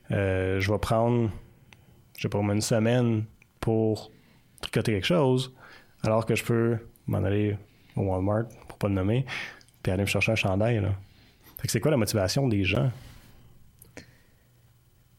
je 0.10 0.72
vais 0.72 0.80
prendre, 0.80 1.32
je 2.18 2.24
sais 2.24 2.30
pas, 2.30 2.40
une 2.40 2.62
semaine 2.62 3.24
pour 3.60 4.12
tricoter 4.62 4.94
quelque 4.94 5.08
chose, 5.08 5.54
alors 6.04 6.26
que 6.26 6.36
je 6.36 6.44
peux 6.44 6.78
m'en 7.08 7.24
aller 7.24 7.58
au 7.96 8.02
Walmart, 8.02 8.48
pour 8.68 8.78
pas 8.78 8.88
le 8.88 8.94
nommer, 8.94 9.26
puis 9.84 9.92
aller 9.92 10.04
me 10.04 10.08
chercher 10.08 10.32
un 10.32 10.36
chandail, 10.36 10.80
là. 10.82 10.96
Fait 11.60 11.68
que 11.68 11.72
c'est 11.72 11.80
quoi 11.80 11.92
la 11.92 11.98
motivation 11.98 12.48
des 12.48 12.64
gens? 12.64 12.90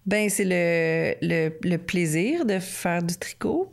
Ben, 0.06 0.28
c'est 0.28 0.44
le, 0.44 1.52
le, 1.62 1.76
plaisir 1.76 2.44
de 2.44 2.58
faire 2.58 3.02
du 3.02 3.16
tricot, 3.16 3.72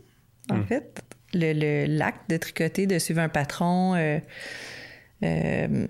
en 0.52 0.58
hmm. 0.58 0.66
fait. 0.66 1.02
Le, 1.34 1.86
l'acte 1.88 2.30
de 2.30 2.38
tricoter, 2.38 2.86
de 2.86 3.00
suivre 3.00 3.22
un 3.22 3.30
patron. 3.30 3.96
Euh, 3.96 4.20
euh, 5.24 5.88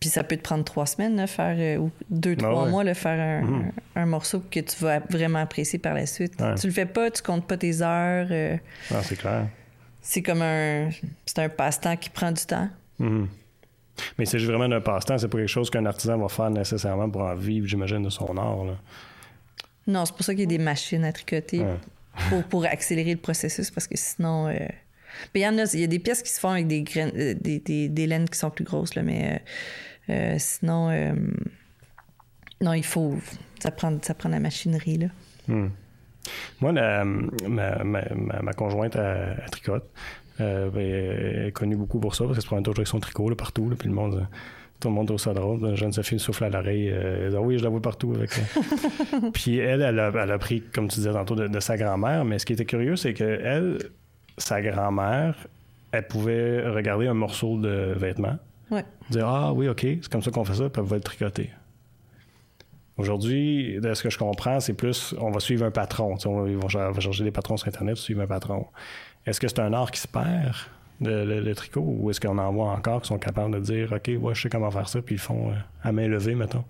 puis 0.00 0.08
ça 0.08 0.24
peut 0.24 0.36
te 0.36 0.42
prendre 0.42 0.64
trois 0.64 0.86
semaines, 0.86 1.16
là, 1.16 1.28
faire, 1.28 1.56
euh, 1.58 1.82
ou 1.82 1.90
deux, 2.08 2.34
ah 2.38 2.42
trois 2.42 2.68
mois, 2.68 2.82
le 2.82 2.94
faire 2.94 3.44
hmm. 3.44 3.70
un, 3.94 4.06
morceau 4.06 4.40
que 4.40 4.58
tu 4.58 4.76
vas 4.82 4.98
vraiment 4.98 5.38
apprécier 5.38 5.78
par 5.78 5.94
la 5.94 6.06
suite. 6.06 6.42
Tu 6.60 6.66
le 6.66 6.72
fais 6.72 6.86
pas, 6.86 7.12
tu 7.12 7.22
comptes 7.22 7.46
pas 7.46 7.56
tes 7.56 7.82
heures. 7.82 8.28
non, 8.90 8.98
c'est 9.02 9.16
clair. 9.16 9.46
C'est 10.02 10.22
comme 10.22 10.42
un. 10.42 10.90
C'est 11.26 11.38
un 11.38 11.48
passe-temps 11.48 11.96
qui 11.96 12.10
prend 12.10 12.32
du 12.32 12.44
temps. 12.44 12.68
Hmm. 12.98 13.26
Mais 14.18 14.24
c'est 14.24 14.38
vraiment 14.38 14.64
un 14.64 14.80
passe-temps, 14.80 15.18
c'est 15.18 15.28
pas 15.28 15.38
quelque 15.38 15.48
chose 15.48 15.68
qu'un 15.68 15.84
artisan 15.84 16.18
va 16.18 16.28
faire 16.28 16.50
nécessairement 16.50 17.10
pour 17.10 17.22
en 17.22 17.34
vivre, 17.34 17.66
j'imagine, 17.66 18.02
de 18.02 18.10
son 18.10 18.36
art. 18.36 18.64
Là. 18.64 18.76
Non, 19.86 20.04
c'est 20.04 20.14
pour 20.14 20.24
ça 20.24 20.32
qu'il 20.32 20.42
y 20.42 20.44
a 20.44 20.46
des 20.46 20.58
machines 20.58 21.04
à 21.04 21.12
tricoter 21.12 21.64
pour, 22.48 22.64
accélérer 22.64 23.12
le 23.12 23.20
processus 23.20 23.70
parce 23.70 23.86
que 23.86 23.96
sinon. 23.96 24.48
Euh... 24.48 24.56
il 25.34 25.40
y 25.42 25.46
en 25.46 25.58
a, 25.58 25.64
il 25.74 25.80
y 25.80 25.84
a 25.84 25.86
des 25.86 25.98
pièces 25.98 26.22
qui 26.22 26.30
se 26.30 26.40
font 26.40 26.50
avec 26.50 26.66
des 26.66 26.82
graines, 26.82 27.12
euh, 27.16 27.34
des, 27.34 28.06
laines 28.06 28.28
qui 28.28 28.38
sont 28.38 28.50
plus 28.50 28.64
grosses, 28.64 28.94
là, 28.94 29.02
mais 29.02 29.40
euh, 30.08 30.12
euh, 30.12 30.36
sinon, 30.38 30.90
non, 32.60 32.72
il 32.72 32.84
faut. 32.84 33.16
Ça 33.60 33.70
prend, 33.70 33.96
ça 34.02 34.14
prend 34.14 34.28
la 34.28 34.40
machinerie. 34.40 34.98
Là. 34.98 35.06
Hmm. 35.48 35.68
Moi, 36.60 36.72
ma, 36.72 38.52
conjointe 38.56 38.96
à, 38.96 39.34
tricote. 39.50 39.88
elle 40.38 40.76
est 40.76 41.52
connue 41.52 41.76
beaucoup 41.76 42.00
pour 42.00 42.14
ça 42.14 42.24
parce 42.24 42.36
qu'elle 42.36 42.42
se 42.42 42.46
prend 42.46 42.62
toujours 42.62 42.78
avec 42.78 42.88
son 42.88 43.00
tricot 43.00 43.28
là, 43.28 43.36
partout. 43.36 43.68
Là, 43.68 43.76
puis 43.78 43.88
le 43.88 43.94
monde 43.94 44.26
tout 44.80 44.88
le 44.88 44.94
monde 44.94 45.06
trouve 45.06 45.20
ça 45.20 45.34
drôle. 45.34 45.76
Jeanne 45.76 45.92
Sophie 45.92 46.18
souffle 46.18 46.44
à 46.44 46.48
l'oreille. 46.48 46.90
Euh, 46.90 47.36
oui, 47.38 47.58
je 47.58 47.64
la 47.64 47.68
vois 47.68 47.82
partout 47.82 48.14
avec 48.14 48.30
Puis 49.34 49.58
elle, 49.58 49.82
elle 49.82 50.00
a, 50.00 50.38
pris, 50.38 50.62
comme 50.62 50.88
tu 50.88 50.96
disais 50.96 51.12
tantôt, 51.12 51.36
de, 51.36 51.60
sa 51.60 51.76
grand-mère. 51.76 52.24
Mais 52.24 52.38
ce 52.38 52.46
qui 52.46 52.54
était 52.54 52.64
curieux, 52.64 52.96
c'est 52.96 53.12
que 53.12 53.40
elle, 53.44 53.78
sa 54.38 54.62
grand-mère, 54.62 55.36
elle 55.92 56.06
pouvait 56.06 56.66
regarder 56.66 57.06
un 57.06 57.14
morceau 57.14 57.58
de 57.58 57.94
vêtement. 57.96 58.38
Dire 59.10 59.26
Ah 59.26 59.52
oui, 59.52 59.68
OK, 59.68 59.80
c'est 59.82 60.08
comme 60.08 60.22
ça 60.22 60.30
qu'on 60.30 60.44
fait 60.44 60.54
ça, 60.54 60.70
puis 60.70 60.80
elle 60.80 60.88
va 60.88 60.96
le 60.96 61.02
tricoter. 61.02 61.50
Aujourd'hui, 63.00 63.80
de 63.80 63.94
ce 63.94 64.02
que 64.02 64.10
je 64.10 64.18
comprends, 64.18 64.60
c'est 64.60 64.74
plus 64.74 65.14
on 65.18 65.30
va 65.30 65.40
suivre 65.40 65.64
un 65.64 65.70
patron. 65.70 66.16
On 66.26 66.42
va, 66.42 66.90
va 66.90 67.00
chercher 67.00 67.24
des 67.24 67.30
patrons 67.30 67.56
sur 67.56 67.68
Internet, 67.68 67.96
suivre 67.96 68.20
un 68.20 68.26
patron. 68.26 68.66
Est-ce 69.26 69.40
que 69.40 69.48
c'est 69.48 69.60
un 69.60 69.72
art 69.72 69.90
qui 69.90 70.00
se 70.00 70.08
perd? 70.08 70.54
le, 71.00 71.52
tricot 71.54 71.82
ou 71.82 72.10
est-ce 72.10 72.20
qu'on 72.20 72.36
en 72.38 72.52
voit 72.52 72.70
encore 72.70 73.00
qui 73.02 73.08
sont 73.08 73.18
capables 73.18 73.54
de 73.54 73.60
dire 73.60 73.92
OK, 73.92 74.10
ouais, 74.20 74.34
je 74.34 74.42
sais 74.42 74.48
comment 74.50 74.70
faire 74.70 74.88
ça, 74.88 75.00
puis 75.00 75.14
ils 75.14 75.20
font 75.20 75.50
euh, 75.50 75.54
à 75.82 75.92
main 75.92 76.06
levée, 76.06 76.34
mettons? 76.34 76.64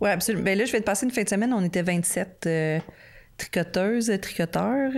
Oui, 0.00 0.10
absolument. 0.10 0.44
Ben 0.44 0.58
là, 0.58 0.64
je 0.64 0.72
vais 0.72 0.80
te 0.80 0.84
passer 0.84 1.06
une 1.06 1.12
fin 1.12 1.22
de 1.22 1.28
semaine. 1.28 1.52
On 1.52 1.64
était 1.64 1.82
27 1.82 2.44
euh, 2.46 2.78
tricoteuses, 3.36 4.12
tricoteurs. 4.20 4.90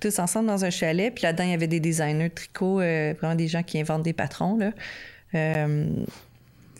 Tous 0.00 0.18
ensemble 0.18 0.48
dans 0.48 0.64
un 0.64 0.70
chalet. 0.70 1.14
Puis 1.14 1.24
là-dedans, 1.24 1.44
il 1.44 1.50
y 1.50 1.54
avait 1.54 1.66
des 1.66 1.80
designers 1.80 2.28
de 2.28 2.34
tricot, 2.34 2.80
euh, 2.80 3.14
vraiment 3.18 3.34
des 3.34 3.48
gens 3.48 3.62
qui 3.62 3.80
inventent 3.80 4.02
des 4.02 4.12
patrons. 4.12 4.56
Là. 4.58 4.72
Euh, 5.34 5.86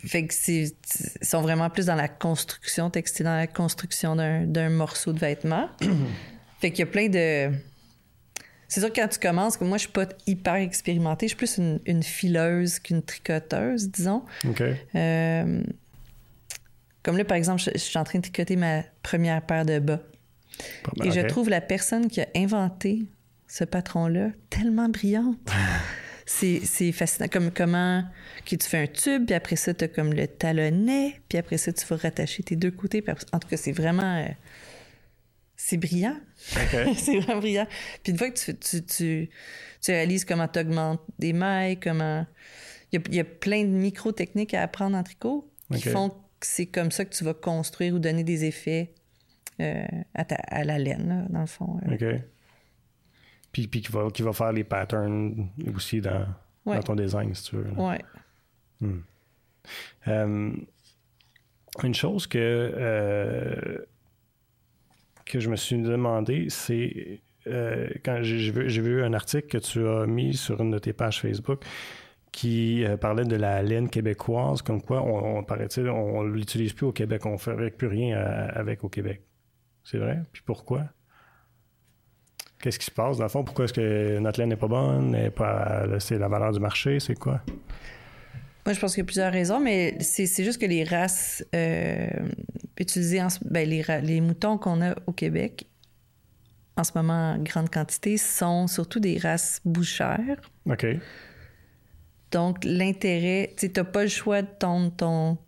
fait 0.06 0.26
que 0.26 0.34
c'est, 0.34 0.74
sont 1.22 1.42
vraiment 1.42 1.68
plus 1.68 1.86
dans 1.86 1.94
la 1.94 2.08
construction 2.08 2.90
textile, 2.90 3.24
dans 3.24 3.36
la 3.36 3.46
construction 3.46 4.16
d'un, 4.16 4.70
morceau 4.70 5.12
de 5.12 5.18
vêtement. 5.18 5.68
fait 6.60 6.70
qu'il 6.70 6.80
y 6.80 6.88
a 6.88 6.90
plein 6.90 7.08
de. 7.08 7.52
C'est 8.68 8.80
sûr 8.80 8.92
que 8.92 9.00
quand 9.00 9.08
tu 9.08 9.18
commences, 9.18 9.60
moi, 9.60 9.78
je 9.78 9.82
suis 9.82 9.92
pas 9.92 10.06
hyper 10.26 10.56
expérimentée. 10.56 11.26
Je 11.26 11.36
suis 11.36 11.36
plus 11.36 11.58
une, 11.58 12.02
fileuse 12.02 12.78
qu'une 12.78 13.02
tricoteuse, 13.02 13.90
disons. 13.90 14.24
OK. 14.48 14.62
Euh, 14.94 15.62
comme 17.02 17.16
là, 17.16 17.24
par 17.24 17.36
exemple, 17.36 17.62
je, 17.62 17.78
suis 17.78 17.98
en 17.98 18.04
train 18.04 18.18
de 18.18 18.24
tricoter 18.24 18.56
ma 18.56 18.82
première 19.02 19.40
paire 19.42 19.64
de 19.64 19.78
bas. 19.78 20.00
Et 21.04 21.10
je 21.12 21.20
trouve 21.20 21.48
la 21.48 21.60
personne 21.60 22.08
qui 22.08 22.20
a 22.20 22.26
inventé 22.34 23.06
ce 23.46 23.64
patron-là 23.64 24.30
tellement 24.50 24.88
brillante. 24.88 25.38
c'est 26.26 26.92
fascinant. 26.92 27.28
Comme 27.28 27.50
comment 27.52 28.04
tu 28.44 28.58
fais 28.60 28.78
un 28.78 28.86
tube, 28.86 29.26
puis 29.26 29.34
après 29.34 29.56
ça, 29.56 29.72
tu 29.72 29.84
as 29.84 29.88
comme 29.88 30.12
le 30.12 30.26
talonnet, 30.26 31.20
puis 31.28 31.38
après 31.38 31.56
ça, 31.56 31.72
tu 31.72 31.86
vas 31.86 31.96
rattacher 31.96 32.42
tes 32.42 32.56
deux 32.56 32.72
côtés. 32.72 33.02
en 33.32 33.38
tout 33.38 33.48
cas, 33.48 33.56
c'est 33.56 33.72
vraiment. 33.72 34.16
Euh, 34.18 34.28
c'est 35.56 35.76
brillant. 35.76 36.16
c'est 36.36 37.18
vraiment 37.20 37.40
brillant. 37.40 37.66
Puis 38.02 38.12
une 38.12 38.18
fois 38.18 38.30
que 38.30 38.52
tu, 38.52 38.84
tu, 38.84 39.30
réalises 39.86 40.24
comment 40.24 40.48
tu 40.48 40.58
augmentes 40.58 41.00
des 41.18 41.32
mailles, 41.32 41.78
comment. 41.78 42.26
Il 42.92 43.14
y, 43.14 43.20
a, 43.20 43.24
plein 43.24 43.62
de 43.64 43.70
micro-techniques 43.70 44.54
à 44.54 44.62
apprendre 44.62 44.96
en 44.96 45.02
tricot 45.02 45.50
qui 45.72 45.82
font 45.82 46.10
que 46.10 46.46
c'est 46.46 46.66
comme 46.66 46.92
ça 46.92 47.04
que 47.04 47.14
tu 47.14 47.24
vas 47.24 47.34
construire 47.34 47.94
ou 47.94 47.98
donner 47.98 48.22
des 48.22 48.44
effets 48.44 48.94
euh, 49.60 49.84
à, 50.14 50.64
la 50.64 50.78
laine, 50.78 51.26
dans 51.28 51.40
le 51.40 51.46
fond. 51.46 51.80
Euh. 51.88 51.94
OK. 51.94 52.22
Puis, 53.56 53.68
puis 53.68 53.80
qui, 53.80 53.90
va, 53.90 54.10
qui 54.10 54.20
va 54.20 54.34
faire 54.34 54.52
les 54.52 54.64
patterns 54.64 55.48
aussi 55.74 56.02
dans, 56.02 56.26
dans 56.66 56.82
ton 56.82 56.94
design, 56.94 57.34
si 57.34 57.44
tu 57.44 57.56
veux. 57.56 57.70
Oui. 57.78 57.96
Hmm. 58.82 58.98
Euh, 60.08 60.52
une 61.82 61.94
chose 61.94 62.26
que, 62.26 62.38
euh, 62.38 63.78
que 65.24 65.40
je 65.40 65.48
me 65.48 65.56
suis 65.56 65.80
demandé, 65.80 66.48
c'est 66.50 67.20
euh, 67.46 67.88
quand 68.04 68.18
j'ai 68.20 68.50
vu, 68.50 68.68
vu, 68.68 69.02
un 69.02 69.14
article 69.14 69.46
que 69.46 69.56
tu 69.56 69.88
as 69.88 70.06
mis 70.06 70.34
sur 70.34 70.60
une 70.60 70.72
de 70.72 70.78
tes 70.78 70.92
pages 70.92 71.22
Facebook 71.22 71.64
qui 72.32 72.84
parlait 73.00 73.24
de 73.24 73.36
la 73.36 73.62
laine 73.62 73.88
québécoise, 73.88 74.60
comme 74.60 74.82
quoi 74.82 75.00
on, 75.00 75.42
paraît-il, 75.44 75.88
on 75.88 76.24
ne 76.24 76.28
l'utilise 76.28 76.74
plus 76.74 76.84
au 76.84 76.92
Québec, 76.92 77.24
on 77.24 77.32
ne 77.32 77.38
ferait 77.38 77.70
plus 77.70 77.86
rien 77.86 78.18
avec 78.18 78.84
au 78.84 78.90
Québec. 78.90 79.22
C'est 79.82 79.96
vrai? 79.96 80.20
Puis 80.30 80.42
pourquoi? 80.44 80.90
Qu'est-ce 82.66 82.80
qui 82.80 82.86
se 82.86 82.90
passe 82.90 83.16
dans 83.16 83.22
le 83.22 83.28
fond? 83.28 83.44
Pourquoi 83.44 83.66
est-ce 83.66 83.72
que 83.72 84.18
notre 84.18 84.40
laine 84.40 84.48
n'est 84.48 84.56
pas 84.56 84.66
bonne? 84.66 85.30
pas, 85.30 85.86
c'est 86.00 86.18
la 86.18 86.26
valeur 86.26 86.50
du 86.50 86.58
marché? 86.58 86.98
C'est 86.98 87.14
quoi? 87.14 87.40
Moi, 88.64 88.72
je 88.72 88.80
pense 88.80 88.92
qu'il 88.94 89.02
y 89.02 89.04
a 89.04 89.04
plusieurs 89.04 89.32
raisons, 89.32 89.60
mais 89.60 89.96
c'est 90.00 90.42
juste 90.42 90.60
que 90.60 90.66
les 90.66 90.82
races 90.82 91.46
euh, 91.54 92.08
utilisées, 92.76 93.22
en, 93.22 93.28
ben, 93.42 93.68
les, 93.68 93.84
les 94.02 94.20
moutons 94.20 94.58
qu'on 94.58 94.82
a 94.82 94.96
au 95.06 95.12
Québec, 95.12 95.68
en 96.76 96.82
ce 96.82 96.90
moment 96.96 97.34
en 97.34 97.38
grande 97.38 97.70
quantité, 97.70 98.16
sont 98.16 98.66
surtout 98.66 98.98
des 98.98 99.16
races 99.18 99.60
bouchères. 99.64 100.40
OK. 100.68 100.86
Donc, 102.32 102.64
l'intérêt, 102.64 103.54
tu 103.56 103.70
n'as 103.76 103.84
pas 103.84 104.02
le 104.02 104.08
choix 104.08 104.42
de 104.42 104.48
tondre 104.58 104.90
ton, 104.96 105.38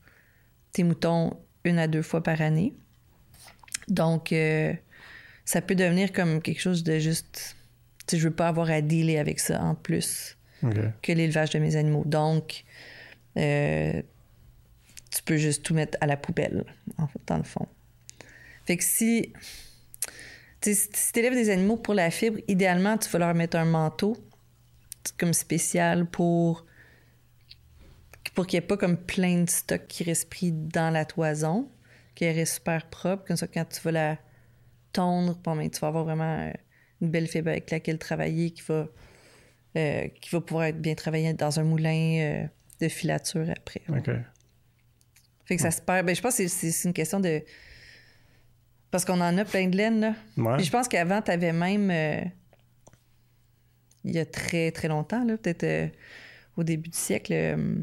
tes 0.71 0.85
moutons 0.85 1.37
une 1.65 1.81
à 1.81 1.89
deux 1.89 2.03
fois 2.03 2.23
par 2.23 2.41
année. 2.41 2.75
Donc, 3.89 4.33
euh, 4.33 4.73
ça 5.49 5.63
peut 5.63 5.75
devenir 5.75 6.13
comme 6.13 6.43
quelque 6.43 6.61
chose 6.61 6.85
de 6.85 6.99
juste. 6.99 7.57
Tu 8.07 8.17
sais, 8.17 8.19
je 8.19 8.29
veux 8.29 8.35
pas 8.35 8.49
avoir 8.49 8.69
à 8.69 8.83
dealer 8.83 9.17
avec 9.17 9.41
ça 9.41 9.63
en 9.63 9.75
plus 9.75 10.37
que 11.01 11.11
l'élevage 11.11 11.49
de 11.49 11.59
mes 11.59 11.75
animaux. 11.77 12.03
Donc, 12.05 12.65
euh, 13.39 14.03
tu 15.11 15.23
peux 15.23 15.39
juste 15.39 15.63
tout 15.63 15.73
mettre 15.73 15.97
à 16.03 16.07
la 16.07 16.19
poubelle, 16.19 16.67
en 16.99 17.07
fait, 17.07 17.21
dans 17.27 17.39
le 17.39 17.45
fond. 17.45 17.67
Fait 18.67 18.77
que 18.77 18.85
si. 18.85 19.33
si 20.61 20.89
tu 21.15 21.19
élèves 21.19 21.33
des 21.33 21.49
animaux 21.49 21.79
pour 21.79 21.95
la 21.95 22.11
fibre, 22.11 22.39
idéalement, 22.47 22.99
tu 22.99 23.09
vas 23.09 23.19
leur 23.19 23.35
mettre 23.35 23.57
un 23.57 23.65
manteau 23.65 24.19
comme 25.17 25.33
spécial 25.33 26.05
pour 26.05 26.67
pour 28.35 28.47
qu'il 28.47 28.59
n'y 28.59 28.65
ait 28.65 28.69
pas 28.69 28.77
comme 28.77 28.99
plein 28.99 29.45
de 29.45 29.49
stock 29.49 29.87
qui 29.89 30.05
reste 30.05 30.29
pris 30.29 30.53
dans 30.53 30.91
la 30.91 31.07
toison, 31.07 31.71
qu'il 32.15 32.29
reste 32.29 32.57
super 32.57 32.91
propre. 32.91 33.25
Comme 33.25 33.39
ça, 33.39 33.47
quand 33.47 33.65
tu 33.65 33.81
vas 33.81 33.93
la 33.93 34.19
tondre, 34.93 35.37
bon, 35.45 35.57
ben, 35.57 35.71
tu 35.71 35.81
vas 35.81 35.89
avoir 35.89 36.05
vraiment 36.05 36.39
euh, 36.41 36.53
une 37.01 37.11
belle 37.11 37.27
fibre 37.27 37.51
avec 37.51 37.71
laquelle 37.71 37.99
travailler 37.99 38.51
qui 38.51 38.63
va, 38.63 38.89
euh, 39.77 40.09
qui 40.21 40.31
va 40.31 40.41
pouvoir 40.41 40.65
être 40.65 40.81
bien 40.81 40.95
travaillée 40.95 41.33
dans 41.35 41.61
un 41.61 41.65
moulin 41.65 42.49
de 42.81 42.89
filature 42.89 43.47
après. 43.51 43.83
OK. 43.89 44.11
Fait 45.49 45.57
que 45.57 45.63
ça 45.63 45.71
se 45.71 45.81
perd. 45.81 46.05
Ben, 46.07 46.15
je 46.15 46.21
pense 46.21 46.37
que 46.37 46.47
c'est 46.47 46.85
une 46.85 46.93
question 46.93 47.21
de. 47.21 47.43
Parce 48.91 49.07
qu'on 49.07 49.21
en 49.21 49.37
a 49.39 49.45
plein 49.47 49.67
de 49.69 49.77
laine, 49.77 50.01
là. 50.01 50.15
Ouais. 50.37 50.63
je 50.63 50.71
pense 50.71 50.89
qu'avant, 50.89 51.23
tu 51.23 51.31
avais 51.31 51.53
même. 51.53 51.91
Euh, 51.91 52.23
il 54.05 54.13
y 54.13 54.19
a 54.19 54.27
très, 54.27 54.71
très 54.73 54.89
longtemps, 54.89 55.25
là, 55.25 55.39
peut-être 55.39 55.65
euh, 55.65 55.89
au 56.57 56.65
début 56.65 56.91
du 56.91 56.99
siècle, 56.99 57.33
euh, 57.33 57.77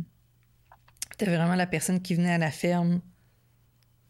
tu 1.18 1.26
avais 1.26 1.38
vraiment 1.38 1.56
la 1.56 1.66
personne 1.66 2.02
qui 2.02 2.14
venait 2.14 2.34
à 2.34 2.38
la 2.38 2.52
ferme 2.52 3.02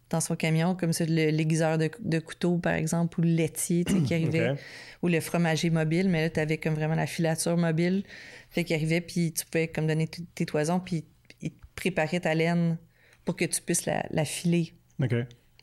dans 0.09 0.21
son 0.21 0.35
camion, 0.35 0.75
comme 0.75 0.93
ça, 0.93 1.05
l'aiguiseur 1.05 1.77
de, 1.77 1.89
de 1.99 2.19
couteau, 2.19 2.57
par 2.57 2.73
exemple, 2.73 3.19
ou 3.19 3.23
le 3.23 3.29
laitier 3.29 3.83
qui 3.83 3.95
arrivait, 4.13 4.53
ou 5.01 5.07
le 5.07 5.19
fromager 5.19 5.69
mobile, 5.69 6.09
mais 6.09 6.21
là, 6.21 6.29
tu 6.29 6.39
avais 6.39 6.57
comme 6.57 6.75
vraiment 6.75 6.95
la 6.95 7.07
filature 7.07 7.57
mobile. 7.57 8.03
Fait 8.51 8.63
qu'il 8.63 8.75
arrivait, 8.75 9.01
puis 9.01 9.33
tu 9.33 9.45
pouvais 9.45 9.67
comme 9.67 9.87
donner 9.87 10.07
tes 10.07 10.45
toisons, 10.45 10.79
puis 10.79 11.05
il 11.41 11.51
préparait 11.75 12.19
ta 12.19 12.33
laine 12.35 12.77
pour 13.25 13.35
que 13.35 13.45
tu 13.45 13.61
puisses 13.61 13.85
la, 13.85 14.25
filer. 14.25 14.73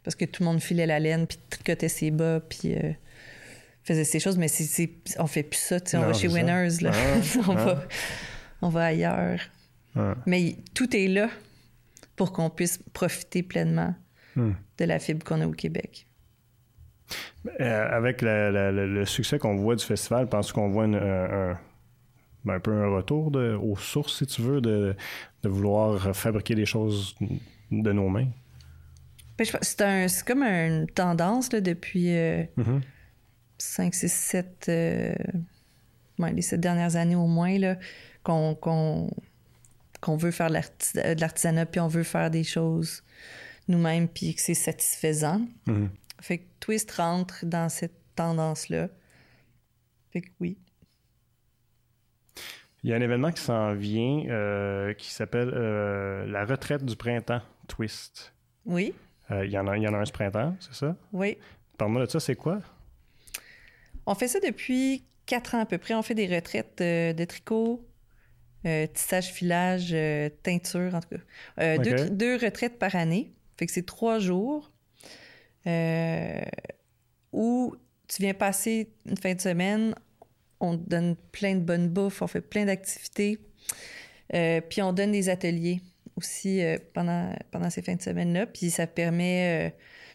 Parce 0.05 0.16
que 0.16 0.24
tout 0.24 0.43
le 0.43 0.49
monde 0.49 0.61
filait 0.61 0.86
la 0.86 0.99
laine, 0.99 1.26
puis 1.26 1.38
tricotait 1.49 1.88
ses 1.88 2.11
bas, 2.11 2.40
puis 2.40 2.74
euh, 2.74 2.93
faisait 3.84 4.05
ces 4.05 4.18
choses, 4.18 4.36
mais 4.36 4.49
c'est, 4.49 4.90
on 5.18 5.28
fait 5.28 5.45
plus 5.45 5.59
ça, 5.59 5.76
on 5.95 6.01
va 6.01 6.12
chez 6.12 6.28
Winners, 6.28 6.80
là. 6.80 6.90
Ah, 6.93 7.20
on, 7.49 7.57
ah. 7.57 7.64
va, 7.64 7.88
on 8.62 8.68
va 8.68 8.84
ailleurs. 8.86 9.40
Ah. 9.95 10.16
Mais 10.26 10.57
tout 10.74 10.95
est 10.97 11.07
là 11.07 11.30
pour 12.16 12.32
qu'on 12.32 12.51
puisse 12.51 12.78
profiter 12.93 13.45
pleinement 13.45 13.95
Hmm. 14.36 14.52
de 14.78 14.84
la 14.84 14.98
fibre 14.98 15.24
qu'on 15.24 15.40
a 15.40 15.46
au 15.46 15.52
Québec. 15.52 16.06
Euh, 17.60 17.88
avec 17.90 18.22
le 18.22 19.04
succès 19.04 19.38
qu'on 19.38 19.56
voit 19.56 19.76
du 19.76 19.84
festival, 19.84 20.28
pense 20.28 20.52
qu'on 20.52 20.70
voit 20.70 20.84
un, 20.84 21.58
ben, 22.44 22.54
un, 22.54 22.60
peu 22.60 22.72
un 22.72 22.94
retour 22.94 23.30
de, 23.30 23.54
aux 23.54 23.76
sources, 23.76 24.18
si 24.18 24.26
tu 24.26 24.42
veux, 24.42 24.60
de, 24.60 24.96
vouloir 25.44 26.16
fabriquer 26.16 26.54
des 26.54 26.66
choses 26.66 27.14
de 27.70 27.92
nos 27.92 28.08
mains? 28.08 28.28
Ben, 29.36 29.46
c'est 29.60 30.24
comme 30.24 30.42
une 30.42 30.86
tendance 30.86 31.50
depuis 31.50 32.14
5, 33.58 33.94
6, 33.94 34.12
7, 34.12 34.70
les 36.18 36.42
sept 36.42 36.60
dernières 36.60 36.96
années 36.96 37.16
au 37.16 37.26
moins, 37.26 37.58
qu'on 38.22 39.10
veut 40.16 40.30
faire 40.30 40.48
de 40.48 41.20
l'artisanat, 41.20 41.66
puis 41.66 41.80
on 41.80 41.88
veut 41.88 42.04
faire 42.04 42.30
des 42.30 42.44
choses 42.44 43.02
nous-mêmes 43.72 44.08
puis 44.08 44.34
que 44.34 44.40
c'est 44.40 44.54
satisfaisant. 44.54 45.40
Mhm. 45.66 45.90
Fait 46.20 46.38
que 46.38 46.44
Twist 46.60 46.90
rentre 46.92 47.44
dans 47.44 47.68
cette 47.68 47.98
tendance-là. 48.14 48.88
Fait 50.12 50.20
que 50.20 50.28
oui. 50.40 50.56
Il 52.84 52.90
y 52.90 52.92
a 52.92 52.96
un 52.96 53.00
événement 53.00 53.30
qui 53.30 53.42
s'en 53.42 53.74
vient 53.74 54.24
euh, 54.28 54.92
qui 54.94 55.10
s'appelle 55.10 55.50
euh, 55.54 56.26
la 56.26 56.44
retraite 56.44 56.84
du 56.84 56.96
printemps 56.96 57.40
Twist. 57.68 58.32
Oui. 58.66 58.92
Euh, 59.30 59.46
il, 59.46 59.52
y 59.52 59.58
en 59.58 59.66
a, 59.68 59.76
il 59.76 59.82
y 59.82 59.88
en 59.88 59.94
a 59.94 59.98
un 59.98 60.04
ce 60.04 60.12
printemps, 60.12 60.56
c'est 60.60 60.74
ça? 60.74 60.96
Oui. 61.12 61.38
Parle-moi 61.78 62.04
de 62.04 62.10
ça, 62.10 62.20
c'est 62.20 62.34
quoi? 62.34 62.60
On 64.06 64.14
fait 64.14 64.28
ça 64.28 64.40
depuis 64.40 65.04
quatre 65.26 65.54
ans 65.54 65.60
à 65.60 65.66
peu 65.66 65.78
près. 65.78 65.94
On 65.94 66.02
fait 66.02 66.14
des 66.14 66.26
retraites 66.26 66.78
de 66.78 67.24
tricot, 67.24 67.86
tissage, 68.64 69.32
filage, 69.32 69.94
teinture, 70.42 70.94
en 70.94 71.00
tout 71.00 71.16
cas. 71.56 71.78
deux, 71.78 72.10
deux, 72.10 72.36
retraites 72.36 72.78
par 72.80 72.96
année. 72.96 73.32
Fait 73.57 73.66
que 73.66 73.72
c'est 73.72 73.86
trois 73.86 74.18
jours 74.18 74.72
euh, 75.66 76.40
où 77.32 77.74
tu 78.09 78.22
viens 78.22 78.34
passer 78.34 78.90
une 79.07 79.16
fin 79.16 79.34
de 79.34 79.40
semaine, 79.40 79.94
on 80.61 80.76
te 80.76 80.88
donne 80.88 81.16
plein 81.32 81.55
de 81.55 81.61
bonnes 81.61 81.88
bouffes, 81.88 82.22
on 82.22 82.26
fait 82.26 82.40
plein 82.40 82.64
d'activités, 82.64 83.38
euh, 84.34 84.61
puis 84.61 84.82
on 84.82 84.92
donne 84.92 85.12
des 85.12 85.28
ateliers 85.28 85.80
aussi 86.16 86.62
euh, 86.62 86.76
pendant, 86.94 87.34
pendant 87.50 87.70
ces 87.70 87.82
fins 87.82 87.94
de 87.94 88.03
semaine-là, 88.03 88.46
puis 88.46 88.70
ça 88.70 88.86
permet 88.86 89.74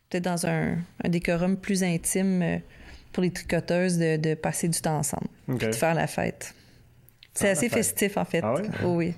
peut-être 0.09 0.23
dans 0.23 0.45
un, 0.45 0.77
décorum 1.05 1.57
plus 1.57 1.83
intime 1.83 2.61
pour 3.13 3.23
les 3.23 3.31
tricoteuses 3.31 3.97
de, 3.97 4.33
passer 4.35 4.67
du 4.67 4.79
temps 4.79 4.97
ensemble, 4.97 5.27
de 5.47 5.71
faire 5.71 5.95
la 5.95 6.07
fête. 6.07 6.53
C'est 7.33 7.49
assez 7.49 7.69
festif 7.69 8.17
en 8.17 8.25
fait. 8.25 8.41
Ah 8.43 8.55
oui. 8.83 9.13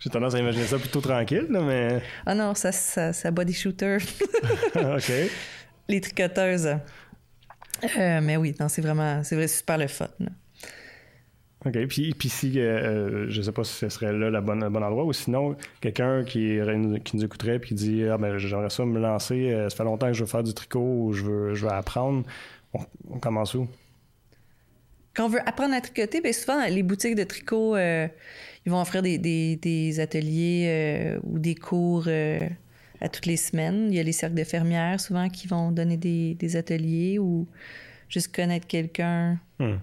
J'ai 0.00 0.10
tendance 0.10 0.34
à 0.34 0.38
imaginer 0.38 0.64
ça 0.64 0.78
plutôt 0.78 1.00
tranquille, 1.00 1.48
mais. 1.50 2.02
Ah 2.26 2.34
non, 2.34 2.54
ça, 2.54 2.72
ça, 2.72 3.12
ça 3.12 3.30
body 3.30 3.52
shooter. 3.52 3.98
OK. 4.76 5.12
Les 5.88 6.00
tricoteuses. 6.00 6.76
Euh, 7.98 8.20
mais 8.22 8.36
oui, 8.36 8.54
non, 8.60 8.68
c'est 8.68 8.82
vraiment, 8.82 9.22
c'est 9.24 9.36
vrai, 9.36 9.48
super 9.48 9.78
le 9.78 9.86
fun. 9.86 10.08
OK. 11.66 11.86
Puis, 11.88 12.14
puis 12.14 12.28
si, 12.28 12.58
euh, 12.58 12.62
euh, 12.62 13.26
je 13.28 13.42
sais 13.42 13.52
pas 13.52 13.64
si 13.64 13.74
ce 13.74 13.88
serait 13.88 14.12
là 14.12 14.30
le 14.30 14.40
bon, 14.40 14.58
bon 14.70 14.82
endroit, 14.82 15.04
ou 15.04 15.12
sinon, 15.12 15.56
quelqu'un 15.80 16.24
qui, 16.24 16.58
qui 17.04 17.16
nous 17.16 17.24
écouterait 17.24 17.56
et 17.56 17.60
qui 17.60 17.74
dit 17.74 18.04
Ah, 18.04 18.18
ben, 18.18 18.38
j'aimerais 18.38 18.70
ça 18.70 18.84
me 18.84 18.98
lancer, 18.98 19.66
ça 19.68 19.76
fait 19.76 19.84
longtemps 19.84 20.06
que 20.08 20.14
je 20.14 20.24
veux 20.24 20.30
faire 20.30 20.42
du 20.42 20.54
tricot 20.54 20.80
ou 20.80 21.12
je 21.12 21.24
veux, 21.24 21.54
je 21.54 21.66
veux 21.66 21.72
apprendre. 21.72 22.24
On, 22.72 23.18
commence 23.18 23.54
où? 23.54 23.66
Quand 25.12 25.26
on 25.26 25.28
veut 25.28 25.40
apprendre 25.46 25.74
à 25.74 25.80
tricoter, 25.80 26.20
bien 26.20 26.32
souvent, 26.32 26.64
les 26.66 26.84
boutiques 26.84 27.16
de 27.16 27.24
tricot, 27.24 27.76
ils 28.66 28.72
vont 28.72 28.80
offrir 28.80 29.02
des, 29.02 29.18
des, 29.18 30.00
ateliers 30.00 31.16
ou 31.22 31.38
des 31.38 31.54
cours 31.54 32.08
à 33.00 33.08
toutes 33.08 33.26
les 33.26 33.36
semaines. 33.36 33.88
Il 33.90 33.96
y 33.96 34.00
a 34.00 34.02
les 34.02 34.12
cercles 34.12 34.36
de 34.36 34.44
fermières, 34.44 35.00
souvent, 35.00 35.28
qui 35.28 35.46
vont 35.46 35.72
donner 35.72 35.96
des, 35.96 36.34
des 36.34 36.56
ateliers 36.56 37.18
ou 37.18 37.46
juste 38.10 38.34
connaître 38.34 38.66
quelqu'un. 38.66 39.40
Hmm. 39.58 39.76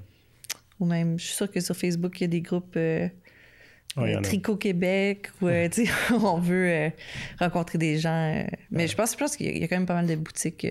Ou 0.79 0.85
même, 0.85 1.17
je 1.17 1.25
suis 1.25 1.35
sûre 1.35 1.49
que 1.49 1.59
sur 1.59 1.75
Facebook, 1.75 2.19
il 2.19 2.23
y 2.23 2.25
a 2.25 2.27
des 2.27 2.41
groupes 2.41 2.75
euh, 2.75 3.07
euh, 3.97 4.21
Tricot 4.21 4.57
Québec 4.57 5.29
où 5.41 5.47
euh, 5.47 5.67
on 6.11 6.39
veut 6.39 6.91
rencontrer 7.39 7.79
des 7.79 7.97
gens. 7.97 8.45
mais 8.69 8.87
je 8.87 8.95
pense, 8.95 9.13
je 9.13 9.17
pense 9.17 9.35
qu'il 9.35 9.57
y 9.57 9.63
a 9.63 9.67
quand 9.67 9.77
même 9.77 9.87
pas 9.87 9.95
mal 9.95 10.07
de 10.07 10.15
boutiques 10.15 10.67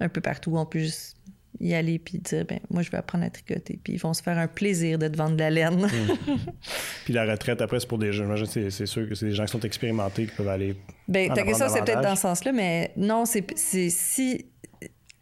un 0.00 0.08
peu 0.08 0.20
partout 0.20 0.52
où 0.52 0.58
on 0.58 0.66
peut 0.66 0.80
juste 0.80 1.16
y 1.58 1.74
aller 1.74 1.98
puis 1.98 2.18
dire 2.18 2.44
ben 2.46 2.60
moi 2.70 2.82
je 2.82 2.90
vais 2.90 2.98
apprendre 2.98 3.24
à 3.24 3.30
tricoter 3.30 3.78
puis 3.82 3.94
ils 3.94 3.98
vont 3.98 4.14
se 4.14 4.22
faire 4.22 4.38
un 4.38 4.46
plaisir 4.46 4.98
de 4.98 5.08
te 5.08 5.16
vendre 5.16 5.34
de 5.36 5.40
la 5.40 5.50
laine. 5.50 5.86
Hmm. 5.86 6.36
puis 7.04 7.12
la 7.12 7.24
retraite 7.24 7.60
après 7.60 7.80
c'est 7.80 7.88
pour 7.88 7.98
des 7.98 8.12
gens 8.12 8.32
c'est, 8.46 8.70
c'est 8.70 8.86
sûr 8.86 9.08
que 9.08 9.14
c'est 9.14 9.26
des 9.26 9.34
gens 9.34 9.44
qui 9.44 9.52
sont 9.52 9.60
expérimentés 9.60 10.26
qui 10.26 10.32
peuvent 10.34 10.48
aller 10.48 10.76
Ben 11.08 11.32
ta 11.32 11.42
question 11.42 11.66
c'est 11.68 11.84
peut-être 11.84 12.02
dans 12.02 12.16
ce 12.16 12.22
sens-là 12.22 12.52
mais 12.52 12.92
non 12.96 13.24
c'est, 13.24 13.44
c'est 13.56 13.90
si 13.90 14.46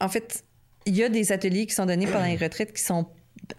en 0.00 0.08
fait 0.08 0.44
il 0.86 0.96
y 0.96 1.02
a 1.02 1.08
des 1.08 1.32
ateliers 1.32 1.66
qui 1.66 1.74
sont 1.74 1.86
donnés 1.86 2.06
pendant 2.06 2.26
les 2.26 2.36
retraites 2.36 2.72
qui 2.72 2.82
sont 2.82 3.06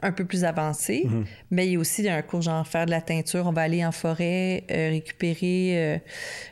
un 0.01 0.11
peu 0.11 0.25
plus 0.25 0.43
avancé, 0.43 1.03
mhm. 1.05 1.25
mais 1.51 1.67
il 1.67 1.73
y 1.73 1.75
a 1.75 1.79
aussi 1.79 2.07
un 2.07 2.21
cours 2.21 2.41
genre 2.41 2.67
faire 2.67 2.85
de 2.85 2.91
la 2.91 3.01
teinture. 3.01 3.45
On 3.47 3.51
va 3.51 3.61
aller 3.61 3.85
en 3.85 3.91
forêt, 3.91 4.63
euh, 4.71 4.89
récupérer 4.89 5.73
euh, 5.73 5.97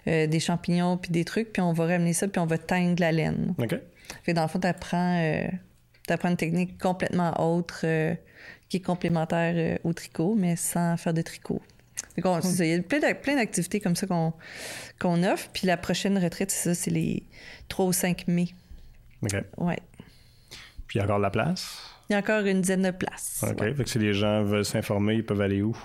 euh, 0.07 0.27
des 0.27 0.39
champignons 0.39 0.97
puis 0.97 1.11
des 1.11 1.25
trucs, 1.25 1.51
puis 1.53 1.61
on 1.61 1.73
va 1.73 1.85
ramener 1.85 2.13
ça, 2.13 2.27
puis 2.27 2.39
on 2.39 2.45
va 2.45 2.57
teindre 2.57 2.99
la 2.99 3.11
laine. 3.11 3.53
OK. 3.57 3.75
Fait 4.23 4.33
dans 4.33 4.43
le 4.43 4.47
fond, 4.47 4.59
tu 4.59 4.67
apprends, 4.67 5.21
une 6.23 6.37
technique 6.37 6.77
complètement 6.79 7.33
autre 7.55 7.85
qui 8.69 8.77
est 8.77 8.81
complémentaire 8.81 9.79
au 9.83 9.93
tricot, 9.93 10.35
mais 10.35 10.55
sans 10.55 10.97
faire 10.97 11.13
de 11.13 11.21
tricot. 11.21 11.61
Il 12.17 12.23
y 12.23 12.73
a 12.73 13.13
plein 13.13 13.35
d'activités 13.35 13.79
comme 13.79 13.95
ça 13.95 14.07
qu'on 14.07 15.23
offre. 15.23 15.49
Puis 15.53 15.67
la 15.67 15.77
prochaine 15.77 16.17
retraite, 16.17 16.51
c'est 16.51 16.69
ça, 16.69 16.75
c'est 16.75 16.91
les 16.91 17.23
3 17.67 17.85
ou 17.85 17.93
5 17.93 18.27
mai. 18.27 18.47
OK. 19.21 19.35
Ouais. 19.57 19.79
Puis 20.87 20.97
il 20.97 20.99
y 20.99 21.01
a 21.01 21.03
encore 21.03 21.17
de 21.17 21.23
la 21.23 21.29
place? 21.29 21.79
Il 22.09 22.13
y 22.13 22.15
a 22.15 22.19
encore 22.19 22.45
une 22.45 22.61
dizaine 22.61 22.83
de 22.83 22.91
places. 22.91 23.43
OK. 23.47 23.75
Fait 23.75 23.83
que 23.83 23.89
si 23.89 23.99
les 23.99 24.13
gens 24.13 24.43
veulent 24.43 24.65
s'informer, 24.65 25.15
ils 25.15 25.25
peuvent 25.25 25.41
aller 25.41 25.61
où? 25.61 25.77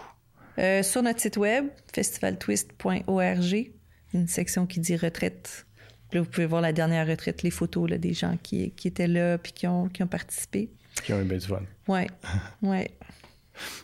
Euh, 0.58 0.82
sur 0.82 1.02
notre 1.02 1.20
site 1.20 1.36
web, 1.36 1.66
festivaltwist.org, 1.92 3.70
une 4.14 4.28
section 4.28 4.66
qui 4.66 4.80
dit 4.80 4.96
retraite. 4.96 5.66
Là, 6.14 6.20
vous 6.20 6.28
pouvez 6.28 6.46
voir 6.46 6.60
la 6.60 6.72
dernière 6.72 7.06
retraite, 7.06 7.42
les 7.42 7.50
photos 7.50 7.90
là, 7.90 7.98
des 7.98 8.14
gens 8.14 8.36
qui, 8.42 8.70
qui 8.72 8.88
étaient 8.88 9.08
là 9.08 9.38
puis 9.38 9.52
qui 9.52 9.66
ont, 9.66 9.88
qui 9.88 10.02
ont 10.02 10.06
participé. 10.06 10.70
Qui 11.04 11.12
ont 11.12 11.20
eu 11.20 11.24
bien 11.24 11.38
du 11.38 11.46
fun. 11.46 11.62
Oui, 11.88 12.02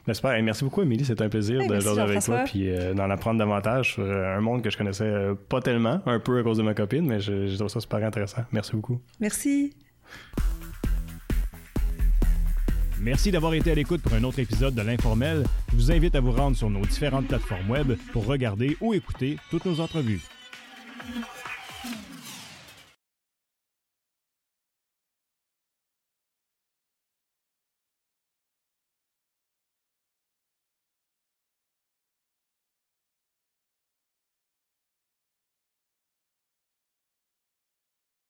merci 0.43 0.65
beaucoup, 0.65 0.83
Émilie. 0.83 1.05
C'était 1.05 1.25
un 1.25 1.29
plaisir 1.29 1.67
de 1.67 1.81
jouer 1.81 2.01
avec 2.01 2.25
toi 2.25 2.45
puis 2.45 2.71
euh, 2.71 2.95
d'en 2.95 3.11
apprendre 3.11 3.39
davantage 3.39 3.95
sur 3.95 4.03
euh, 4.03 4.37
un 4.37 4.41
monde 4.41 4.63
que 4.63 4.71
je 4.71 4.79
connaissais 4.79 5.13
pas 5.49 5.61
tellement, 5.61 6.01
un 6.07 6.21
peu 6.21 6.39
à 6.39 6.43
cause 6.43 6.59
de 6.59 6.63
ma 6.63 6.75
copine, 6.75 7.07
mais 7.07 7.21
je, 7.21 7.49
je 7.49 7.57
trouve 7.57 7.69
ça 7.69 7.81
super 7.81 8.05
intéressant. 8.05 8.43
Merci 8.53 8.73
beaucoup. 8.73 9.01
Merci. 9.21 9.75
Merci 13.01 13.31
d'avoir 13.31 13.55
été 13.55 13.71
à 13.71 13.75
l'écoute 13.75 14.03
pour 14.03 14.13
un 14.15 14.25
autre 14.25 14.41
épisode 14.41 14.75
de 14.75 14.83
l'Informel. 14.83 15.45
Je 15.71 15.77
vous 15.77 15.93
invite 15.93 16.17
à 16.17 16.21
vous 16.21 16.33
rendre 16.33 16.57
sur 16.57 16.69
nos 16.69 16.85
différentes 16.85 17.29
plateformes 17.29 17.71
web 17.71 17.93
pour 18.13 18.27
regarder 18.27 18.77
ou 18.81 18.93
écouter 18.93 19.39
toutes 19.51 19.67
nos 19.67 19.81
entrevues. 19.81 20.21